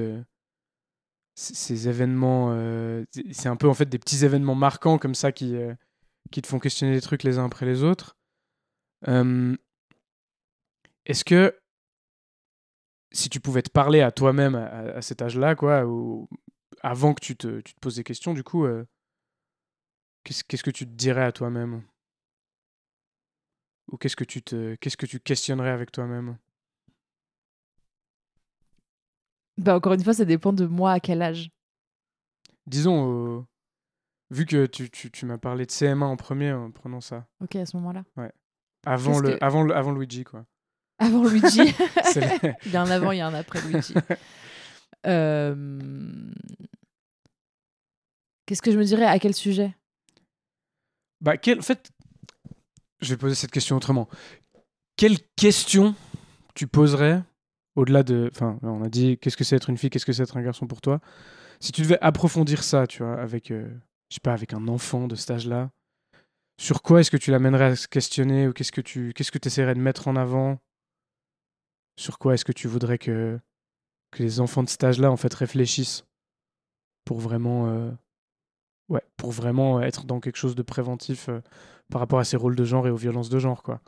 ces 1.35 1.87
événements, 1.89 2.55
c'est- 3.11 3.47
un 3.49 3.55
peu, 3.57 3.67
en 3.67 3.73
fait, 3.73 3.89
des 3.89 3.99
petits 3.99 4.23
événements 4.23 4.55
marquants 4.55 4.97
comme 4.97 5.15
ça 5.15 5.31
qui, 5.31 5.55
qui 6.31 6.41
te 6.41 6.47
font 6.47 6.59
questionner 6.59 6.93
les 6.93 7.01
trucs 7.01 7.23
les 7.23 7.37
uns 7.37 7.45
après 7.45 7.65
les 7.65 7.83
autres. 7.83 8.17
Est-ce 11.05 11.25
que 11.25 11.53
si 13.11 13.29
tu 13.29 13.39
pouvais 13.39 13.61
te 13.61 13.69
parler 13.69 14.01
à 14.01 14.11
toi-même 14.11 14.55
à, 14.55 15.01
cet 15.01 15.21
âge-là, 15.21 15.55
quoi, 15.55 15.85
ou 15.85 16.27
avant 16.81 17.13
que 17.13 17.21
tu 17.21 17.35
te, 17.35 17.61
tu 17.61 17.73
te 17.73 17.79
poses 17.79 17.95
des 17.95 18.03
questions, 18.03 18.33
du 18.33 18.43
coup, 18.43 18.65
qu'est-ce 20.33 20.63
que 20.63 20.71
tu 20.71 20.85
te 20.85 20.91
dirais 20.91 21.23
à 21.23 21.31
toi-même? 21.31 21.83
Ou 23.91 23.97
qu'est-ce 23.97 24.15
que 24.15 24.23
tu 24.23 24.41
te, 24.41 24.75
qu'est-ce 24.75 24.97
que 24.97 25.05
tu 25.05 25.19
questionnerais 25.19 25.69
avec 25.69 25.91
toi-même? 25.91 26.37
Bah, 29.57 29.75
encore 29.75 29.93
une 29.93 30.03
fois, 30.03 30.13
ça 30.13 30.25
dépend 30.25 30.53
de 30.53 30.65
moi 30.65 30.91
à 30.93 30.99
quel 30.99 31.21
âge. 31.21 31.49
Disons, 32.67 33.37
euh, 33.37 33.43
vu 34.31 34.45
que 34.45 34.65
tu, 34.65 34.89
tu, 34.89 35.11
tu 35.11 35.25
m'as 35.25 35.37
parlé 35.37 35.65
de 35.65 35.71
CM1 35.71 36.01
en 36.07 36.15
premier, 36.17 36.51
en 36.51 36.71
prenant 36.71 36.99
ça, 37.01 37.27
Ok, 37.41 37.55
à 37.55 37.65
ce 37.65 37.77
moment-là. 37.77 38.03
avant 38.85 39.11
Qu'est-ce 39.19 39.23
le, 39.31 39.37
que- 39.37 39.43
avant 39.43 39.63
le, 39.63 39.75
avant 39.75 39.91
Luigi, 39.91 40.23
quoi. 40.23 40.45
Avant 40.99 41.25
Luigi. 41.27 41.59
Il 42.65 42.71
y 42.71 42.75
a 42.77 42.81
un 42.81 42.89
avant, 42.89 43.11
il 43.11 43.17
y 43.17 43.21
a 43.21 43.27
un 43.27 43.33
après 43.33 43.59
Luigi. 43.61 43.93
Euh, 45.05 46.31
Qu'est-ce 48.45 48.61
que 48.61 48.71
je 48.71 48.77
me 48.77 48.83
dirais 48.83 49.05
À 49.05 49.19
quel 49.19 49.33
sujet? 49.33 49.75
Bah, 51.21 51.37
quel, 51.37 51.59
en 51.59 51.63
fait, 51.63 51.91
je 53.01 53.13
vais 53.13 53.17
poser 53.17 53.35
cette 53.35 53.51
question 53.51 53.75
autrement. 53.75 54.07
Quelle 54.97 55.17
question 55.35 55.95
tu 56.53 56.67
poserais 56.67 57.23
au-delà 57.75 58.03
de. 58.03 58.29
Enfin, 58.31 58.59
on 58.61 58.83
a 58.83 58.89
dit 58.89 59.17
qu'est-ce 59.17 59.37
que 59.37 59.43
c'est 59.43 59.55
être 59.55 59.69
une 59.69 59.77
fille, 59.77 59.89
qu'est-ce 59.89 60.05
que 60.05 60.13
c'est 60.13 60.23
être 60.23 60.37
un 60.37 60.41
garçon 60.41 60.67
pour 60.67 60.81
toi? 60.81 60.99
Si 61.59 61.71
tu 61.71 61.81
devais 61.81 61.99
approfondir 62.01 62.63
ça, 62.63 62.87
tu 62.87 63.03
vois, 63.03 63.19
avec, 63.19 63.51
euh, 63.51 63.67
je 64.09 64.15
sais 64.15 64.21
pas, 64.21 64.33
avec 64.33 64.53
un 64.53 64.67
enfant 64.67 65.07
de 65.07 65.15
cet 65.15 65.31
âge-là, 65.31 65.71
sur 66.57 66.81
quoi 66.81 67.01
est-ce 67.01 67.11
que 67.11 67.17
tu 67.17 67.31
l'amènerais 67.31 67.65
à 67.65 67.75
se 67.75 67.87
questionner 67.87 68.47
ou 68.47 68.53
qu'est-ce 68.53 68.71
que 68.71 68.81
tu 68.81 69.13
qu'est-ce 69.13 69.31
que 69.31 69.39
essaierais 69.45 69.75
de 69.75 69.79
mettre 69.79 70.07
en 70.07 70.15
avant? 70.15 70.59
Sur 71.97 72.19
quoi 72.19 72.33
est-ce 72.33 72.45
que 72.45 72.51
tu 72.51 72.67
voudrais 72.67 72.97
que, 72.97 73.39
que 74.11 74.23
les 74.23 74.39
enfants 74.39 74.63
de 74.63 74.69
cet 74.69 74.83
âge-là, 74.83 75.11
en 75.11 75.17
fait, 75.17 75.33
réfléchissent 75.33 76.05
pour 77.05 77.19
vraiment. 77.19 77.67
euh, 77.69 77.91
Ouais, 78.89 79.03
pour 79.17 79.31
vraiment 79.31 79.81
être 79.81 80.05
dans 80.05 80.19
quelque 80.19 80.37
chose 80.37 80.55
de 80.55 80.61
préventif 80.61 81.29
euh, 81.29 81.41
par 81.91 81.99
rapport 81.99 82.19
à 82.19 82.23
ces 82.23 82.37
rôles 82.37 82.55
de 82.55 82.65
genre 82.65 82.87
et 82.87 82.91
aux 82.91 82.95
violences 82.95 83.29
de 83.29 83.39
genre, 83.39 83.63
quoi. 83.63 83.81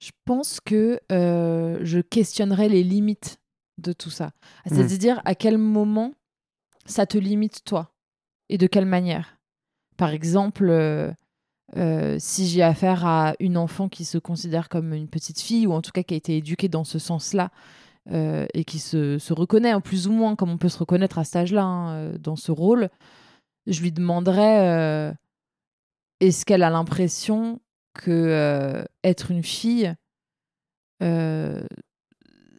Je 0.00 0.10
pense 0.24 0.60
que 0.60 1.00
euh, 1.12 1.78
je 1.82 2.00
questionnerais 2.00 2.68
les 2.68 2.82
limites 2.82 3.40
de 3.78 3.92
tout 3.92 4.10
ça. 4.10 4.32
C'est-à-dire 4.66 5.22
à 5.24 5.34
quel 5.34 5.58
moment 5.58 6.12
ça 6.86 7.06
te 7.06 7.16
limite 7.16 7.64
toi? 7.64 7.90
Et 8.50 8.58
de 8.58 8.66
quelle 8.66 8.86
manière? 8.86 9.38
Par 9.96 10.10
exemple, 10.10 10.68
euh, 10.68 11.10
euh, 11.76 12.16
si 12.18 12.46
j'ai 12.46 12.62
affaire 12.62 13.06
à 13.06 13.34
une 13.40 13.56
enfant 13.56 13.88
qui 13.88 14.04
se 14.04 14.18
considère 14.18 14.68
comme 14.68 14.92
une 14.92 15.08
petite 15.08 15.40
fille 15.40 15.66
ou 15.66 15.72
en 15.72 15.80
tout 15.80 15.92
cas 15.92 16.02
qui 16.02 16.14
a 16.14 16.16
été 16.16 16.36
éduquée 16.36 16.68
dans 16.68 16.84
ce 16.84 16.98
sens-là 16.98 17.50
euh, 18.10 18.46
et 18.52 18.64
qui 18.64 18.78
se, 18.78 19.18
se 19.18 19.32
reconnaît 19.32 19.72
en 19.72 19.80
plus 19.80 20.06
ou 20.06 20.12
moins 20.12 20.36
comme 20.36 20.50
on 20.50 20.58
peut 20.58 20.68
se 20.68 20.78
reconnaître 20.78 21.18
à 21.18 21.24
cet 21.24 21.36
âge-là 21.36 21.64
hein, 21.64 21.94
euh, 21.94 22.18
dans 22.18 22.36
ce 22.36 22.52
rôle, 22.52 22.90
je 23.66 23.80
lui 23.80 23.92
demanderais 23.92 24.68
euh, 24.68 25.12
est-ce 26.20 26.44
qu'elle 26.44 26.62
a 26.62 26.70
l'impression 26.70 27.60
que 27.94 28.10
euh, 28.10 28.84
être 29.02 29.30
une 29.30 29.42
fille, 29.42 29.94
euh, 31.02 31.66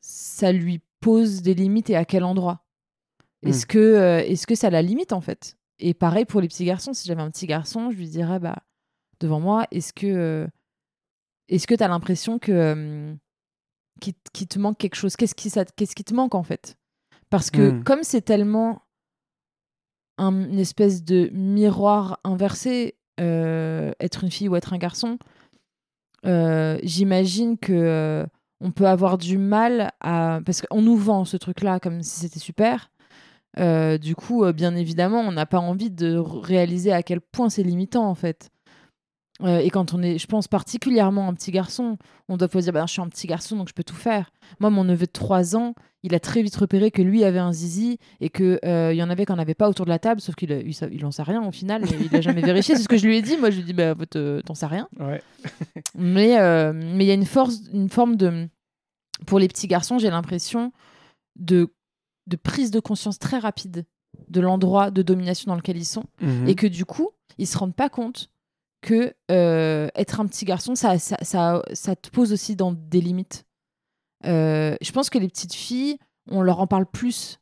ça 0.02 0.52
lui 0.52 0.82
pose 1.00 1.42
des 1.42 1.54
limites 1.54 1.90
et 1.90 1.96
à 1.96 2.06
quel 2.06 2.24
endroit? 2.24 2.66
Est-ce 3.44 3.66
que, 3.66 3.78
euh, 3.78 4.20
est-ce 4.26 4.48
que 4.48 4.56
ça 4.56 4.70
la 4.70 4.82
limite 4.82 5.14
en 5.14 5.22
fait? 5.22 5.56
Et 5.78 5.94
pareil 5.94 6.26
pour 6.26 6.42
les 6.42 6.48
petits 6.48 6.66
garçons, 6.66 6.94
si 6.94 7.08
j'avais 7.08 7.22
un 7.22 7.30
petit 7.30 7.46
garçon, 7.48 7.92
je 7.92 7.98
lui 7.98 8.08
dirais 8.10 8.40
bah, 8.40 8.64
devant 9.20 9.40
moi, 9.40 9.68
est-ce 9.72 9.94
que 9.94 10.48
est-ce 11.48 11.68
que 11.68 11.76
tu 11.76 11.84
as 11.84 11.88
l'impression 11.88 12.40
que 12.40 13.16
qu'il 14.00 14.48
te 14.48 14.58
manque 14.60 14.78
quelque 14.78 14.96
chose? 14.96 15.16
Qu'est-ce 15.16 15.36
qui, 15.36 15.50
ça- 15.50 15.66
qu'est-ce 15.66 15.96
qui 15.96 16.04
te 16.04 16.14
manque 16.14 16.34
en 16.36 16.44
fait? 16.44 16.76
Parce 17.30 17.52
que 17.52 17.72
Mm. 17.72 17.84
comme 17.84 18.04
c'est 18.04 18.22
tellement 18.22 18.82
un, 20.18 20.50
une 20.50 20.60
espèce 20.60 21.04
de 21.04 21.30
miroir 21.34 22.20
inversé, 22.24 22.96
euh, 23.20 23.92
être 24.00 24.24
une 24.24 24.32
fille 24.32 24.50
ou 24.50 24.56
être 24.56 24.74
un 24.74 24.78
garçon, 24.78 25.18
euh, 26.26 26.78
j'imagine 26.84 27.58
que 27.58 27.74
euh, 27.74 28.26
on 28.62 28.72
peut 28.72 28.88
avoir 28.88 29.18
du 29.18 29.38
mal 29.38 29.92
à 30.02 30.40
parce 30.46 30.62
qu'on 30.62 30.82
nous 30.82 30.98
vend 30.98 31.26
ce 31.26 31.38
truc-là 31.38 31.80
comme 31.80 32.02
si 32.02 32.20
c'était 32.22 32.40
super. 32.40 32.92
Du 33.58 34.16
coup, 34.16 34.52
bien 34.52 34.76
évidemment, 34.76 35.22
on 35.22 35.32
n'a 35.32 35.46
pas 35.46 35.60
envie 35.60 35.90
de 35.90 36.18
réaliser 36.18 36.92
à 36.92 37.04
quel 37.04 37.22
point 37.22 37.50
c'est 37.50 37.64
limitant 37.64 38.06
en 38.10 38.16
fait. 38.16 38.50
Euh, 39.42 39.60
et 39.60 39.70
quand 39.70 39.94
on 39.94 40.02
est, 40.02 40.18
je 40.18 40.28
pense 40.28 40.48
particulièrement 40.48 41.28
un 41.28 41.34
petit 41.34 41.52
garçon, 41.52 41.98
on 42.30 42.38
doit 42.38 42.48
pas 42.48 42.60
se 42.60 42.66
dire 42.66 42.74
bah, 42.74 42.86
je 42.88 42.94
suis 42.94 43.02
un 43.02 43.10
petit 43.10 43.28
garçon 43.28 43.58
donc 43.58 43.68
je 43.68 43.74
peux 43.74 43.84
tout 43.84 43.96
faire. 43.96 44.32
Moi, 44.62 44.70
mon 44.70 44.86
neveu 44.86 45.08
de 45.08 45.12
3 45.12 45.58
ans, 45.58 45.74
il 46.04 46.16
a 46.16 46.22
très 46.22 46.42
vite 46.42 46.56
repéré 46.56 46.90
que 46.90 47.02
lui 47.02 47.26
avait 47.26 47.40
un 47.40 47.52
zizi 47.52 47.98
et 48.22 48.30
qu'il 48.30 48.60
y 48.64 49.04
en 49.04 49.10
avait 49.10 49.26
qu'on 49.26 49.36
n'avait 49.36 49.54
pas 49.54 49.68
autour 49.70 49.86
de 49.86 49.90
la 49.90 50.00
table, 50.00 50.22
sauf 50.22 50.36
qu'il 50.36 50.52
il, 50.52 50.74
il 50.94 51.06
en 51.06 51.12
sait 51.12 51.24
rien 51.24 51.44
au 51.46 51.52
final, 51.52 51.84
il 52.10 52.16
a 52.16 52.22
jamais 52.22 52.42
vérifié. 52.46 52.76
C'est 52.76 52.84
ce 52.84 52.88
que 52.88 52.98
je 52.98 53.06
lui 53.08 53.18
ai 53.18 53.22
dit. 53.22 53.36
Moi, 53.38 53.50
je 53.50 53.56
lui 53.58 53.64
ai 53.64 53.66
dit 53.66 53.74
bah, 53.74 53.94
euh, 54.16 54.42
t'en 54.42 54.56
sais 54.56 54.68
rien. 54.68 54.88
Ouais. 55.00 55.22
Mais 55.96 56.40
euh, 56.40 56.72
mais 56.74 57.04
il 57.04 57.08
y 57.08 57.12
a 57.12 57.16
une 57.16 57.26
force, 57.26 57.60
une 57.74 57.90
forme 57.90 58.16
de, 58.16 58.48
pour 59.26 59.40
les 59.40 59.48
petits 59.50 59.68
garçons, 59.68 59.98
j'ai 60.00 60.10
l'impression 60.10 60.72
de 61.36 61.68
de 62.28 62.38
prise 62.38 62.72
de 62.72 62.80
conscience 62.80 63.20
très 63.20 63.38
rapide 63.38 63.86
de 64.30 64.40
l'endroit 64.42 64.92
de 64.92 65.02
domination 65.02 65.50
dans 65.52 65.56
lequel 65.58 65.78
ils 65.78 65.86
sont 65.86 66.06
Mhm. 66.22 66.48
et 66.48 66.56
que 66.56 66.68
du 66.68 66.86
coup, 66.86 67.10
ils 67.38 67.48
se 67.48 67.58
rendent 67.58 67.76
pas 67.76 67.90
compte 67.90 68.30
que 68.86 69.14
euh, 69.32 69.90
être 69.96 70.20
un 70.20 70.28
petit 70.28 70.46
garçon, 70.46 70.76
ça, 70.76 71.00
ça, 71.00 71.18
ça, 71.74 71.96
te 71.96 72.10
pose 72.12 72.32
aussi 72.32 72.56
dans 72.56 72.72
des 72.72 73.02
limites. 73.02 73.44
Euh, 74.26 74.76
je 74.80 74.92
pense 74.92 75.10
que 75.10 75.18
les 75.18 75.28
petites 75.28 75.56
filles, 75.56 75.98
on 76.30 76.44
leur 76.44 76.60
en 76.60 76.68
parle 76.68 76.86
plus 76.86 77.40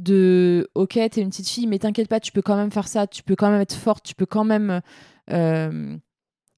de 0.00 0.68
ok 0.74 0.94
t'es 0.94 1.20
une 1.20 1.30
petite 1.30 1.48
fille 1.48 1.68
mais 1.68 1.78
t'inquiète 1.78 2.08
pas 2.08 2.18
tu 2.18 2.32
peux 2.32 2.42
quand 2.42 2.56
même 2.56 2.72
faire 2.72 2.88
ça 2.88 3.06
tu 3.06 3.22
peux 3.22 3.36
quand 3.36 3.48
même 3.48 3.60
être 3.60 3.76
forte 3.76 4.04
tu 4.04 4.16
peux 4.16 4.26
quand 4.26 4.42
même 4.42 4.80
euh, 5.30 5.96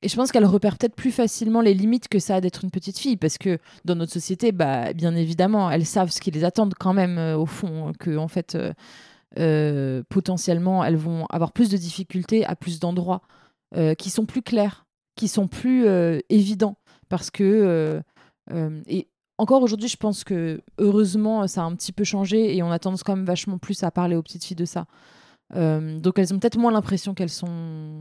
et 0.00 0.08
je 0.08 0.16
pense 0.16 0.32
qu'elles 0.32 0.46
repèrent 0.46 0.78
peut-être 0.78 0.94
plus 0.94 1.10
facilement 1.10 1.60
les 1.60 1.74
limites 1.74 2.08
que 2.08 2.18
ça 2.18 2.36
a 2.36 2.40
d'être 2.40 2.64
une 2.64 2.70
petite 2.70 2.98
fille 2.98 3.18
parce 3.18 3.36
que 3.36 3.58
dans 3.84 3.94
notre 3.94 4.12
société 4.12 4.52
bah 4.52 4.94
bien 4.94 5.14
évidemment 5.14 5.70
elles 5.70 5.84
savent 5.84 6.10
ce 6.10 6.22
qui 6.22 6.30
les 6.30 6.44
attend 6.44 6.70
quand 6.80 6.94
même 6.94 7.18
au 7.36 7.44
fond 7.44 7.92
que 8.00 8.16
en 8.16 8.28
fait 8.28 8.56
potentiellement 10.08 10.82
elles 10.82 10.96
vont 10.96 11.26
avoir 11.28 11.52
plus 11.52 11.68
de 11.68 11.76
difficultés 11.76 12.46
à 12.46 12.56
plus 12.56 12.80
d'endroits 12.80 13.20
qui 13.98 14.10
sont 14.10 14.26
plus 14.26 14.42
clairs 14.42 14.86
qui 15.16 15.28
sont 15.28 15.48
plus 15.48 15.86
évidents 16.28 16.76
parce 17.08 17.30
que 17.30 18.02
et 18.50 19.08
encore 19.38 19.62
aujourd'hui, 19.62 19.88
je 19.88 19.96
pense 19.96 20.24
que 20.24 20.62
heureusement, 20.78 21.46
ça 21.46 21.62
a 21.62 21.64
un 21.64 21.74
petit 21.74 21.92
peu 21.92 22.04
changé 22.04 22.56
et 22.56 22.62
on 22.62 22.70
a 22.70 22.78
tendance 22.78 23.02
quand 23.02 23.16
même 23.16 23.26
vachement 23.26 23.58
plus 23.58 23.82
à 23.82 23.90
parler 23.90 24.16
aux 24.16 24.22
petites 24.22 24.44
filles 24.44 24.56
de 24.56 24.64
ça. 24.64 24.86
Euh, 25.54 25.98
donc 26.00 26.18
elles 26.18 26.34
ont 26.34 26.38
peut-être 26.38 26.58
moins 26.58 26.72
l'impression 26.72 27.14
qu'elles 27.14 27.30
sont 27.30 27.98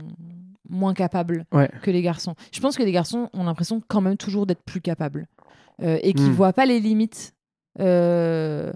moins 0.67 0.93
capables 0.93 1.45
que 1.81 1.91
les 1.91 2.01
garçons. 2.01 2.35
Je 2.51 2.59
pense 2.59 2.75
que 2.75 2.83
les 2.83 2.91
garçons 2.91 3.29
ont 3.33 3.43
l'impression 3.43 3.81
quand 3.87 4.01
même 4.01 4.17
toujours 4.17 4.45
d'être 4.45 4.63
plus 4.63 4.81
capables 4.81 5.27
euh, 5.81 5.99
et 6.01 6.13
qu'ils 6.13 6.25
ne 6.25 6.29
hmm. 6.29 6.33
voient 6.33 6.53
pas 6.53 6.65
les 6.65 6.79
limites 6.79 7.35
euh, 7.79 8.71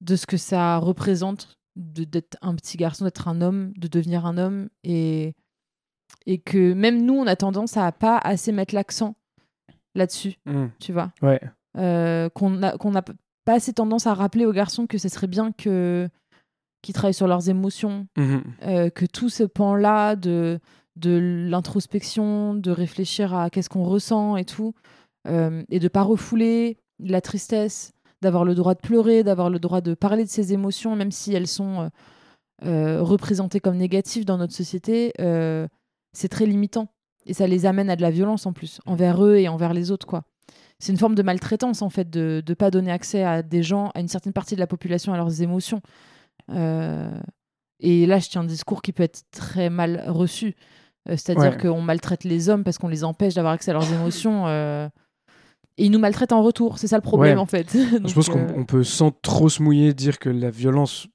de 0.00 0.16
ce 0.16 0.26
que 0.26 0.36
ça 0.36 0.78
représente 0.78 1.58
d'être 1.76 2.36
un 2.42 2.56
petit 2.56 2.76
garçon, 2.76 3.04
d'être 3.04 3.28
un 3.28 3.40
homme, 3.40 3.72
de 3.76 3.86
devenir 3.86 4.26
un 4.26 4.36
homme 4.36 4.68
et, 4.82 5.34
et 6.26 6.38
que 6.38 6.72
même 6.72 7.02
nous, 7.02 7.14
on 7.14 7.26
a 7.26 7.36
tendance 7.36 7.76
à 7.76 7.90
pas 7.92 8.18
assez 8.18 8.52
mettre 8.52 8.74
l'accent 8.74 9.14
là-dessus, 9.94 10.34
hmm. 10.46 10.66
tu 10.78 10.92
vois. 10.92 11.12
Ouais. 11.22 11.40
Euh, 11.78 12.28
qu'on 12.30 12.50
n'a 12.50 12.76
qu'on 12.78 12.96
a 12.96 13.02
pas 13.02 13.52
assez 13.54 13.72
tendance 13.72 14.08
à 14.08 14.14
rappeler 14.14 14.44
aux 14.44 14.52
garçons 14.52 14.88
que 14.88 14.98
ce 14.98 15.08
serait 15.08 15.28
bien 15.28 15.52
que 15.52 16.08
qu'ils 16.82 16.94
travaillent 16.94 17.14
sur 17.14 17.28
leurs 17.28 17.48
émotions, 17.48 18.06
mhm. 18.16 18.42
euh, 18.62 18.90
que 18.90 19.04
tout 19.04 19.28
ce 19.28 19.44
pan-là 19.44 20.16
de, 20.16 20.58
de 20.96 21.46
l'introspection, 21.48 22.54
de 22.54 22.70
réfléchir 22.70 23.34
à 23.34 23.50
qu'est-ce 23.50 23.68
qu'on 23.68 23.84
ressent 23.84 24.36
et 24.36 24.46
tout, 24.46 24.74
euh, 25.28 25.62
et 25.68 25.78
de 25.78 25.88
pas 25.88 26.02
refouler 26.02 26.78
la 26.98 27.20
tristesse, 27.20 27.92
d'avoir 28.22 28.44
le 28.44 28.54
droit 28.54 28.74
de 28.74 28.80
pleurer, 28.80 29.22
d'avoir 29.22 29.50
le 29.50 29.58
droit 29.58 29.82
de 29.82 29.92
parler 29.94 30.24
de 30.24 30.30
ses 30.30 30.54
émotions, 30.54 30.96
même 30.96 31.12
si 31.12 31.34
elles 31.34 31.46
sont 31.46 31.90
représentées 32.62 33.60
comme 33.60 33.76
négatives 33.76 34.24
dans 34.24 34.38
notre 34.38 34.54
société, 34.54 35.12
c'est 36.12 36.28
très 36.28 36.46
limitant. 36.46 36.88
Et 37.26 37.34
ça 37.34 37.46
les 37.46 37.66
amène 37.66 37.90
à 37.90 37.96
de 37.96 38.02
la 38.02 38.10
violence 38.10 38.46
en 38.46 38.52
plus, 38.52 38.80
envers 38.86 39.24
eux 39.24 39.36
et 39.36 39.48
envers 39.48 39.74
les 39.74 39.90
autres, 39.90 40.06
quoi. 40.06 40.24
C'est 40.78 40.92
une 40.92 40.98
forme 40.98 41.14
de 41.14 41.22
maltraitance, 41.22 41.82
en 41.82 41.90
fait, 41.90 42.08
de 42.08 42.42
ne 42.46 42.54
pas 42.54 42.70
donner 42.70 42.90
accès 42.90 43.22
à 43.22 43.42
des 43.42 43.62
gens, 43.62 43.90
à 43.94 44.00
une 44.00 44.08
certaine 44.08 44.32
partie 44.32 44.54
de 44.54 44.60
la 44.60 44.66
population, 44.66 45.12
à 45.12 45.18
leurs 45.18 45.42
émotions. 45.42 45.82
Euh, 46.50 47.20
et 47.80 48.06
là, 48.06 48.18
je 48.18 48.30
tiens 48.30 48.40
un 48.40 48.44
discours 48.44 48.80
qui 48.80 48.92
peut 48.92 49.02
être 49.02 49.22
très 49.30 49.68
mal 49.68 50.04
reçu. 50.08 50.56
Euh, 51.08 51.12
c'est-à-dire 51.12 51.58
qu'on 51.58 51.82
maltraite 51.82 52.24
les 52.24 52.48
hommes 52.48 52.64
parce 52.64 52.78
qu'on 52.78 52.88
les 52.88 53.04
empêche 53.04 53.34
d'avoir 53.34 53.52
accès 53.52 53.70
à 53.70 53.74
leurs 53.74 53.92
émotions. 53.92 54.46
Euh, 54.46 54.88
et 55.76 55.84
ils 55.84 55.90
nous 55.90 55.98
maltraitent 55.98 56.32
en 56.32 56.42
retour. 56.42 56.78
C'est 56.78 56.88
ça 56.88 56.96
le 56.96 57.02
problème, 57.02 57.38
en 57.38 57.46
fait. 57.46 57.70
je 57.72 58.14
pense 58.14 58.30
qu'on 58.30 58.64
peut, 58.64 58.82
sans 58.82 59.10
trop 59.10 59.50
se 59.50 59.62
mouiller, 59.62 59.92
dire 59.92 60.18
que 60.18 60.30
la 60.30 60.50
violence 60.50 61.08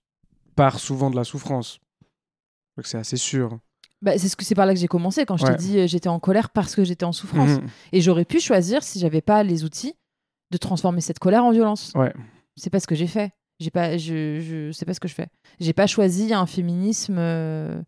part 0.55 0.79
souvent 0.79 1.09
de 1.09 1.15
la 1.15 1.23
souffrance. 1.23 1.79
C'est 2.83 2.97
assez 2.97 3.17
sûr. 3.17 3.57
Bah, 4.05 4.19
c'est 4.19 4.29
ce 4.29 4.35
que 4.35 4.45
c'est 4.45 4.53
par 4.53 4.67
là 4.67 4.75
que 4.75 4.79
j'ai 4.79 4.87
commencé 4.87 5.25
quand 5.25 5.35
je 5.35 5.47
t'ai 5.47 5.55
dit 5.55 5.79
euh, 5.79 5.87
j'étais 5.87 6.09
en 6.09 6.19
colère 6.19 6.51
parce 6.51 6.75
que 6.75 6.83
j'étais 6.83 7.05
en 7.05 7.11
souffrance. 7.11 7.59
Mhm. 7.59 7.67
Et 7.91 8.01
j'aurais 8.01 8.23
pu 8.23 8.39
choisir 8.39 8.83
si 8.83 8.99
j'avais 8.99 9.21
pas 9.21 9.41
les 9.41 9.63
outils 9.63 9.95
de 10.51 10.57
transformer 10.57 11.01
cette 11.01 11.17
colère 11.17 11.43
en 11.43 11.49
violence. 11.51 11.91
Ouais. 11.95 12.13
C'est 12.55 12.69
pas 12.69 12.79
ce 12.79 12.85
que 12.85 12.93
j'ai 12.93 13.07
fait. 13.07 13.33
J'ai 13.59 13.71
pas, 13.71 13.97
je, 13.97 14.39
je 14.41 14.71
sais 14.71 14.85
pas 14.85 14.93
ce 14.93 14.99
que 14.99 15.07
je 15.07 15.15
fais. 15.15 15.27
J'ai 15.59 15.73
pas 15.73 15.87
choisi 15.87 16.35
un 16.35 16.45
féminisme 16.45 17.15
euh, 17.17 17.81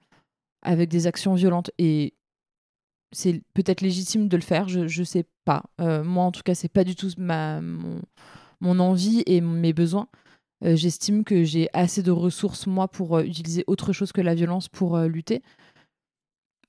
avec 0.63 0.89
des 0.89 1.05
actions 1.05 1.35
violentes 1.35 1.69
et 1.77 2.15
c'est 3.11 3.43
peut-être 3.53 3.81
légitime 3.81 4.27
de 4.27 4.37
le 4.37 4.43
faire. 4.43 4.67
Je, 4.67 4.87
je 4.87 5.03
sais 5.03 5.25
pas. 5.45 5.65
Euh, 5.79 6.03
moi 6.03 6.23
en 6.23 6.31
tout 6.31 6.41
cas 6.41 6.55
c'est 6.55 6.67
pas 6.67 6.83
du 6.83 6.95
tout 6.95 7.11
ma 7.19 7.61
mon, 7.61 8.01
mon 8.59 8.79
envie 8.79 9.21
et 9.27 9.39
mes 9.39 9.71
besoins. 9.71 10.07
J'estime 10.63 11.23
que 11.23 11.43
j'ai 11.43 11.69
assez 11.73 12.01
de 12.01 12.09
ressources 12.09 12.65
moi 12.65 12.87
pour 12.87 13.19
utiliser 13.19 13.63
autre 13.67 13.93
chose 13.93 14.11
que 14.11 14.21
la 14.21 14.33
violence 14.33 14.67
pour 14.67 14.97
lutter. 15.01 15.43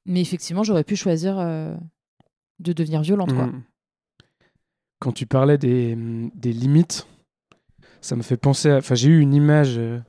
Mais 0.09 0.23
effectivement, 0.23 0.65
j'aurais 0.65 0.85
pu 0.85 0.97
choisir 0.97 1.39
euh, 1.39 1.77
de 2.59 2.73
devenir 2.73 3.03
violente. 3.03 3.33
Quoi. 3.33 3.47
Mm. 3.47 3.63
Quand 5.01 5.13
tu 5.13 5.27
parlais 5.27 5.59
des, 5.59 5.95
des, 6.35 6.53
limites, 6.53 7.07
ça 8.01 8.17
me 8.17 8.23
fait 8.23 8.39
penser 8.39 8.71
à. 8.71 8.79
Enfin, 8.79 8.95
j'ai 8.95 9.11
eu 9.11 9.21
une 9.21 9.35
image 9.35 9.77
euh, 9.77 10.01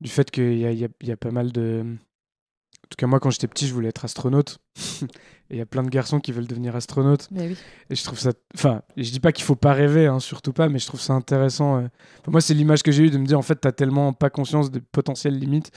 du 0.00 0.08
fait 0.08 0.30
qu'il 0.30 0.54
y 0.54 0.60
y, 0.60 0.84
a, 0.84 0.88
y 1.02 1.10
a, 1.10 1.16
pas 1.16 1.32
mal 1.32 1.50
de. 1.50 1.84
En 1.84 2.88
tout 2.88 2.96
cas, 2.96 3.08
moi, 3.08 3.18
quand 3.18 3.30
j'étais 3.30 3.48
petit, 3.48 3.66
je 3.66 3.74
voulais 3.74 3.88
être 3.88 4.04
astronaute. 4.04 4.58
Il 5.52 5.58
y 5.58 5.60
a 5.60 5.66
plein 5.66 5.82
de 5.82 5.90
garçons 5.90 6.18
qui 6.18 6.32
veulent 6.32 6.46
devenir 6.46 6.74
astronautes. 6.74 7.28
Oui. 7.30 7.54
Et 7.90 7.94
je 7.94 8.02
trouve 8.02 8.18
ça. 8.18 8.32
Enfin, 8.54 8.82
je 8.96 9.10
dis 9.10 9.20
pas 9.20 9.32
qu'il 9.32 9.44
faut 9.44 9.54
pas 9.54 9.74
rêver, 9.74 10.06
hein, 10.06 10.18
surtout 10.18 10.54
pas, 10.54 10.70
mais 10.70 10.78
je 10.78 10.86
trouve 10.86 11.00
ça 11.00 11.12
intéressant. 11.12 11.76
Euh. 11.76 11.88
moi, 12.26 12.40
c'est 12.40 12.54
l'image 12.54 12.82
que 12.82 12.90
j'ai 12.90 13.04
eue 13.04 13.10
de 13.10 13.18
me 13.18 13.26
dire, 13.26 13.38
en 13.38 13.42
fait, 13.42 13.56
t'as 13.56 13.72
tellement 13.72 14.14
pas 14.14 14.30
conscience 14.30 14.70
des 14.70 14.80
potentielles 14.80 15.38
limites 15.38 15.70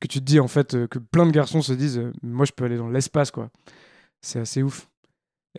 que 0.00 0.08
tu 0.08 0.18
te 0.18 0.24
dis, 0.24 0.40
en 0.40 0.48
fait, 0.48 0.74
euh, 0.74 0.88
que 0.88 0.98
plein 0.98 1.26
de 1.26 1.30
garçons 1.30 1.62
se 1.62 1.72
disent, 1.72 1.98
euh, 1.98 2.12
moi, 2.24 2.44
je 2.44 2.50
peux 2.50 2.64
aller 2.64 2.76
dans 2.76 2.88
l'espace, 2.88 3.30
quoi. 3.30 3.50
C'est 4.20 4.40
assez 4.40 4.64
ouf. 4.64 4.88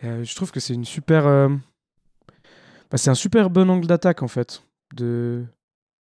Et, 0.02 0.22
je 0.22 0.34
trouve 0.36 0.52
que 0.52 0.60
c'est 0.60 0.74
une 0.74 0.84
super. 0.84 1.24
Bah, 1.24 2.98
c'est 2.98 3.10
un 3.10 3.14
super 3.14 3.48
bon 3.48 3.70
angle 3.70 3.86
d'attaque, 3.86 4.22
en 4.22 4.28
fait, 4.28 4.62
de, 4.94 5.46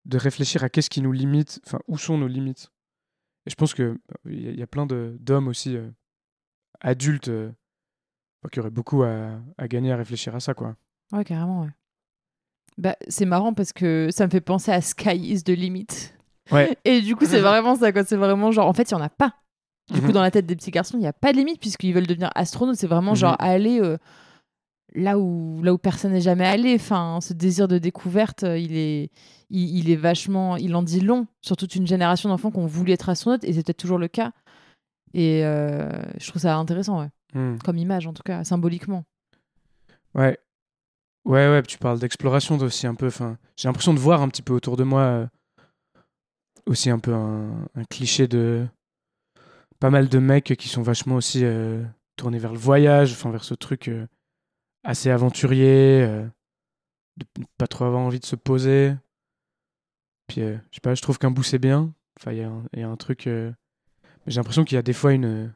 de 0.07 0.17
réfléchir 0.17 0.65
à 0.65 0.71
qu'est-ce 0.71 0.89
qui 0.89 1.03
nous 1.03 1.13
limite, 1.13 1.61
enfin, 1.67 1.81
où 1.87 1.99
sont 1.99 2.17
nos 2.17 2.29
limites. 2.29 2.71
Et 3.45 3.51
je 3.51 3.57
pense 3.57 3.75
qu'il 3.75 3.99
y, 4.27 4.59
y, 4.59 4.63
a 4.63 4.67
plein 4.67 4.87
d'hommes 4.87 5.49
aussi 5.49 5.77
adultes 6.81 7.29
euh, 7.29 7.51
qui 8.53 8.61
auraient 8.61 8.71
beaucoup 8.71 9.03
à, 9.03 9.31
à, 9.57 9.69
gagner 9.69 9.93
à 9.93 9.97
réfléchir 9.97 10.35
à 10.35 10.41
ça, 10.41 10.55
quoi. 10.55 10.77
Ouais, 11.13 11.25
carrément, 11.25 11.63
ouais. 11.63 11.71
Bah, 12.77 12.97
c'est 13.09 13.25
marrant 13.25 13.53
parce 13.55 13.73
que 13.73 14.09
ça 14.11 14.25
me 14.27 14.31
fait 14.31 14.41
penser 14.41 14.71
à 14.71 14.81
Sky 14.81 15.17
is 15.17 15.43
the 15.43 15.51
limit. 15.51 15.87
Ouais. 16.53 16.77
Et 16.85 17.01
du 17.01 17.17
coup, 17.17 17.27
c'est 17.27 17.41
vraiment 17.41 17.75
ça, 17.75 17.93
quoi. 17.93 18.05
C'est 18.05 18.17
vraiment 18.17 18.53
genre, 18.53 18.69
en 18.69 18.73
fait, 18.73 18.91
il 18.91 18.95
n'y 18.95 19.01
en 19.01 19.05
a 19.05 19.09
pas. 19.09 19.35
Du 19.93 20.01
coup, 20.01 20.09
mhm. 20.09 20.13
dans 20.13 20.23
la 20.23 20.31
tête 20.31 20.47
des 20.47 20.55
petits 20.55 20.71
garçons, 20.71 20.99
il 20.99 21.01
n'y 21.01 21.07
a 21.07 21.13
pas 21.13 21.33
de 21.33 21.39
limite 21.39 21.61
puisqu'ils 21.61 21.95
veulent 21.95 22.07
devenir 22.07 22.31
astronautes. 22.35 22.77
C'est 22.77 22.87
vraiment 22.87 23.15
genre 23.15 23.37
mhm. 23.41 23.49
aller 23.49 23.81
euh, 23.81 23.97
là 24.95 25.19
où 25.19 25.63
là 25.63 25.73
où 25.73 25.79
personne 25.79 26.13
n'est 26.13 26.21
jamais 26.21 26.47
allé. 26.47 26.75
Enfin, 26.75 27.21
ce 27.23 27.33
désir 27.33 27.69
de 27.69 27.79
découverte, 27.79 28.45
euh, 28.45 28.59
il 28.59 28.77
est 28.77 29.11
il, 29.51 29.79
il, 29.79 29.91
est 29.91 29.97
vachement, 29.97 30.57
il 30.57 30.77
en 30.77 30.83
dit 30.83 31.01
long 31.01 31.27
sur 31.41 31.57
toute 31.57 31.75
une 31.75 31.87
génération 31.87 32.29
d'enfants 32.29 32.51
qui 32.51 32.59
ont 32.59 32.67
voulu 32.67 32.93
être 32.93 33.09
astronautes 33.09 33.45
et 33.45 33.53
c'est 33.55 33.63
peut-être 33.63 33.79
toujours 33.79 33.99
le 33.99 34.09
cas. 34.09 34.33
Et 35.15 35.45
euh, 35.45 35.89
je 36.19 36.29
trouve 36.29 36.43
ça 36.43 36.57
intéressant, 36.57 37.01
ouais. 37.01 37.11
Hmm. 37.35 37.59
Comme 37.59 37.79
image, 37.79 38.07
en 38.07 38.13
tout 38.13 38.23
cas, 38.23 38.45
symboliquement. 38.45 39.05
Ouais. 40.15 40.39
Ouais, 41.25 41.49
ouais, 41.49 41.63
tu 41.63 41.79
parles 41.79 41.99
d'exploration 41.99 42.57
aussi 42.59 42.87
un 42.87 42.95
peu. 42.95 43.07
Enfin, 43.09 43.39
j'ai 43.57 43.69
l'impression 43.69 43.93
de 43.93 43.99
voir 43.99 44.23
un 44.23 44.29
petit 44.29 44.43
peu 44.43 44.55
autour 44.55 44.77
de 44.77 44.85
moi 44.85 45.03
euh, 45.03 45.27
aussi 46.67 46.91
un 46.91 46.99
peu 46.99 47.13
un, 47.13 47.69
cliché 47.91 48.29
de 48.29 48.67
pas 49.79 49.91
mal 49.91 50.09
de 50.09 50.19
mecs 50.19 50.57
qui 50.57 50.69
sont 50.69 50.83
vachement 50.83 51.17
aussi 51.17 51.45
euh, 51.45 51.85
tournés 52.17 52.39
vers 52.39 52.53
le 52.53 52.59
voyage, 52.59 53.13
enfin 53.13 53.31
vers 53.31 53.45
ce 53.45 53.55
truc 53.55 53.91
assez 54.85 55.11
aventurier, 55.11 56.07
de 57.17 57.27
pas 57.59 57.67
trop 57.67 57.85
avoir 57.85 58.01
envie 58.01 58.21
de 58.21 58.27
se 58.27 58.37
poser. 58.37 58.95
Puis, 60.29 60.41
je 60.41 60.57
sais 60.73 60.81
pas, 60.83 60.95
je 60.95 61.03
trouve 61.03 61.19
qu'un 61.19 61.31
bout 61.31 61.43
c'est 61.43 61.59
bien. 61.59 61.93
Enfin, 62.19 62.33
il 62.33 62.39
y, 62.39 62.81
y, 62.81 62.83
a 62.83 62.89
un 62.89 62.97
truc 62.97 63.29
j'ai 64.27 64.37
l'impression 64.37 64.65
qu'il 64.65 64.77
y 64.77 64.79
a 64.79 64.83
des 64.83 64.93
fois 64.93 65.13
une. 65.13 65.53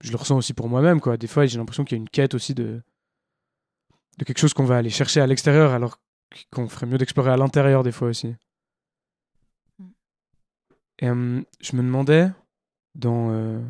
Je 0.00 0.10
le 0.10 0.16
ressens 0.16 0.36
aussi 0.36 0.54
pour 0.54 0.68
moi-même, 0.68 1.00
quoi. 1.00 1.16
Des 1.16 1.26
fois, 1.26 1.46
j'ai 1.46 1.58
l'impression 1.58 1.84
qu'il 1.84 1.96
y 1.96 2.00
a 2.00 2.02
une 2.02 2.08
quête 2.08 2.34
aussi 2.34 2.54
de. 2.54 2.82
de 4.18 4.24
quelque 4.24 4.38
chose 4.38 4.54
qu'on 4.54 4.64
va 4.64 4.76
aller 4.76 4.90
chercher 4.90 5.20
à 5.20 5.26
l'extérieur, 5.26 5.72
alors 5.72 5.98
qu'on 6.50 6.68
ferait 6.68 6.86
mieux 6.86 6.98
d'explorer 6.98 7.30
à 7.30 7.36
l'intérieur, 7.36 7.82
des 7.82 7.92
fois 7.92 8.08
aussi. 8.08 8.34
Mm. 9.78 9.88
Et 11.00 11.06
je 11.60 11.76
me 11.76 11.82
demandais, 11.82 12.30
dans. 12.94 13.30
Euh, 13.30 13.60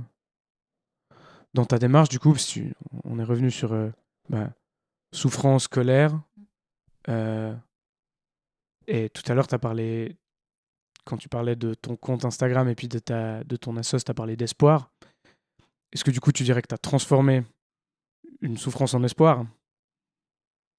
dans 1.54 1.64
ta 1.64 1.78
démarche, 1.78 2.08
du 2.08 2.18
coup, 2.18 2.34
tu... 2.34 2.74
on 3.04 3.18
est 3.20 3.24
revenu 3.24 3.50
sur 3.50 3.72
euh, 3.72 3.88
bah, 4.28 4.50
souffrance, 5.12 5.68
colère. 5.68 6.20
Euh, 7.08 7.54
et 8.86 9.08
tout 9.10 9.22
à 9.30 9.34
l'heure, 9.34 9.46
tu 9.46 9.54
as 9.54 9.58
parlé 9.60 10.16
quand 11.05 11.16
tu 11.16 11.28
parlais 11.28 11.57
de 11.57 11.74
ton 11.74 11.96
compte 11.96 12.24
Instagram 12.24 12.68
et 12.68 12.74
puis 12.74 12.88
de, 12.88 12.98
ta, 12.98 13.44
de 13.44 13.57
ton 13.57 13.76
assos, 13.76 13.98
tu 13.98 14.11
as 14.11 14.14
parlé 14.14 14.36
d'espoir. 14.36 14.90
Est-ce 15.92 16.05
que 16.05 16.11
du 16.11 16.20
coup, 16.20 16.32
tu 16.32 16.42
dirais 16.42 16.62
que 16.62 16.68
tu 16.68 16.74
as 16.74 16.78
transformé 16.78 17.44
une 18.40 18.57
souffrance 18.57 18.94
en 18.94 19.02
espoir? 19.02 19.46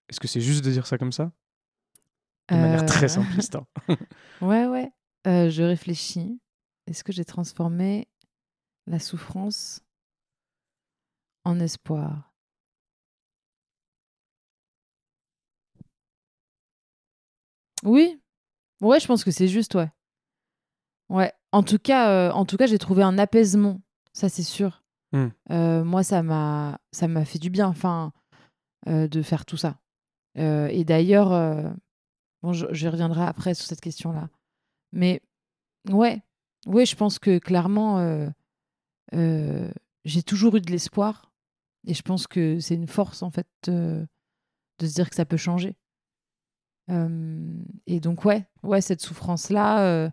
Est-ce 0.10 0.20
que 0.20 0.28
c'est 0.28 0.42
juste 0.42 0.64
de 0.64 0.72
dire 0.72 0.88
ça 0.88 0.98
comme 0.98 1.12
ça? 1.12 1.32
De 2.50 2.56
manière 2.56 2.86
très 2.86 3.06
euh. 3.06 3.08
simpliste. 3.24 3.56
Hein. 3.56 3.66
ouais, 4.42 4.66
ouais. 4.66 4.92
Euh, 5.28 5.50
je 5.50 5.64
réfléchis. 5.64 6.40
Est-ce 6.88 7.04
que 7.04 7.12
j'ai 7.12 7.26
transformé 7.26 8.08
la 8.86 9.00
souffrance 9.00 9.82
en 11.44 11.60
espoir? 11.60 12.32
Oui. 17.84 18.20
Ouais, 18.82 19.00
je 19.00 19.08
pense 19.08 19.24
que 19.24 19.32
c'est 19.32 19.48
juste, 19.48 19.76
ouais. 19.76 19.90
Ouais. 21.10 21.32
En 21.52 21.64
tout 21.64 21.80
cas, 21.80 22.10
euh, 22.10 22.32
en 22.32 22.46
tout 22.46 22.58
cas, 22.58 22.66
j'ai 22.68 22.78
trouvé 22.78 23.04
un 23.04 23.18
apaisement. 23.18 23.82
Ça, 24.14 24.30
c'est 24.30 24.44
sûr. 24.44 24.84
Hmm. 25.14 25.28
Euh, 25.52 25.84
moi, 25.84 26.04
ça 26.04 26.24
m'a, 26.24 26.80
ça 26.92 27.08
m'a 27.08 27.26
fait 27.26 27.40
du 27.40 27.50
bien, 27.50 27.68
enfin, 27.68 28.12
euh, 28.88 29.08
de 29.08 29.22
faire 29.22 29.46
tout 29.46 29.58
ça. 29.58 29.80
Et 30.38 30.84
d'ailleurs, 30.84 31.30
bon, 32.44 32.52
je, 32.52 32.66
je 32.72 32.90
reviendrai 32.90 33.24
après 33.24 33.54
sur 33.54 33.66
cette 33.66 33.80
question-là. 33.80 34.28
Mais 34.92 35.22
ouais, 35.90 36.22
ouais, 36.68 36.86
je 36.86 36.98
pense 36.98 37.20
que 37.20 37.38
clairement, 37.38 38.30
j'ai 39.14 40.24
toujours 40.26 40.58
eu 40.58 40.62
de 40.62 40.70
l'espoir. 40.70 41.32
Et 41.88 41.94
je 41.94 42.02
pense 42.02 42.28
que 42.28 42.60
c'est 42.60 42.76
une 42.76 42.90
force, 42.90 43.24
en 43.24 43.30
fait, 43.30 43.48
de 43.68 44.08
se 44.82 44.94
dire 44.94 45.10
que 45.10 45.16
ça 45.16 45.24
peut 45.24 45.38
changer. 45.38 45.78
Et 46.90 48.00
donc, 48.02 48.26
ouais, 48.26 48.46
ouais, 48.62 48.82
cette 48.82 49.00
souffrance-là 49.00 50.12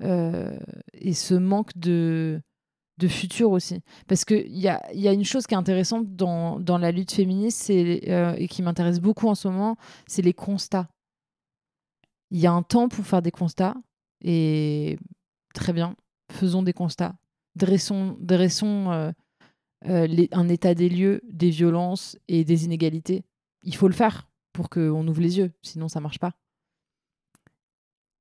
et 0.00 1.12
ce 1.12 1.34
manque 1.34 1.76
de, 1.76 2.40
de 2.98 3.08
futur 3.08 3.50
aussi. 3.50 3.80
Parce 4.06 4.24
qu'il 4.24 4.56
y 4.56 4.68
a, 4.68 4.82
y 4.92 5.08
a 5.08 5.12
une 5.12 5.24
chose 5.24 5.46
qui 5.46 5.54
est 5.54 5.58
intéressante 5.58 6.14
dans, 6.16 6.60
dans 6.60 6.78
la 6.78 6.90
lutte 6.90 7.12
féministe 7.12 7.70
euh, 7.70 8.34
et 8.36 8.48
qui 8.48 8.62
m'intéresse 8.62 9.00
beaucoup 9.00 9.28
en 9.28 9.34
ce 9.34 9.48
moment, 9.48 9.76
c'est 10.06 10.22
les 10.22 10.34
constats. 10.34 10.88
Il 12.30 12.38
y 12.38 12.46
a 12.46 12.52
un 12.52 12.62
temps 12.62 12.88
pour 12.88 13.06
faire 13.06 13.22
des 13.22 13.30
constats 13.30 13.76
et 14.22 14.98
très 15.54 15.72
bien, 15.72 15.96
faisons 16.30 16.62
des 16.62 16.72
constats. 16.72 17.14
Dressons, 17.54 18.16
dressons 18.20 18.90
euh, 18.90 19.10
euh, 19.86 20.26
un 20.32 20.48
état 20.48 20.74
des 20.74 20.88
lieux 20.88 21.22
des 21.28 21.50
violences 21.50 22.18
et 22.26 22.44
des 22.44 22.64
inégalités. 22.64 23.24
Il 23.62 23.74
faut 23.74 23.88
le 23.88 23.94
faire 23.94 24.28
pour 24.52 24.68
qu'on 24.68 25.06
ouvre 25.06 25.20
les 25.20 25.38
yeux, 25.38 25.52
sinon 25.62 25.88
ça 25.88 26.00
marche 26.00 26.18
pas. 26.18 26.32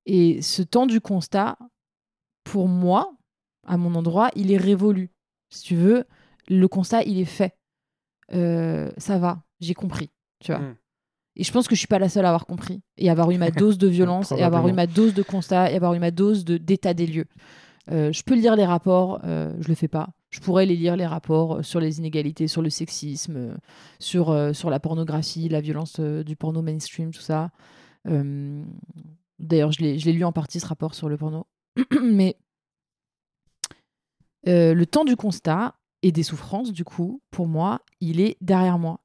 Et 0.07 0.41
ce 0.41 0.63
temps 0.63 0.85
du 0.85 1.01
constat, 1.01 1.57
pour 2.43 2.67
moi, 2.67 3.13
à 3.65 3.77
mon 3.77 3.93
endroit, 3.93 4.31
il 4.35 4.51
est 4.51 4.57
révolu. 4.57 5.11
Si 5.49 5.63
tu 5.63 5.75
veux, 5.75 6.05
le 6.47 6.67
constat, 6.67 7.03
il 7.03 7.19
est 7.19 7.25
fait. 7.25 7.55
Euh, 8.33 8.89
ça 8.97 9.19
va, 9.19 9.43
j'ai 9.59 9.73
compris, 9.73 10.09
tu 10.39 10.51
vois. 10.51 10.61
Mm. 10.61 10.75
Et 11.35 11.43
je 11.43 11.51
pense 11.51 11.67
que 11.67 11.75
je 11.75 11.79
suis 11.79 11.87
pas 11.87 11.99
la 11.99 12.09
seule 12.09 12.25
à 12.25 12.29
avoir 12.29 12.45
compris 12.45 12.81
et 12.97 13.09
avoir 13.09 13.29
eu 13.31 13.37
ma 13.37 13.51
dose 13.51 13.77
de 13.77 13.87
violence 13.87 14.31
et 14.31 14.41
avoir 14.41 14.67
eu 14.67 14.73
ma 14.73 14.87
dose 14.87 15.13
de 15.13 15.21
constat 15.21 15.71
et 15.71 15.75
avoir 15.75 15.93
eu 15.93 15.99
ma 15.99 16.09
dose 16.09 16.45
de 16.45 16.57
d'état 16.57 16.93
des 16.93 17.05
lieux. 17.05 17.27
Euh, 17.91 18.11
je 18.11 18.23
peux 18.23 18.35
lire 18.35 18.55
les 18.55 18.65
rapports, 18.65 19.19
euh, 19.23 19.53
je 19.59 19.67
le 19.67 19.75
fais 19.75 19.87
pas. 19.87 20.09
Je 20.29 20.39
pourrais 20.39 20.65
les 20.65 20.75
lire 20.75 20.95
les 20.95 21.05
rapports 21.05 21.57
euh, 21.57 21.63
sur 21.63 21.79
les 21.79 21.99
inégalités, 21.99 22.47
sur 22.47 22.61
le 22.61 22.69
sexisme, 22.69 23.57
sur 23.99 24.55
sur 24.55 24.69
la 24.69 24.79
pornographie, 24.79 25.47
la 25.49 25.61
violence 25.61 25.99
du 25.99 26.35
porno 26.35 26.61
mainstream, 26.61 27.11
tout 27.11 27.21
ça. 27.21 27.51
D'ailleurs, 29.39 29.71
je 29.71 29.81
l'ai 29.81 30.13
lu 30.13 30.23
en 30.23 30.31
partie 30.31 30.59
ce 30.59 30.65
rapport 30.67 30.95
sur 30.95 31.09
le 31.09 31.17
porno, 31.17 31.45
mais 32.01 32.37
euh, 34.47 34.73
le 34.73 34.85
temps 34.85 35.05
du 35.05 35.15
constat 35.15 35.75
et 36.01 36.11
des 36.11 36.23
souffrances, 36.23 36.71
du 36.71 36.83
coup, 36.83 37.21
pour 37.31 37.47
moi, 37.47 37.81
il 37.99 38.19
est 38.21 38.37
derrière 38.41 38.77
moi. 38.79 39.01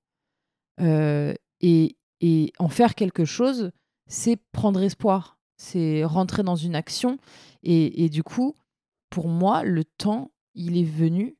Euh, 0.81 1.35
et, 1.61 1.97
et 2.21 2.53
en 2.59 2.69
faire 2.69 2.95
quelque 2.95 3.25
chose, 3.25 3.73
c'est 4.07 4.37
prendre 4.53 4.81
espoir, 4.83 5.39
c'est 5.57 6.05
rentrer 6.05 6.43
dans 6.43 6.57
une 6.57 6.75
action. 6.75 7.19
Et, 7.63 8.05
et 8.05 8.09
du 8.09 8.23
coup, 8.23 8.55
pour 9.11 9.29
moi, 9.29 9.65
le 9.65 9.85
temps, 9.85 10.31
il 10.55 10.77
est 10.77 10.85
venu 10.85 11.37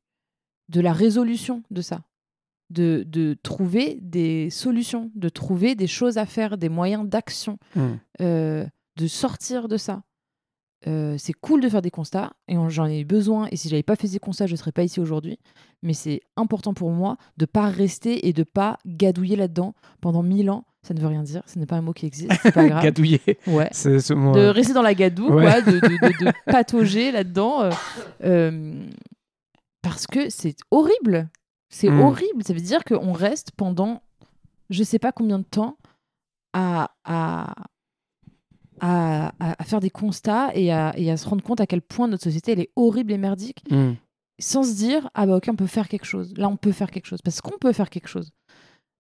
de 0.69 0.81
la 0.81 0.93
résolution 0.93 1.63
de 1.71 1.83
ça, 1.83 2.03
de, 2.71 3.05
de 3.07 3.37
trouver 3.43 3.99
des 4.01 4.49
solutions, 4.51 5.11
de 5.15 5.29
trouver 5.29 5.75
des 5.75 5.87
choses 5.87 6.19
à 6.19 6.27
faire, 6.27 6.57
des 6.57 6.69
moyens 6.69 7.07
d'action, 7.09 7.59
Mm. 7.77 7.81
euh, 8.21 8.67
de 8.97 9.07
sortir 9.07 9.69
de 9.69 9.77
ça. 9.77 10.03
Euh, 10.89 11.15
c'est 11.17 11.33
cool 11.33 11.61
de 11.61 11.69
faire 11.69 11.81
des 11.81 11.93
constats 11.93 12.33
et 12.49 12.57
j'en 12.69 12.87
ai 12.87 13.05
besoin 13.05 13.47
et 13.53 13.57
si 13.57 13.69
j'avais 13.69 13.85
pas 13.85 13.95
fait 13.95 14.09
ces 14.09 14.19
constats 14.19 14.49
je 14.49 14.57
serais 14.57 14.73
pas 14.73 14.83
ici 14.83 14.99
aujourd'hui 14.99 15.39
mais 15.85 15.93
c'est 15.95 16.23
important 16.37 16.75
pour 16.75 16.91
moi 16.91 17.19
de 17.37 17.47
pas 17.47 17.69
rester 17.69 18.27
et 18.27 18.33
de 18.33 18.43
pas 18.43 18.79
gadouiller 18.85 19.37
là-dedans 19.37 19.75
pendant 20.01 20.25
mille 20.25 20.51
ans 20.51 20.65
ça 20.83 20.93
ne 20.93 20.99
veut 21.01 21.07
rien 21.07 21.23
dire 21.23 21.43
ce 21.47 21.61
n'est 21.61 21.67
pas 21.67 21.77
un 21.77 21.83
mot 21.83 21.93
qui 21.93 22.05
existe 22.07 22.33
c'est 22.43 22.51
pas 22.51 22.65
grave 22.69 22.83
Gadouiller. 22.83 23.21
ouais 23.47 23.69
C'est 23.71 24.01
ce 24.01 24.13
mot. 24.13 24.33
de 24.33 24.41
rester 24.41 24.73
dans 24.73 24.83
la 24.83 24.95
gadoue 24.95 25.33
Ouais. 25.33 25.45
quoi, 25.45 25.61
de, 25.63 25.71
de, 25.71 25.79
de- 25.79 26.25
de 26.25 26.33
patauger 26.51 27.13
là-dedans 27.13 27.63
euh, 27.63 27.71
euh, 28.25 28.85
parce 29.83 30.09
que 30.09 30.31
c'est 30.31 30.57
horrible 30.73 31.31
c'est 31.69 31.91
Mm. 31.91 32.01
horrible 32.01 32.43
ça 32.45 32.55
veut 32.55 32.61
dire 32.61 32.83
qu'on 32.83 33.13
reste 33.13 33.53
pendant 33.53 34.03
je 34.69 34.83
sais 34.83 34.99
pas 34.99 35.13
combien 35.13 35.39
de 35.39 35.45
temps 35.45 35.77
à, 36.55 36.91
à, 37.05 37.55
à, 38.83 39.29
à- 39.41 39.63
à 39.63 39.65
faire 39.65 39.81
des 39.81 39.89
constats 39.91 40.51
et 40.55 40.71
à, 40.73 40.93
et 40.99 41.11
à 41.11 41.17
se 41.17 41.27
rendre 41.27 41.43
compte 41.43 41.61
à 41.63 41.67
quel 41.67 41.81
point 41.81 42.09
notre 42.09 42.25
société 42.25 42.53
elle 42.53 42.61
est 42.61 42.71
horrible 42.77 43.13
et 43.13 43.19
merdique 43.19 43.63
Mm. 43.71 43.93
sans 44.39 44.63
se 44.65 44.75
dire 44.75 45.09
ah 45.15 45.25
bah 45.27 45.37
ok 45.37 45.47
on 45.49 45.57
peut 45.57 45.67
faire 45.67 45.89
quelque 45.89 46.05
chose 46.05 46.35
là 46.37 46.49
on 46.49 46.57
peut 46.57 46.73
faire 46.73 46.91
quelque 46.91 47.07
chose 47.07 47.23
parce 47.23 47.41
qu'on 47.41 47.57
peut 47.59 47.73
faire 47.73 47.89
quelque 47.91 48.09
chose 48.09 48.33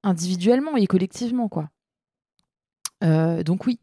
individuellement 0.05 0.76
et 0.76 0.87
collectivement 0.87 1.49
quoi 1.49 1.68
Euh, 3.05 3.43
donc 3.43 3.66
oui 3.66 3.78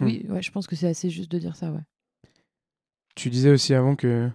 Hmm. 0.00 0.04
oui 0.06 0.26
ouais, 0.28 0.42
je 0.42 0.50
pense 0.50 0.66
que 0.66 0.74
c'est 0.74 0.88
assez 0.88 1.08
juste 1.10 1.30
de 1.30 1.38
dire 1.38 1.54
ça 1.54 1.70
ouais 1.70 1.80
Tu 3.14 3.30
disais 3.30 3.50
aussi 3.50 3.72
avant 3.72 3.94
que. 3.96 4.28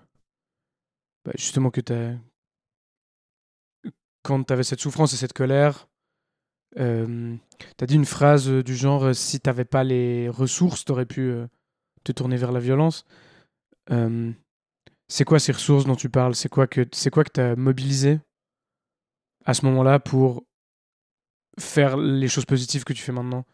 bah, 1.26 1.34
justement, 1.38 1.70
que 1.70 1.82
t'as. 1.82 2.14
Quand 4.24 4.42
t'avais 4.44 4.64
cette 4.64 4.80
souffrance 4.80 5.14
et 5.14 5.18
cette 5.18 5.34
colère, 5.34 5.88
euh, 6.80 7.36
t'as 7.78 7.86
dit 7.86 7.96
une 7.96 8.06
phrase 8.06 8.50
euh, 8.50 8.64
du 8.64 8.76
genre 8.76 9.06
euh, 9.06 9.14
si 9.14 9.40
t'avais 9.40 9.66
pas 9.66 9.84
les 9.84 10.30
ressources, 10.30 10.86
t'aurais 10.86 11.06
pu 11.06 11.22
euh, 11.22 11.48
te 12.04 12.12
tourner 12.12 12.38
vers 12.38 12.52
la 12.52 12.60
violence. 12.60 13.06
C'est 15.10 15.26
quoi 15.26 15.40
ces 15.40 15.52
ressources 15.52 15.86
dont 15.86 15.98
tu 15.98 16.10
parles? 16.10 16.36
C'est 16.36 16.48
quoi 16.48 16.66
que 16.68 16.86
quoi 17.10 17.24
que 17.26 17.32
t'as 17.32 17.56
mobilisé 17.58 18.20
à 19.44 19.54
ce 19.54 19.66
moment-là 19.66 20.00
pour 20.00 20.44
faire 21.60 21.98
les 21.98 22.30
choses 22.30 22.46
positives 22.46 22.86
que 22.86 22.94
tu 22.94 23.02
fais 23.02 23.12
maintenant? 23.12 23.46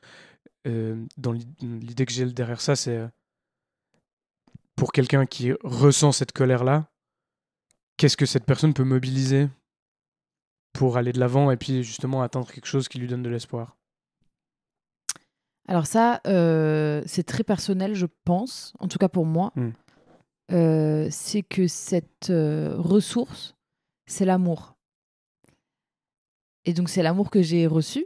Dans 0.65 1.31
l'i- 1.31 1.47
l'idée 1.61 2.05
que 2.05 2.11
j'ai 2.11 2.25
derrière 2.25 2.61
ça, 2.61 2.75
c'est 2.75 3.09
pour 4.75 4.91
quelqu'un 4.91 5.25
qui 5.25 5.53
ressent 5.63 6.11
cette 6.11 6.33
colère-là, 6.33 6.91
qu'est-ce 7.97 8.17
que 8.17 8.27
cette 8.27 8.45
personne 8.45 8.75
peut 8.75 8.83
mobiliser 8.83 9.49
pour 10.77 10.97
aller 10.97 11.11
de 11.11 11.19
l'avant 11.19 11.49
et 11.49 11.57
puis 11.57 11.83
justement 11.83 12.21
atteindre 12.21 12.51
quelque 12.51 12.67
chose 12.67 12.87
qui 12.87 12.99
lui 12.99 13.07
donne 13.07 13.23
de 13.23 13.29
l'espoir. 13.29 13.75
Alors 15.67 15.87
ça 15.87 16.21
euh, 16.27 17.01
c'est 17.05 17.23
très 17.23 17.43
personnel 17.43 17.95
je 17.95 18.05
pense 18.23 18.73
en 18.79 18.87
tout 18.87 18.99
cas 18.99 19.09
pour 19.09 19.25
moi. 19.25 19.51
Hmm. 19.55 19.71
Euh, 20.51 21.07
c'est 21.11 21.43
que 21.43 21.67
cette 21.67 22.29
euh, 22.29 22.75
ressource 22.77 23.55
c'est 24.05 24.23
l'amour. 24.23 24.75
Et 26.63 26.73
donc 26.73 26.89
c'est 26.89 27.03
l'amour 27.03 27.31
que 27.31 27.41
j'ai 27.41 27.65
reçu. 27.67 28.05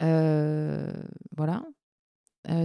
Voilà. 0.00 1.64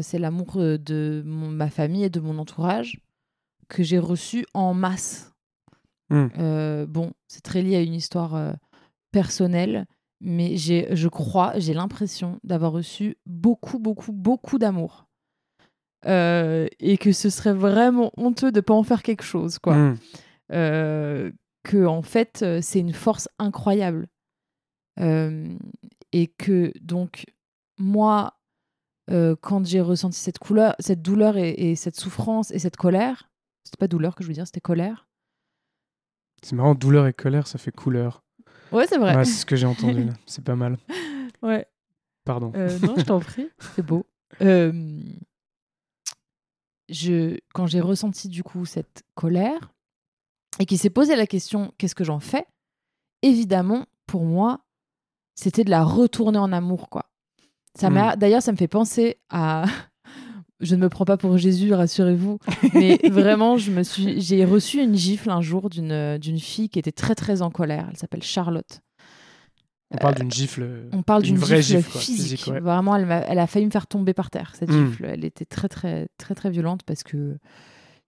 C'est 0.01 0.19
l'amour 0.19 0.57
de 0.57 1.23
mon- 1.25 1.49
ma 1.49 1.69
famille 1.69 2.03
et 2.03 2.09
de 2.09 2.19
mon 2.19 2.37
entourage 2.37 2.99
que 3.69 3.81
j'ai 3.81 3.99
reçu 3.99 4.45
en 4.53 4.73
masse. 4.73 5.28
Hmm. 6.09 6.27
Euh, 6.39 6.85
bon, 6.85 7.11
c'est 7.27 7.43
très 7.43 7.61
lié 7.61 7.75
à 7.75 7.81
une 7.81 7.93
histoire 7.93 8.35
euh, 8.35 8.53
personnelle, 9.11 9.85
mais 10.21 10.57
j'ai, 10.57 10.95
je 10.95 11.07
crois, 11.07 11.53
j'ai 11.57 11.73
l'impression 11.73 12.39
d'avoir 12.43 12.71
reçu 12.71 13.17
beaucoup, 13.25 13.79
beaucoup, 13.79 14.11
beaucoup 14.11 14.57
d'amour. 14.57 15.05
Euh, 16.05 16.67
et 16.79 16.97
que 16.97 17.11
ce 17.11 17.29
serait 17.29 17.53
vraiment 17.53 18.11
honteux 18.15 18.51
de 18.51 18.61
pas 18.61 18.73
en 18.73 18.83
faire 18.83 19.03
quelque 19.03 19.23
chose, 19.23 19.59
quoi. 19.59 19.75
Mm. 19.75 19.97
Euh, 20.53 21.31
que 21.63 21.85
en 21.85 22.01
fait, 22.01 22.45
c'est 22.61 22.79
une 22.79 22.93
force 22.93 23.27
incroyable. 23.37 24.07
Et 26.11 26.27
que 26.37 26.73
donc, 26.81 27.25
moi, 27.77 28.33
quand 29.07 29.65
j'ai 29.65 29.81
ressenti 29.81 30.17
cette, 30.17 30.39
couleur, 30.39 30.75
cette 30.79 31.01
douleur 31.01 31.37
et, 31.37 31.51
et 31.51 31.75
cette 31.75 31.97
souffrance 31.97 32.51
et 32.51 32.59
cette 32.59 32.77
colère, 32.77 33.29
c'était 33.63 33.77
pas 33.77 33.87
douleur 33.87 34.15
que 34.15 34.23
je 34.23 34.29
veux 34.29 34.33
dire, 34.33 34.45
c'était 34.45 34.61
colère. 34.61 35.08
C'est 36.41 36.53
marrant, 36.55 36.75
douleur 36.75 37.07
et 37.07 37.13
colère, 37.13 37.47
ça 37.47 37.57
fait 37.57 37.71
couleur. 37.71 38.23
Ouais, 38.71 38.85
c'est 38.87 38.97
vrai. 38.97 39.15
Ouais, 39.15 39.25
c'est 39.25 39.39
ce 39.41 39.45
que 39.45 39.55
j'ai 39.55 39.65
entendu. 39.67 40.03
là. 40.05 40.13
C'est 40.25 40.43
pas 40.43 40.55
mal. 40.55 40.77
Ouais. 41.41 41.65
Pardon. 42.25 42.51
Euh, 42.55 42.77
non, 42.79 42.93
je 42.97 43.03
t'en 43.03 43.19
prie, 43.19 43.49
c'est 43.75 43.81
beau. 43.85 44.05
Euh, 44.41 45.01
je, 46.89 47.37
quand 47.53 47.65
j'ai 47.67 47.81
ressenti 47.81 48.29
du 48.29 48.43
coup 48.43 48.65
cette 48.65 49.03
colère 49.15 49.71
et 50.59 50.65
qu'il 50.65 50.77
s'est 50.77 50.89
posé 50.89 51.15
la 51.15 51.27
question 51.27 51.73
qu'est-ce 51.77 51.95
que 51.95 52.03
j'en 52.03 52.19
fais? 52.19 52.45
Évidemment, 53.21 53.85
pour 54.05 54.25
moi, 54.25 54.61
c'était 55.35 55.63
de 55.63 55.69
la 55.69 55.83
retourner 55.83 56.37
en 56.39 56.51
amour, 56.51 56.89
quoi. 56.89 57.05
Ça 57.75 57.89
m'a, 57.89 58.15
d'ailleurs, 58.15 58.41
ça 58.41 58.51
me 58.51 58.57
fait 58.57 58.67
penser 58.67 59.19
à 59.29 59.65
je 60.59 60.75
ne 60.75 60.81
me 60.81 60.89
prends 60.89 61.05
pas 61.05 61.17
pour 61.17 61.37
Jésus, 61.37 61.73
rassurez-vous. 61.73 62.39
Mais 62.73 62.97
vraiment, 63.11 63.57
je 63.57 63.71
me 63.71 63.83
suis, 63.83 64.19
j'ai 64.21 64.43
reçu 64.45 64.81
une 64.83 64.95
gifle 64.95 65.29
un 65.29 65.41
jour 65.41 65.69
d'une 65.69 66.17
d'une 66.17 66.39
fille 66.39 66.69
qui 66.69 66.79
était 66.79 66.91
très 66.91 67.15
très 67.15 67.41
en 67.41 67.49
colère. 67.49 67.87
Elle 67.89 67.97
s'appelle 67.97 68.23
Charlotte. 68.23 68.81
On 69.91 69.97
parle 69.97 70.15
d'une 70.15 70.31
gifle. 70.31 70.87
On 70.91 71.01
parle 71.01 71.23
d'une 71.23 71.37
vraie 71.37 71.61
gifle, 71.63 71.77
gifle, 71.79 71.91
quoi, 71.91 72.01
physique. 72.01 72.39
physique, 72.39 72.53
ouais. 72.53 72.59
Vraiment, 72.59 72.95
elle, 72.95 73.07
m'a- 73.07 73.21
elle 73.21 73.39
a 73.39 73.47
failli 73.47 73.65
me 73.65 73.71
faire 73.71 73.87
tomber 73.87 74.13
par 74.13 74.29
terre, 74.29 74.53
cette 74.55 74.69
Mm. 74.69 74.85
gifle. 74.87 75.05
Elle 75.05 75.25
était 75.25 75.45
très, 75.45 75.67
très, 75.67 76.07
très, 76.17 76.35
très 76.35 76.51
violente 76.51 76.83
parce 76.83 77.01
que, 77.01 77.39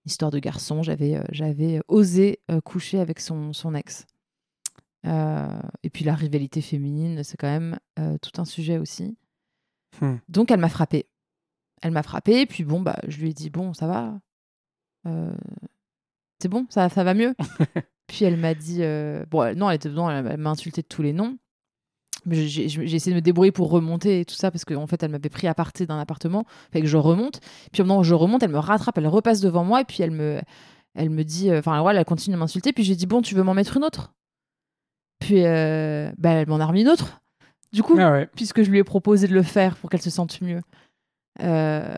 histoire 0.05 0.29
de 0.29 0.37
garçon, 0.37 0.83
j'avais 0.83 1.15
euh, 1.15 1.23
j'avais 1.31 1.81
osé 1.87 2.39
euh, 2.51 2.61
coucher 2.61 2.99
avec 2.99 3.19
son, 3.19 3.51
son 3.53 3.73
ex. 3.73 4.05
Euh, 5.07 5.47
et 5.81 5.89
puis 5.89 6.05
la 6.05 6.13
rivalité 6.13 6.61
féminine, 6.61 7.23
c'est 7.23 7.37
quand 7.37 7.47
même 7.49 7.79
euh, 7.99 8.17
tout 8.21 8.39
un 8.39 8.45
sujet 8.45 8.77
aussi. 8.77 9.17
Hmm. 10.01 10.17
Donc 10.29 10.51
elle 10.51 10.59
m'a 10.59 10.69
frappée. 10.69 11.07
Elle 11.81 11.91
m'a 11.91 12.03
frappée, 12.03 12.45
puis 12.45 12.63
bon, 12.63 12.79
bah, 12.79 12.97
je 13.07 13.19
lui 13.19 13.29
ai 13.29 13.33
dit, 13.33 13.49
bon, 13.49 13.73
ça 13.73 13.87
va. 13.87 14.19
Euh, 15.07 15.33
c'est 16.39 16.47
bon, 16.47 16.65
ça, 16.69 16.89
ça 16.89 17.03
va 17.03 17.13
mieux. 17.13 17.35
puis 18.07 18.25
elle 18.25 18.37
m'a 18.37 18.53
dit, 18.53 18.83
euh, 18.83 19.25
bon, 19.29 19.55
non, 19.57 19.69
elle 19.69 19.75
était 19.75 19.89
dedans, 19.89 20.09
elle, 20.09 20.37
m'a 20.37 20.51
insulté 20.51 20.81
de 20.81 20.87
tous 20.87 21.01
les 21.01 21.13
noms. 21.13 21.37
Mais 22.25 22.47
j'ai 22.47 22.65
essayé 22.65 23.11
de 23.11 23.15
me 23.15 23.21
débrouiller 23.21 23.51
pour 23.51 23.71
remonter 23.71 24.19
et 24.19 24.25
tout 24.25 24.35
ça 24.35 24.51
parce 24.51 24.63
qu'en 24.63 24.85
fait 24.85 25.01
elle 25.01 25.09
m'avait 25.09 25.29
pris 25.29 25.47
à 25.47 25.55
partir 25.55 25.87
d'un 25.87 25.97
appartement 25.97 26.45
fait 26.71 26.79
que 26.81 26.85
je 26.85 26.97
remonte 26.97 27.39
puis 27.71 27.81
moment 27.81 27.97
où 27.97 28.03
je 28.03 28.13
remonte 28.13 28.43
elle 28.43 28.51
me 28.51 28.59
rattrape 28.59 28.95
elle 28.99 29.07
repasse 29.07 29.41
devant 29.41 29.63
moi 29.63 29.81
et 29.81 29.85
puis 29.85 30.03
elle 30.03 30.11
me 30.11 30.39
elle 30.93 31.09
me 31.09 31.23
dit 31.23 31.49
euh, 31.49 31.57
enfin 31.57 31.83
elle 31.89 32.05
continue 32.05 32.35
de 32.35 32.39
m'insulter 32.39 32.73
puis 32.73 32.83
j'ai 32.83 32.95
dit 32.95 33.07
bon 33.07 33.23
tu 33.23 33.33
veux 33.33 33.41
m'en 33.41 33.55
mettre 33.55 33.75
une 33.75 33.83
autre? 33.83 34.13
Puis 35.17 35.41
bah, 35.41 36.29
elle 36.29 36.47
m'en 36.47 36.59
a 36.59 36.65
remis 36.67 36.81
une 36.81 36.89
autre 36.89 37.21
du 37.73 37.81
coup 37.81 37.95
Ah 37.97 38.11
ouais. 38.11 38.29
puisque 38.35 38.61
je 38.61 38.69
lui 38.69 38.77
ai 38.77 38.83
proposé 38.83 39.27
de 39.27 39.33
le 39.33 39.41
faire 39.41 39.75
pour 39.77 39.89
qu'elle 39.89 40.03
se 40.03 40.11
sente 40.11 40.41
mieux. 40.41 40.61
Euh, 41.41 41.95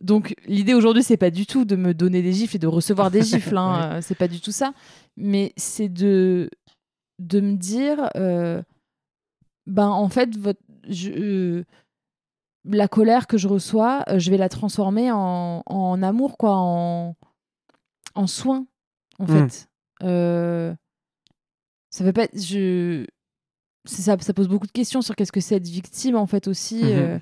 donc 0.00 0.34
l'idée 0.46 0.74
aujourd'hui 0.74 1.02
c'est 1.02 1.16
pas 1.16 1.30
du 1.30 1.46
tout 1.46 1.64
de 1.64 1.74
me 1.76 1.94
donner 1.94 2.20
des 2.22 2.32
gifles 2.32 2.56
et 2.56 2.58
de 2.58 2.66
recevoir 2.66 3.10
des 3.10 3.22
gifles, 3.22 3.56
hein, 3.58 3.92
euh, 3.96 4.00
c'est 4.02 4.14
pas 4.14 4.28
du 4.28 4.40
tout 4.40 4.52
ça, 4.52 4.72
mais 5.16 5.52
c'est 5.56 5.88
de 5.88 6.50
de 7.18 7.40
me 7.40 7.56
dire, 7.56 8.10
euh, 8.16 8.62
ben 9.66 9.88
en 9.88 10.08
fait 10.10 10.36
votre, 10.36 10.60
je, 10.88 11.10
euh, 11.10 11.64
la 12.64 12.88
colère 12.88 13.26
que 13.26 13.38
je 13.38 13.48
reçois, 13.48 14.04
je 14.18 14.30
vais 14.30 14.36
la 14.36 14.48
transformer 14.50 15.10
en, 15.12 15.62
en 15.64 16.02
amour 16.02 16.36
quoi, 16.36 16.56
en 16.56 17.16
en 18.14 18.26
soin 18.26 18.66
en 19.18 19.24
Mm. 19.24 19.48
fait. 19.48 19.68
Euh, 20.02 20.74
ça 21.90 22.04
fait 22.04 22.12
pas 22.12 22.26
je 22.34 23.06
ça, 23.86 24.18
ça 24.18 24.34
pose 24.34 24.48
beaucoup 24.48 24.66
de 24.66 24.72
questions 24.72 25.00
sur 25.00 25.14
qu'est-ce 25.16 25.32
que 25.32 25.40
c'est 25.40 25.56
être 25.56 25.66
victime 25.68 26.16
en 26.16 26.26
fait 26.26 26.48
aussi. 26.48 26.82
Mhm. 26.84 27.20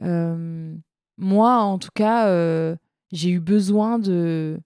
Moi, 0.00 1.56
en 1.58 1.78
tout 1.78 1.90
cas, 1.94 2.28
j'ai 3.12 3.30
eu 3.30 3.40
besoin 3.40 3.98
de 3.98 4.60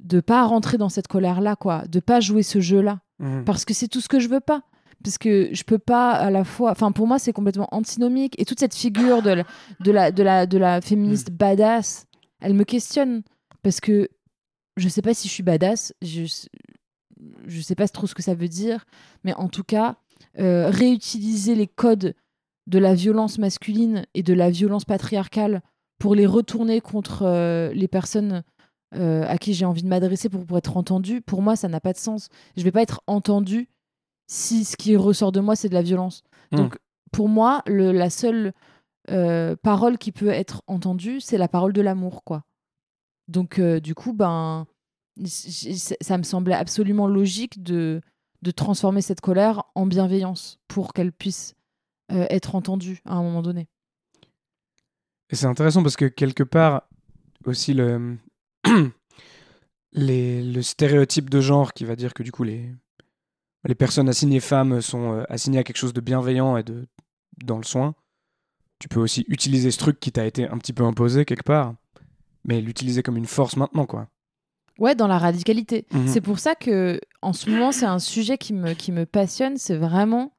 de 0.00 0.20
pas 0.20 0.44
rentrer 0.44 0.76
dans 0.76 0.88
cette 0.90 1.08
colère-là, 1.08 1.56
quoi, 1.56 1.84
de 1.88 1.98
pas 2.00 2.20
jouer 2.20 2.42
ce 2.42 2.60
jeu-là, 2.60 3.00
Mhm. 3.20 3.44
parce 3.44 3.64
que 3.64 3.72
c'est 3.72 3.88
tout 3.88 4.00
ce 4.00 4.08
que 4.08 4.18
je 4.20 4.28
veux 4.28 4.40
pas. 4.40 4.62
Parce 5.02 5.18
que 5.18 5.48
je 5.52 5.62
peux 5.64 5.78
pas 5.78 6.10
à 6.12 6.30
la 6.30 6.44
fois. 6.44 6.72
Enfin, 6.72 6.90
pour 6.92 7.06
moi, 7.06 7.18
c'est 7.18 7.32
complètement 7.32 7.68
antinomique. 7.72 8.34
Et 8.38 8.44
toute 8.44 8.58
cette 8.60 8.74
figure 8.74 9.22
de 9.22 9.30
la, 9.30 9.44
de 9.80 9.92
la, 9.92 10.10
de 10.12 10.22
la, 10.22 10.46
de 10.46 10.58
la 10.58 10.80
féministe 10.80 11.30
badass, 11.30 12.06
elle 12.40 12.54
me 12.54 12.64
questionne. 12.64 13.22
Parce 13.62 13.80
que 13.80 14.08
je 14.76 14.88
sais 14.88 15.02
pas 15.02 15.14
si 15.14 15.28
je 15.28 15.32
suis 15.32 15.42
badass. 15.42 15.94
Je, 16.02 16.24
je 17.46 17.60
sais 17.60 17.74
pas 17.74 17.86
trop 17.88 18.06
ce 18.06 18.14
que 18.14 18.22
ça 18.22 18.34
veut 18.34 18.48
dire. 18.48 18.84
Mais 19.24 19.34
en 19.34 19.48
tout 19.48 19.64
cas, 19.64 19.96
euh, 20.38 20.68
réutiliser 20.70 21.54
les 21.54 21.66
codes 21.68 22.14
de 22.66 22.78
la 22.78 22.94
violence 22.94 23.38
masculine 23.38 24.06
et 24.14 24.22
de 24.22 24.34
la 24.34 24.50
violence 24.50 24.84
patriarcale 24.84 25.62
pour 25.98 26.14
les 26.14 26.26
retourner 26.26 26.80
contre 26.80 27.22
euh, 27.22 27.72
les 27.72 27.88
personnes 27.88 28.42
euh, 28.94 29.24
à 29.26 29.38
qui 29.38 29.54
j'ai 29.54 29.64
envie 29.64 29.82
de 29.82 29.88
m'adresser 29.88 30.28
pour, 30.28 30.44
pour 30.46 30.58
être 30.58 30.76
entendue, 30.76 31.20
pour 31.20 31.42
moi, 31.42 31.56
ça 31.56 31.68
n'a 31.68 31.80
pas 31.80 31.92
de 31.92 31.98
sens. 31.98 32.28
Je 32.56 32.62
vais 32.62 32.72
pas 32.72 32.82
être 32.82 33.02
entendue 33.06 33.68
si 34.26 34.64
ce 34.64 34.76
qui 34.76 34.96
ressort 34.96 35.32
de 35.32 35.40
moi, 35.40 35.56
c'est 35.56 35.68
de 35.68 35.74
la 35.74 35.82
violence. 35.82 36.22
Mm. 36.52 36.56
Donc, 36.56 36.78
pour 37.12 37.28
moi, 37.28 37.62
le, 37.66 37.92
la 37.92 38.10
seule 38.10 38.52
euh, 39.10 39.56
parole 39.62 39.98
qui 39.98 40.12
peut 40.12 40.28
être 40.28 40.62
entendue, 40.66 41.20
c'est 41.20 41.38
la 41.38 41.48
parole 41.48 41.72
de 41.72 41.82
l'amour, 41.82 42.24
quoi. 42.24 42.44
Donc, 43.28 43.58
du 43.58 43.94
coup, 43.94 44.12
ben, 44.12 44.66
ça 45.24 46.18
me 46.18 46.22
semblait 46.22 46.54
absolument 46.54 47.06
logique 47.06 47.62
de, 47.62 48.02
de 48.42 48.50
transformer 48.50 49.00
cette 49.00 49.22
colère 49.22 49.64
en 49.74 49.86
bienveillance 49.86 50.58
pour 50.68 50.92
qu'elle 50.92 51.12
puisse 51.12 51.54
euh, 52.12 52.26
être 52.30 52.54
entendue 52.54 53.00
à 53.04 53.14
un 53.14 53.22
moment 53.22 53.42
donné. 53.42 53.68
Et 55.30 55.36
c'est 55.36 55.46
intéressant 55.46 55.82
parce 55.82 55.96
que 55.96 56.04
quelque 56.04 56.42
part, 56.42 56.88
aussi 57.44 57.74
le, 57.74 58.16
les, 59.92 60.42
le 60.42 60.62
stéréotype 60.62 61.30
de 61.30 61.40
genre 61.40 61.72
qui 61.72 61.84
va 61.84 61.96
dire 61.96 62.14
que 62.14 62.22
du 62.22 62.32
coup 62.32 62.44
les, 62.44 62.70
les 63.64 63.74
personnes 63.74 64.08
assignées 64.08 64.40
femmes 64.40 64.80
sont 64.80 65.12
euh, 65.12 65.24
assignées 65.28 65.58
à 65.58 65.64
quelque 65.64 65.78
chose 65.78 65.94
de 65.94 66.00
bienveillant 66.00 66.56
et 66.56 66.62
de 66.62 66.86
dans 67.44 67.56
le 67.56 67.64
soin. 67.64 67.94
Tu 68.78 68.88
peux 68.88 69.00
aussi 69.00 69.24
utiliser 69.28 69.70
ce 69.70 69.78
truc 69.78 69.98
qui 69.98 70.12
t'a 70.12 70.26
été 70.26 70.48
un 70.48 70.58
petit 70.58 70.72
peu 70.72 70.84
imposé 70.84 71.24
quelque 71.24 71.42
part, 71.44 71.74
mais 72.44 72.60
l'utiliser 72.60 73.02
comme 73.02 73.16
une 73.16 73.26
force 73.26 73.56
maintenant, 73.56 73.86
quoi. 73.86 74.08
Ouais, 74.78 74.94
dans 74.94 75.06
la 75.06 75.18
radicalité. 75.18 75.86
Mhm. 75.92 76.08
C'est 76.08 76.20
pour 76.20 76.38
ça 76.38 76.54
que, 76.54 77.00
en 77.22 77.32
ce 77.32 77.48
moment, 77.48 77.72
c'est 77.72 77.86
un 77.86 78.00
sujet 78.00 78.38
qui 78.38 78.52
me, 78.52 78.74
qui 78.74 78.92
me 78.92 79.06
passionne. 79.06 79.56
C'est 79.56 79.76
vraiment 79.76 80.33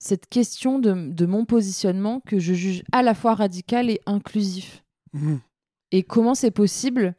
cette 0.00 0.28
question 0.28 0.78
de, 0.78 1.12
de 1.12 1.26
mon 1.26 1.44
positionnement 1.44 2.20
que 2.20 2.38
je 2.38 2.54
juge 2.54 2.82
à 2.90 3.02
la 3.02 3.14
fois 3.14 3.34
radical 3.34 3.90
et 3.90 4.00
inclusif. 4.06 4.82
Mhm. 5.12 5.40
Et 5.92 6.02
comment 6.02 6.34
c'est 6.34 6.50
possible 6.50 7.14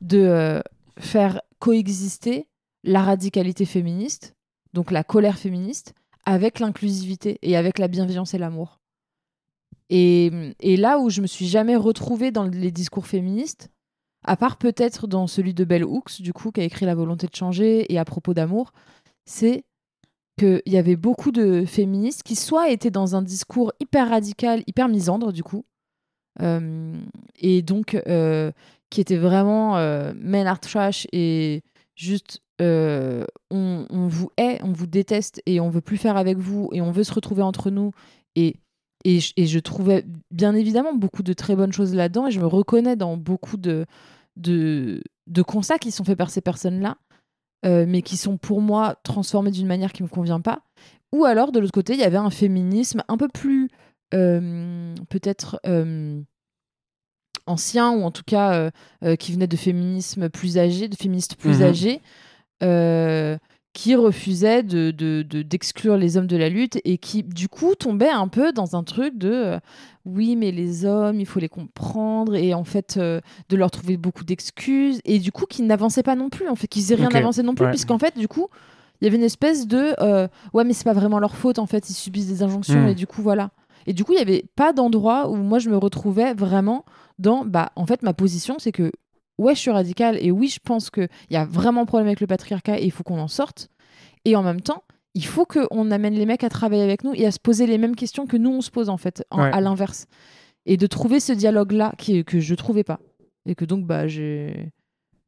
de 0.00 0.20
euh, 0.20 0.60
faire 0.98 1.40
coexister 1.58 2.48
la 2.84 3.02
radicalité 3.02 3.66
féministe, 3.66 4.34
donc 4.72 4.90
la 4.90 5.04
colère 5.04 5.38
féministe, 5.38 5.94
avec 6.24 6.58
l'inclusivité 6.58 7.38
et 7.42 7.56
avec 7.56 7.78
la 7.78 7.88
bienveillance 7.88 8.32
et 8.32 8.38
l'amour. 8.38 8.80
Et, 9.90 10.54
et 10.60 10.76
là 10.76 10.98
où 10.98 11.10
je 11.10 11.20
me 11.20 11.26
suis 11.26 11.46
jamais 11.46 11.76
retrouvée 11.76 12.30
dans 12.30 12.44
les 12.44 12.70
discours 12.70 13.06
féministes, 13.06 13.70
à 14.24 14.36
part 14.36 14.56
peut-être 14.56 15.06
dans 15.06 15.26
celui 15.26 15.54
de 15.54 15.64
Bell 15.64 15.84
Hooks, 15.84 16.22
du 16.22 16.32
coup, 16.32 16.50
qui 16.50 16.60
a 16.60 16.64
écrit 16.64 16.86
La 16.86 16.94
volonté 16.94 17.26
de 17.26 17.34
changer 17.34 17.92
et 17.92 17.98
à 17.98 18.04
propos 18.04 18.34
d'amour, 18.34 18.72
c'est 19.24 19.64
qu'il 20.38 20.62
y 20.66 20.76
avait 20.76 20.96
beaucoup 20.96 21.32
de 21.32 21.64
féministes 21.64 22.22
qui 22.22 22.36
soit 22.36 22.70
étaient 22.70 22.90
dans 22.90 23.16
un 23.16 23.22
discours 23.22 23.72
hyper 23.80 24.10
radical, 24.10 24.62
hyper 24.66 24.88
misandre, 24.88 25.32
du 25.32 25.42
coup, 25.42 25.64
euh, 26.42 26.94
et 27.38 27.62
donc 27.62 27.94
euh, 28.06 28.52
qui 28.90 29.00
étaient 29.00 29.16
vraiment 29.16 29.78
euh, 29.78 30.12
men 30.16 30.46
are 30.46 30.60
trash 30.60 31.06
et 31.12 31.62
juste 31.94 32.40
on, 32.58 33.86
vous 33.90 34.30
hait, 34.36 34.58
on 34.62 34.72
vous 34.72 34.86
déteste 34.86 35.42
et 35.46 35.60
on 35.60 35.68
veut 35.68 35.80
plus 35.80 35.96
faire 35.96 36.16
avec 36.16 36.38
vous 36.38 36.70
et 36.72 36.80
on 36.80 36.90
veut 36.90 37.04
se 37.04 37.12
retrouver 37.12 37.42
entre 37.42 37.70
nous 37.70 37.92
et 38.34 38.56
et 39.04 39.20
je, 39.20 39.58
trouvais 39.60 40.04
bien 40.32 40.52
évidemment 40.56 40.92
beaucoup 40.92 41.22
de 41.22 41.32
très 41.32 41.54
bonnes 41.54 41.72
choses 41.72 41.94
là-dedans 41.94 42.26
et 42.26 42.32
je 42.32 42.40
me 42.40 42.46
reconnais 42.46 42.96
dans 42.96 43.16
beaucoup 43.16 43.56
de, 43.56 43.86
de, 44.34 45.00
de 45.28 45.42
constats 45.42 45.78
qui 45.78 45.92
sont 45.92 46.02
faits 46.02 46.18
par 46.18 46.28
ces 46.28 46.40
personnes-là, 46.40 46.96
mais 47.66 48.02
qui 48.02 48.16
sont 48.16 48.36
pour 48.36 48.60
moi 48.60 48.96
transformés 49.02 49.50
d'une 49.50 49.66
manière 49.66 49.92
qui 49.92 50.02
ne 50.02 50.08
me 50.08 50.12
convient 50.12 50.40
pas. 50.40 50.60
Ou 51.12 51.24
alors, 51.24 51.52
de 51.52 51.58
l'autre 51.60 51.72
côté, 51.72 51.94
il 51.94 52.00
y 52.00 52.04
avait 52.04 52.16
un 52.16 52.30
féminisme 52.30 53.02
un 53.08 53.16
peu 53.16 53.28
plus 53.28 53.68
euh, 54.14 54.94
peut-être 55.08 55.58
euh, 55.66 56.20
ancien, 57.46 57.90
ou 57.92 58.02
en 58.02 58.10
tout 58.10 58.22
cas 58.26 58.54
euh, 58.54 58.70
euh, 59.04 59.16
qui 59.16 59.32
venait 59.32 59.46
de 59.46 59.56
féminisme 59.56 60.28
plus 60.28 60.58
âgé, 60.58 60.88
de 60.88 60.96
féministes 60.96 61.36
plus 61.36 61.58
Mhm. 61.60 61.62
âgés. 61.62 62.00
Qui 63.76 63.94
refusait 63.94 64.62
de, 64.62 64.90
de- 64.90 65.20
de- 65.22 65.42
d'exclure 65.42 65.98
les 65.98 66.16
hommes 66.16 66.26
de 66.26 66.36
la 66.38 66.48
lutte 66.48 66.78
et 66.86 66.96
qui, 66.96 67.22
du 67.22 67.46
coup, 67.48 67.74
tombait 67.74 68.08
un 68.08 68.26
peu 68.26 68.50
dans 68.52 68.74
un 68.74 68.82
truc 68.82 69.18
de 69.18 69.30
euh, 69.30 69.58
oui, 70.06 70.34
mais 70.34 70.50
les 70.50 70.86
hommes, 70.86 71.20
il 71.20 71.26
faut 71.26 71.40
les 71.40 71.50
comprendre 71.50 72.34
et 72.36 72.54
en 72.54 72.64
fait, 72.64 72.96
euh, 72.96 73.20
de 73.50 73.56
leur 73.56 73.70
trouver 73.70 73.98
beaucoup 73.98 74.24
d'excuses 74.24 75.00
et 75.04 75.18
du 75.18 75.30
coup, 75.30 75.44
qui 75.44 75.62
n'avançaient 75.62 76.02
pas 76.02 76.16
non 76.16 76.30
plus, 76.30 76.48
en 76.48 76.54
fait, 76.56 76.68
qu'ils 76.68 76.80
faisaient 76.82 76.94
rien 76.94 77.10
avancé 77.18 77.42
non 77.42 77.54
plus, 77.54 77.66
ouais. 77.66 77.70
puisqu'en 77.70 77.98
fait, 77.98 78.16
du 78.16 78.28
coup, 78.28 78.46
il 79.02 79.04
y 79.04 79.08
avait 79.08 79.18
une 79.18 79.22
espèce 79.24 79.66
de 79.66 79.94
euh, 80.00 80.26
ouais, 80.54 80.64
mais 80.64 80.72
c'est 80.72 80.84
pas 80.84 80.94
vraiment 80.94 81.18
leur 81.18 81.36
faute, 81.36 81.58
en 81.58 81.66
fait, 81.66 81.90
ils 81.90 81.94
subissent 81.94 82.28
des 82.28 82.42
injonctions 82.42 82.80
Mm. 82.84 82.88
et 82.88 82.94
du 82.94 83.06
coup, 83.06 83.20
voilà. 83.20 83.50
Et 83.86 83.92
du 83.92 84.04
coup, 84.04 84.12
il 84.14 84.18
y 84.18 84.22
avait 84.22 84.46
pas 84.56 84.72
d'endroit 84.72 85.28
où 85.28 85.36
moi 85.36 85.58
je 85.58 85.68
me 85.68 85.76
retrouvais 85.76 86.32
vraiment 86.32 86.86
dans 87.18 87.44
bah, 87.44 87.72
en 87.76 87.84
fait, 87.84 88.02
ma 88.02 88.14
position, 88.14 88.56
c'est 88.58 88.72
que 88.72 88.90
ouais, 89.38 89.54
je 89.54 89.60
suis 89.60 89.70
radicale 89.70 90.18
et 90.20 90.30
oui, 90.30 90.48
je 90.48 90.58
pense 90.62 90.90
qu'il 90.90 91.08
y 91.30 91.36
a 91.36 91.44
vraiment 91.44 91.82
un 91.82 91.86
problème 91.86 92.06
avec 92.08 92.20
le 92.20 92.26
patriarcat 92.26 92.78
et 92.80 92.84
il 92.84 92.90
faut 92.90 93.02
qu'on 93.04 93.18
en 93.20 93.28
sorte. 93.28 93.68
Et 94.24 94.34
en 94.36 94.42
même 94.42 94.60
temps, 94.60 94.82
il 95.14 95.24
faut 95.24 95.44
qu'on 95.46 95.90
amène 95.90 96.14
les 96.14 96.26
mecs 96.26 96.44
à 96.44 96.48
travailler 96.48 96.82
avec 96.82 97.04
nous 97.04 97.12
et 97.14 97.26
à 97.26 97.30
se 97.30 97.38
poser 97.38 97.66
les 97.66 97.78
mêmes 97.78 97.96
questions 97.96 98.26
que 98.26 98.36
nous, 98.36 98.50
on 98.50 98.60
se 98.60 98.70
pose 98.70 98.88
en 98.88 98.96
fait, 98.96 99.24
en- 99.30 99.42
Ouais. 99.42 99.50
à 99.52 99.60
l'inverse. 99.60 100.06
Et 100.66 100.76
de 100.76 100.86
trouver 100.86 101.20
ce 101.20 101.32
dialogue-là 101.32 101.92
qui, 101.96 102.24
que 102.24 102.40
je 102.40 102.54
trouvais 102.54 102.82
pas. 102.84 102.98
Et 103.46 103.54
que 103.54 103.64
donc, 103.64 103.86
bah, 103.86 104.06
j'ai 104.08 104.72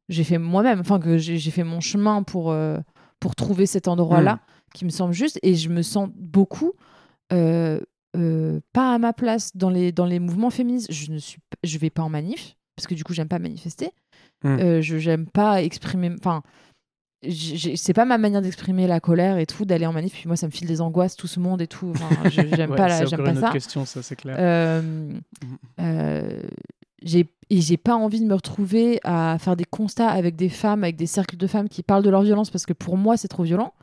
j'ai 0.09 0.23
fait 0.23 0.37
moi-même, 0.39 0.79
enfin, 0.79 0.99
que 0.99 1.17
j'ai 1.17 1.37
j'ai 1.37 1.51
fait 1.51 1.63
mon 1.63 1.79
chemin 1.81 2.23
pour, 2.23 2.51
euh, 2.51 2.77
pour 3.19 3.35
trouver 3.35 3.65
cet 3.67 3.87
endroit-là 3.87 4.39
qui 4.73 4.83
me 4.85 4.89
semble 4.89 5.13
juste. 5.13 5.39
Et 5.43 5.55
je 5.55 5.69
me 5.69 5.81
sens 5.83 6.09
beaucoup 6.15 6.73
euh, 7.31 7.79
euh, 8.17 8.59
pas 8.73 8.93
à 8.95 8.97
ma 8.97 9.13
place 9.13 9.55
dans 9.55 9.69
les, 9.69 9.91
dans 9.91 10.05
les 10.05 10.19
mouvements 10.19 10.49
féministes. 10.49 10.91
Je 10.91 11.11
ne 11.11 11.19
suis, 11.19 11.37
je 11.63 11.77
vais 11.77 11.89
pas 11.91 12.01
en 12.03 12.09
manif 12.09 12.55
parce 12.79 12.87
que 12.87 12.95
du 12.95 13.03
coup, 13.03 13.13
j'aime 13.13 13.27
pas 13.27 13.39
manifester. 13.39 13.91
Hmm. 14.43 14.57
Euh, 14.59 14.81
je 14.81 14.97
j'aime 14.97 15.25
pas 15.27 15.61
exprimer. 15.61 16.11
Enfin, 16.17 16.41
c'est 17.75 17.93
pas 17.93 18.05
ma 18.05 18.17
manière 18.17 18.41
d'exprimer 18.41 18.87
la 18.87 18.99
colère 19.01 19.37
et 19.37 19.45
tout 19.45 19.65
d'aller 19.65 19.85
en 19.85 19.91
manif. 19.93 20.13
Puis 20.13 20.27
moi, 20.27 20.37
ça 20.37 20.47
me 20.47 20.51
file 20.51 20.67
des 20.67 20.79
angoisses, 20.79 21.15
tout 21.17 21.27
ce 21.27 21.39
monde 21.41 21.61
et 21.61 21.67
tout. 21.67 21.91
Enfin, 21.91 22.29
j'aime 22.29 22.71
Ouais, 22.71 22.77
pas, 22.77 22.87
la- 22.87 23.05
j'aime 23.05 23.21
pas 23.23 23.31
une 23.31 23.37
autre 23.37 23.47
ça. 23.47 23.51
question, 23.53 23.85
ça, 23.85 24.01
c'est 24.01 24.15
clair. 24.15 24.37
Euh, 24.39 25.11
euh, 25.81 26.41
j'ai 27.01 27.27
et 27.51 27.61
j'ai 27.61 27.77
pas 27.77 27.95
envie 27.95 28.19
de 28.21 28.25
me 28.27 28.35
retrouver 28.35 28.99
à 29.03 29.37
faire 29.39 29.55
des 29.55 29.65
constats 29.65 30.09
avec 30.09 30.35
des 30.35 30.49
femmes, 30.49 30.83
avec 30.83 30.95
des 30.95 31.07
cercles 31.07 31.35
de 31.35 31.47
femmes 31.47 31.67
qui 31.67 31.81
parlent 31.81 32.03
de 32.03 32.09
leur 32.11 32.21
violence 32.21 32.51
parce 32.51 32.67
que 32.67 32.73
pour 32.73 32.95
moi 32.95 33.17
c'est 33.17 33.27
trop 33.27 33.41
violent 33.43 33.73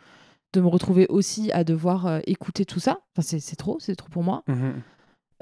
de 0.53 0.61
me 0.61 0.68
retrouver 0.68 1.07
aussi 1.09 1.51
à 1.51 1.64
devoir 1.64 2.07
euh, 2.07 2.20
écouter 2.28 2.64
tout 2.64 2.78
ça. 2.78 3.01
Enfin 3.12 3.22
c'est 3.26 3.40
c'est 3.40 3.57
trop, 3.57 3.78
c'est 3.80 3.97
trop 3.97 4.09
pour 4.09 4.22
moi. 4.22 4.44
Mhm. 4.47 4.74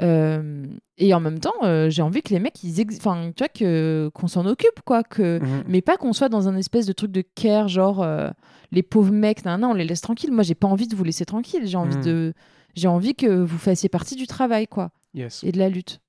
Euh, 0.03 0.67
et 0.99 1.15
en 1.15 1.21
même 1.21 1.39
temps, 1.39 1.55
euh, 1.63 1.89
j'ai 1.89 2.03
envie 2.03 2.21
que 2.23 2.31
les 2.35 2.41
mecs, 2.41 2.63
ils 2.65 2.85
enfin 2.97 3.31
tu 3.37 3.43
vois 3.43 3.49
que 3.49 4.11
qu'on 4.13 4.27
s'en 4.27 4.45
occupe 4.47 4.81
quoi, 4.85 5.05
que 5.05 5.39
Mhm. 5.41 5.65
mais 5.69 5.83
pas 5.83 5.97
qu'on 5.97 6.13
soit 6.13 6.29
dans 6.29 6.49
un 6.49 6.57
espèce 6.57 6.87
de 6.87 6.93
truc 6.93 7.13
de 7.13 7.23
care 7.23 7.69
genre 7.69 8.03
euh, 8.03 8.31
les 8.73 8.83
pauvres 8.83 9.13
mecs, 9.13 9.45
nan, 9.45 9.61
nan, 9.61 9.71
on 9.71 9.75
les 9.75 9.85
laisse 9.85 10.01
tranquilles. 10.01 10.33
Moi 10.33 10.43
j'ai 10.43 10.57
pas 10.57 10.67
envie 10.67 10.89
de 10.89 10.97
vous 10.97 11.05
laisser 11.05 11.25
tranquilles. 11.25 11.67
J'ai 11.67 11.77
envie 11.77 11.97
Mhm. 11.99 12.05
de 12.05 12.33
j'ai 12.75 12.89
envie 12.89 13.15
que 13.15 13.27
vous 13.43 13.59
fassiez 13.59 13.89
partie 13.89 14.17
du 14.17 14.27
travail 14.27 14.67
quoi 14.67 14.91
Yes. 15.15 15.45
et 15.45 15.53
de 15.53 15.59
la 15.59 15.69
lutte. 15.69 16.01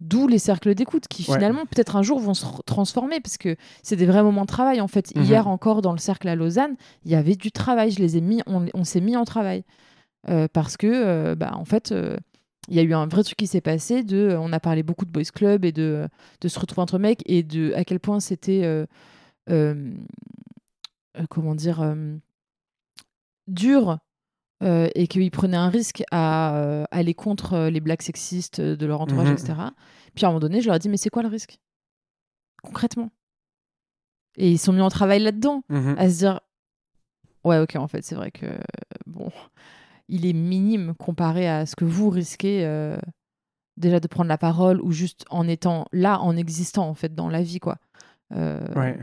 D'où 0.00 0.28
les 0.28 0.38
cercles 0.38 0.74
d'écoute 0.74 1.08
qui 1.08 1.28
Ouais. 1.28 1.36
finalement 1.36 1.66
peut-être 1.66 1.96
un 1.96 2.02
jour 2.02 2.18
vont 2.20 2.34
se 2.34 2.44
transformer 2.66 3.20
parce 3.20 3.36
que 3.38 3.56
c'est 3.82 3.96
des 3.96 4.06
vrais 4.06 4.22
moments 4.22 4.42
de 4.42 4.46
travail 4.46 4.80
en 4.80 4.88
fait. 4.88 5.14
Mhm. 5.16 5.22
Hier 5.24 5.48
encore 5.48 5.82
dans 5.82 5.92
le 5.92 5.98
cercle 5.98 6.28
à 6.28 6.34
Lausanne, 6.36 6.76
il 7.04 7.10
y 7.10 7.14
avait 7.14 7.36
du 7.36 7.50
travail, 7.52 7.90
je 7.90 7.98
les 8.00 8.16
ai 8.16 8.20
mis, 8.20 8.42
on, 8.46 8.66
on 8.74 8.84
s'est 8.84 9.00
mis 9.00 9.16
en 9.16 9.24
travail 9.24 9.64
Euh, 10.30 10.48
parce 10.50 10.78
que 10.78 11.34
bah 11.34 11.50
en 11.54 11.66
fait 11.66 11.92
il 12.68 12.76
y 12.76 12.78
a 12.78 12.82
eu 12.82 12.94
un 12.94 13.06
vrai 13.06 13.22
truc 13.22 13.36
qui 13.36 13.46
s'est 13.46 13.60
passé 13.60 14.02
de 14.02 14.36
on 14.40 14.52
a 14.52 14.60
parlé 14.60 14.82
beaucoup 14.82 15.04
de 15.04 15.10
boys 15.10 15.24
club 15.34 15.64
et 15.64 15.72
de, 15.72 16.08
de 16.40 16.48
se 16.48 16.58
retrouver 16.58 16.82
entre 16.82 16.98
mecs 16.98 17.22
et 17.26 17.42
de 17.42 17.72
à 17.74 17.84
quel 17.84 18.00
point 18.00 18.20
c'était 18.20 18.62
euh, 18.64 18.86
euh, 19.50 19.94
euh, 21.18 21.24
comment 21.28 21.54
dire 21.54 21.82
euh, 21.82 22.16
dur 23.48 23.98
euh, 24.62 24.88
et 24.94 25.06
qu'ils 25.08 25.30
prenaient 25.30 25.56
un 25.58 25.68
risque 25.68 26.02
à 26.10 26.56
euh, 26.56 26.84
aller 26.90 27.12
contre 27.14 27.52
euh, 27.54 27.70
les 27.70 27.80
blagues 27.80 28.00
sexistes 28.02 28.60
euh, 28.60 28.76
de 28.76 28.86
leur 28.86 29.00
entourage, 29.00 29.28
Mhm. 29.28 29.34
etc. 29.34 29.52
Puis 30.14 30.24
à 30.24 30.28
un 30.28 30.30
moment 30.30 30.40
donné, 30.40 30.60
je 30.60 30.66
leur 30.66 30.76
ai 30.76 30.78
dit, 30.78 30.88
mais 30.88 30.96
c'est 30.96 31.10
quoi 31.10 31.22
le 31.22 31.28
risque? 31.28 31.58
Concrètement. 32.62 33.10
Et 34.36 34.50
ils 34.52 34.58
sont 34.58 34.72
mis 34.72 34.80
en 34.80 34.88
travail 34.88 35.20
là-dedans, 35.20 35.64
Mhm. 35.68 35.96
à 35.98 36.08
se 36.08 36.18
dire, 36.18 36.40
ouais, 37.44 37.58
ok, 37.58 37.76
en 37.76 37.88
fait, 37.88 38.02
c'est 38.04 38.14
vrai 38.14 38.30
que, 38.30 38.46
bon, 39.06 39.30
il 40.08 40.26
est 40.26 40.32
minime 40.32 40.94
comparé 40.98 41.48
à 41.48 41.66
ce 41.66 41.76
que 41.76 41.84
vous 41.84 42.10
risquez 42.10 42.64
euh, 42.64 42.96
déjà 43.76 44.00
de 44.00 44.06
prendre 44.06 44.28
la 44.28 44.38
parole 44.38 44.80
ou 44.80 44.92
juste 44.92 45.24
en 45.30 45.48
étant 45.48 45.86
là, 45.92 46.20
en 46.20 46.36
existant, 46.36 46.88
en 46.88 46.94
fait, 46.94 47.14
dans 47.14 47.28
la 47.28 47.42
vie, 47.42 47.58
quoi. 47.58 47.76
Euh, 48.34 48.60
Ouais. 48.76 48.98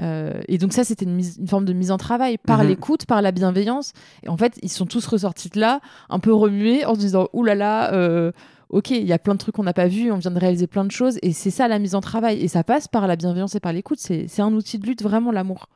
euh, 0.00 0.40
et 0.48 0.58
donc 0.58 0.72
ça, 0.72 0.84
c'était 0.84 1.04
une, 1.04 1.22
forme 1.46 1.64
de 1.64 1.72
mise 1.72 1.90
en 1.90 1.98
travail 1.98 2.38
par 2.38 2.60
Mhm. 2.62 2.68
l'écoute, 2.68 3.06
par 3.06 3.22
la 3.22 3.32
bienveillance. 3.32 3.92
Et 4.22 4.28
en 4.28 4.36
fait, 4.36 4.58
ils 4.62 4.70
sont 4.70 4.86
tous 4.86 5.06
ressortis 5.06 5.50
de 5.50 5.60
là, 5.60 5.80
un 6.08 6.18
peu 6.18 6.32
remués, 6.32 6.84
en 6.84 6.94
se 6.94 7.00
disant 7.00 7.28
«Ouh 7.32 7.44
là 7.44 7.54
là, 7.54 8.32
ok, 8.70 8.90
il 8.90 9.06
y 9.06 9.12
a 9.12 9.18
plein 9.18 9.34
de 9.34 9.38
trucs 9.38 9.54
qu'on 9.54 9.62
n'a 9.64 9.74
pas 9.74 9.86
vus, 9.86 10.10
on 10.10 10.16
vient 10.16 10.30
de 10.30 10.38
réaliser 10.38 10.66
plein 10.66 10.84
de 10.84 10.90
choses.» 10.90 11.18
Et 11.22 11.32
c'est 11.32 11.50
ça 11.50 11.68
la 11.68 11.78
mise 11.78 11.94
en 11.94 12.00
travail. 12.00 12.40
Et 12.40 12.48
ça 12.48 12.64
passe 12.64 12.88
par 12.88 13.06
la 13.06 13.16
bienveillance 13.16 13.54
et 13.54 13.60
par 13.60 13.72
l'écoute. 13.72 13.98
C'est 14.00 14.40
un 14.40 14.52
outil 14.54 14.78
de 14.78 14.86
lutte, 14.86 15.02
vraiment, 15.02 15.30
l'amour. 15.30 15.66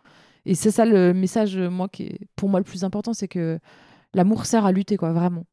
Et 0.47 0.55
c'est 0.55 0.71
ça 0.71 0.85
le 0.85 1.13
message, 1.13 1.59
moi, 1.59 1.89
qui 1.89 2.05
est 2.05 2.21
pour 2.37 2.49
moi 2.49 2.59
le 2.61 2.65
plus 2.65 2.85
important, 2.85 3.13
c'est 3.13 3.29
que 3.29 3.59
l'amour 4.17 4.47
sert 4.47 4.65
à 4.67 4.73
lutter, 4.73 4.97
quoi, 4.97 5.13
vraiment. 5.13 5.47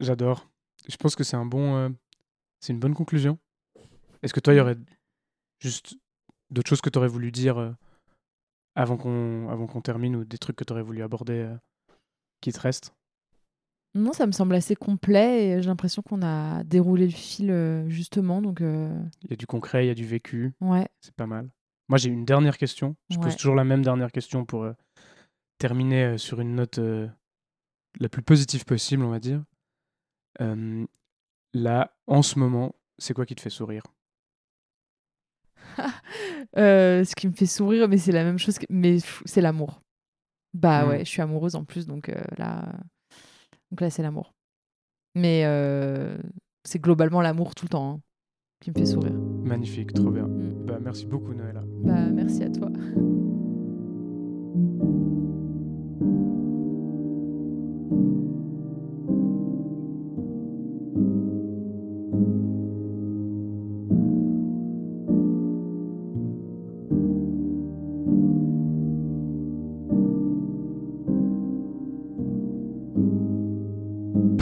J'adore. 0.00 0.48
Je 0.88 0.96
pense 0.96 1.16
que 1.16 1.24
c'est 1.24 1.36
un 1.36 1.46
bon, 1.46 1.74
euh, 1.74 1.88
c'est 2.60 2.72
une 2.72 2.78
bonne 2.78 2.94
conclusion. 2.94 3.38
Est-ce 4.22 4.32
que 4.34 4.40
toi, 4.40 4.52
il 4.54 4.58
y 4.58 4.60
aurait 4.60 4.76
juste 5.60 5.96
d'autres 6.50 6.68
choses 6.68 6.80
que 6.80 6.90
tu 6.90 6.98
aurais 6.98 7.08
voulu 7.08 7.32
dire 7.32 7.58
euh, 7.58 7.72
avant 8.74 8.96
qu'on 8.96 9.48
avant 9.48 9.66
qu'on 9.66 9.80
termine 9.80 10.14
ou 10.16 10.24
des 10.24 10.38
trucs 10.38 10.56
que 10.56 10.64
tu 10.64 10.72
aurais 10.72 10.82
voulu 10.82 11.02
aborder 11.02 11.32
euh, 11.40 11.56
qui 12.40 12.52
te 12.52 12.60
restent? 12.60 12.94
Non, 13.94 14.12
ça 14.12 14.26
me 14.26 14.32
semble 14.32 14.54
assez 14.54 14.76
complet 14.76 15.46
et 15.46 15.62
j'ai 15.62 15.68
l'impression 15.68 16.02
qu'on 16.02 16.20
a 16.22 16.62
déroulé 16.64 17.06
le 17.06 17.12
fil 17.12 17.84
justement. 17.88 18.42
Donc, 18.42 18.60
Il 18.60 19.30
y 19.30 19.32
a 19.32 19.36
du 19.36 19.46
concret, 19.46 19.86
il 19.86 19.88
y 19.88 19.90
a 19.90 19.94
du 19.94 20.04
vécu, 20.04 20.52
ouais. 20.60 20.86
c'est 21.00 21.14
pas 21.14 21.26
mal. 21.26 21.48
Moi, 21.88 21.96
j'ai 21.96 22.10
une 22.10 22.26
dernière 22.26 22.58
question. 22.58 22.94
Je 23.08 23.16
Ouais. 23.16 23.22
pose 23.24 23.36
toujours 23.36 23.54
la 23.54 23.64
même 23.64 23.82
dernière 23.82 24.12
question 24.12 24.44
pour 24.44 24.70
terminer 25.58 26.04
euh, 26.04 26.18
sur 26.18 26.40
une 26.40 26.54
note 26.54 26.78
euh, 26.78 27.08
la 28.00 28.08
plus 28.08 28.22
positive 28.22 28.64
possible, 28.64 29.02
on 29.04 29.10
va 29.10 29.20
dire. 29.20 29.42
Euh, 30.40 30.86
là, 31.54 31.96
en 32.06 32.22
ce 32.22 32.38
moment, 32.38 32.74
c'est 32.98 33.14
quoi 33.14 33.26
qui 33.26 33.34
te 33.34 33.40
fait 33.40 33.50
sourire? 33.50 33.82
Euh, 36.56 37.04
ce 37.04 37.14
qui 37.14 37.26
me 37.28 37.32
fait 37.32 37.44
sourire, 37.46 37.86
mais 37.88 37.98
c'est 37.98 38.12
la 38.12 38.24
même 38.24 38.38
chose, 38.38 38.58
que... 38.58 38.64
mais 38.70 38.98
c'est 39.26 39.40
l'amour. 39.42 39.82
Bah 40.54 40.84
Mm. 40.84 40.88
ouais, 40.88 40.98
je 41.00 41.10
suis 41.10 41.20
amoureuse 41.20 41.54
en 41.54 41.64
plus, 41.64 41.86
donc 41.86 42.10
là, 42.38 42.72
donc 43.70 43.80
là 43.82 43.90
c'est 43.90 44.02
l'amour. 44.02 44.32
Mais 45.14 45.42
c'est 46.64 46.78
globalement 46.78 47.20
l'amour 47.20 47.54
tout 47.54 47.66
le 47.66 47.70
temps 47.70 47.90
hein, 47.96 48.00
qui 48.60 48.70
me 48.70 48.74
fait 48.76 48.86
sourire. 48.86 49.12
Magnifique, 49.44 49.92
trop 49.92 50.10
bien. 50.10 50.26
Mm. 50.28 50.66
Bah, 50.66 50.78
merci 50.80 51.04
beaucoup, 51.04 51.34
Noëlla. 51.34 51.62
Bah 51.84 52.10
merci 52.10 52.42
à 52.44 52.50
toi. 52.50 52.70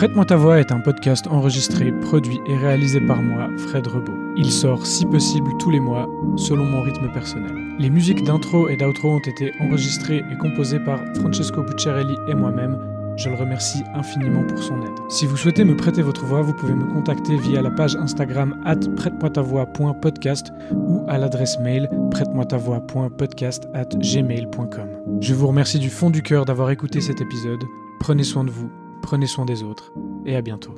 Prête-moi 0.04 0.26
ta 0.26 0.36
voix 0.36 0.60
est 0.60 0.70
un 0.70 0.80
podcast 0.80 1.26
enregistré, 1.28 1.90
produit 1.90 2.38
et 2.46 2.58
réalisé 2.58 3.00
par 3.00 3.22
moi, 3.22 3.48
Fred 3.56 3.86
Rebaud. 3.86 4.34
Il 4.36 4.50
sort 4.50 4.84
si 4.84 5.06
possible 5.06 5.50
tous 5.58 5.70
les 5.70 5.80
mois, 5.80 6.06
selon 6.36 6.66
mon 6.66 6.82
rythme 6.82 7.10
personnel. 7.10 7.56
Les 7.78 7.88
musiques 7.88 8.22
d'intro 8.22 8.68
et 8.68 8.76
d'outro 8.76 9.14
ont 9.14 9.18
été 9.20 9.54
enregistrées 9.60 10.22
et 10.30 10.36
composées 10.36 10.80
par 10.80 11.00
Francesco 11.14 11.62
Bucciarelli 11.62 12.16
et 12.28 12.34
moi-même. 12.34 12.78
Je 13.16 13.30
le 13.30 13.36
remercie 13.36 13.82
infiniment 13.94 14.44
pour 14.44 14.62
son 14.62 14.82
aide. 14.82 14.92
Si 15.08 15.24
vous 15.24 15.38
souhaitez 15.38 15.64
me 15.64 15.74
prêter 15.74 16.02
votre 16.02 16.26
voix, 16.26 16.42
vous 16.42 16.52
pouvez 16.52 16.74
me 16.74 16.84
contacter 16.84 17.38
via 17.38 17.62
la 17.62 17.70
page 17.70 17.96
Instagram 17.96 18.60
at 18.66 18.80
prête-moi-ta-voix.podcast 18.96 20.52
ou 20.70 21.02
à 21.08 21.16
l'adresse 21.16 21.58
mail 21.60 21.88
prête-moi-ta-voix.podcast 22.10 23.68
at 23.72 23.88
gmail.com. 23.96 24.88
Je 25.22 25.32
vous 25.32 25.46
remercie 25.46 25.78
du 25.78 25.88
fond 25.88 26.10
du 26.10 26.20
cœur 26.20 26.44
d'avoir 26.44 26.68
écouté 26.68 27.00
cet 27.00 27.22
épisode. 27.22 27.64
Prenez 28.00 28.24
soin 28.24 28.44
de 28.44 28.50
vous, 28.50 28.70
prenez 29.04 29.26
soin 29.26 29.44
des 29.44 29.62
autres 29.62 29.92
et 30.24 30.34
à 30.34 30.42
bientôt. 30.42 30.74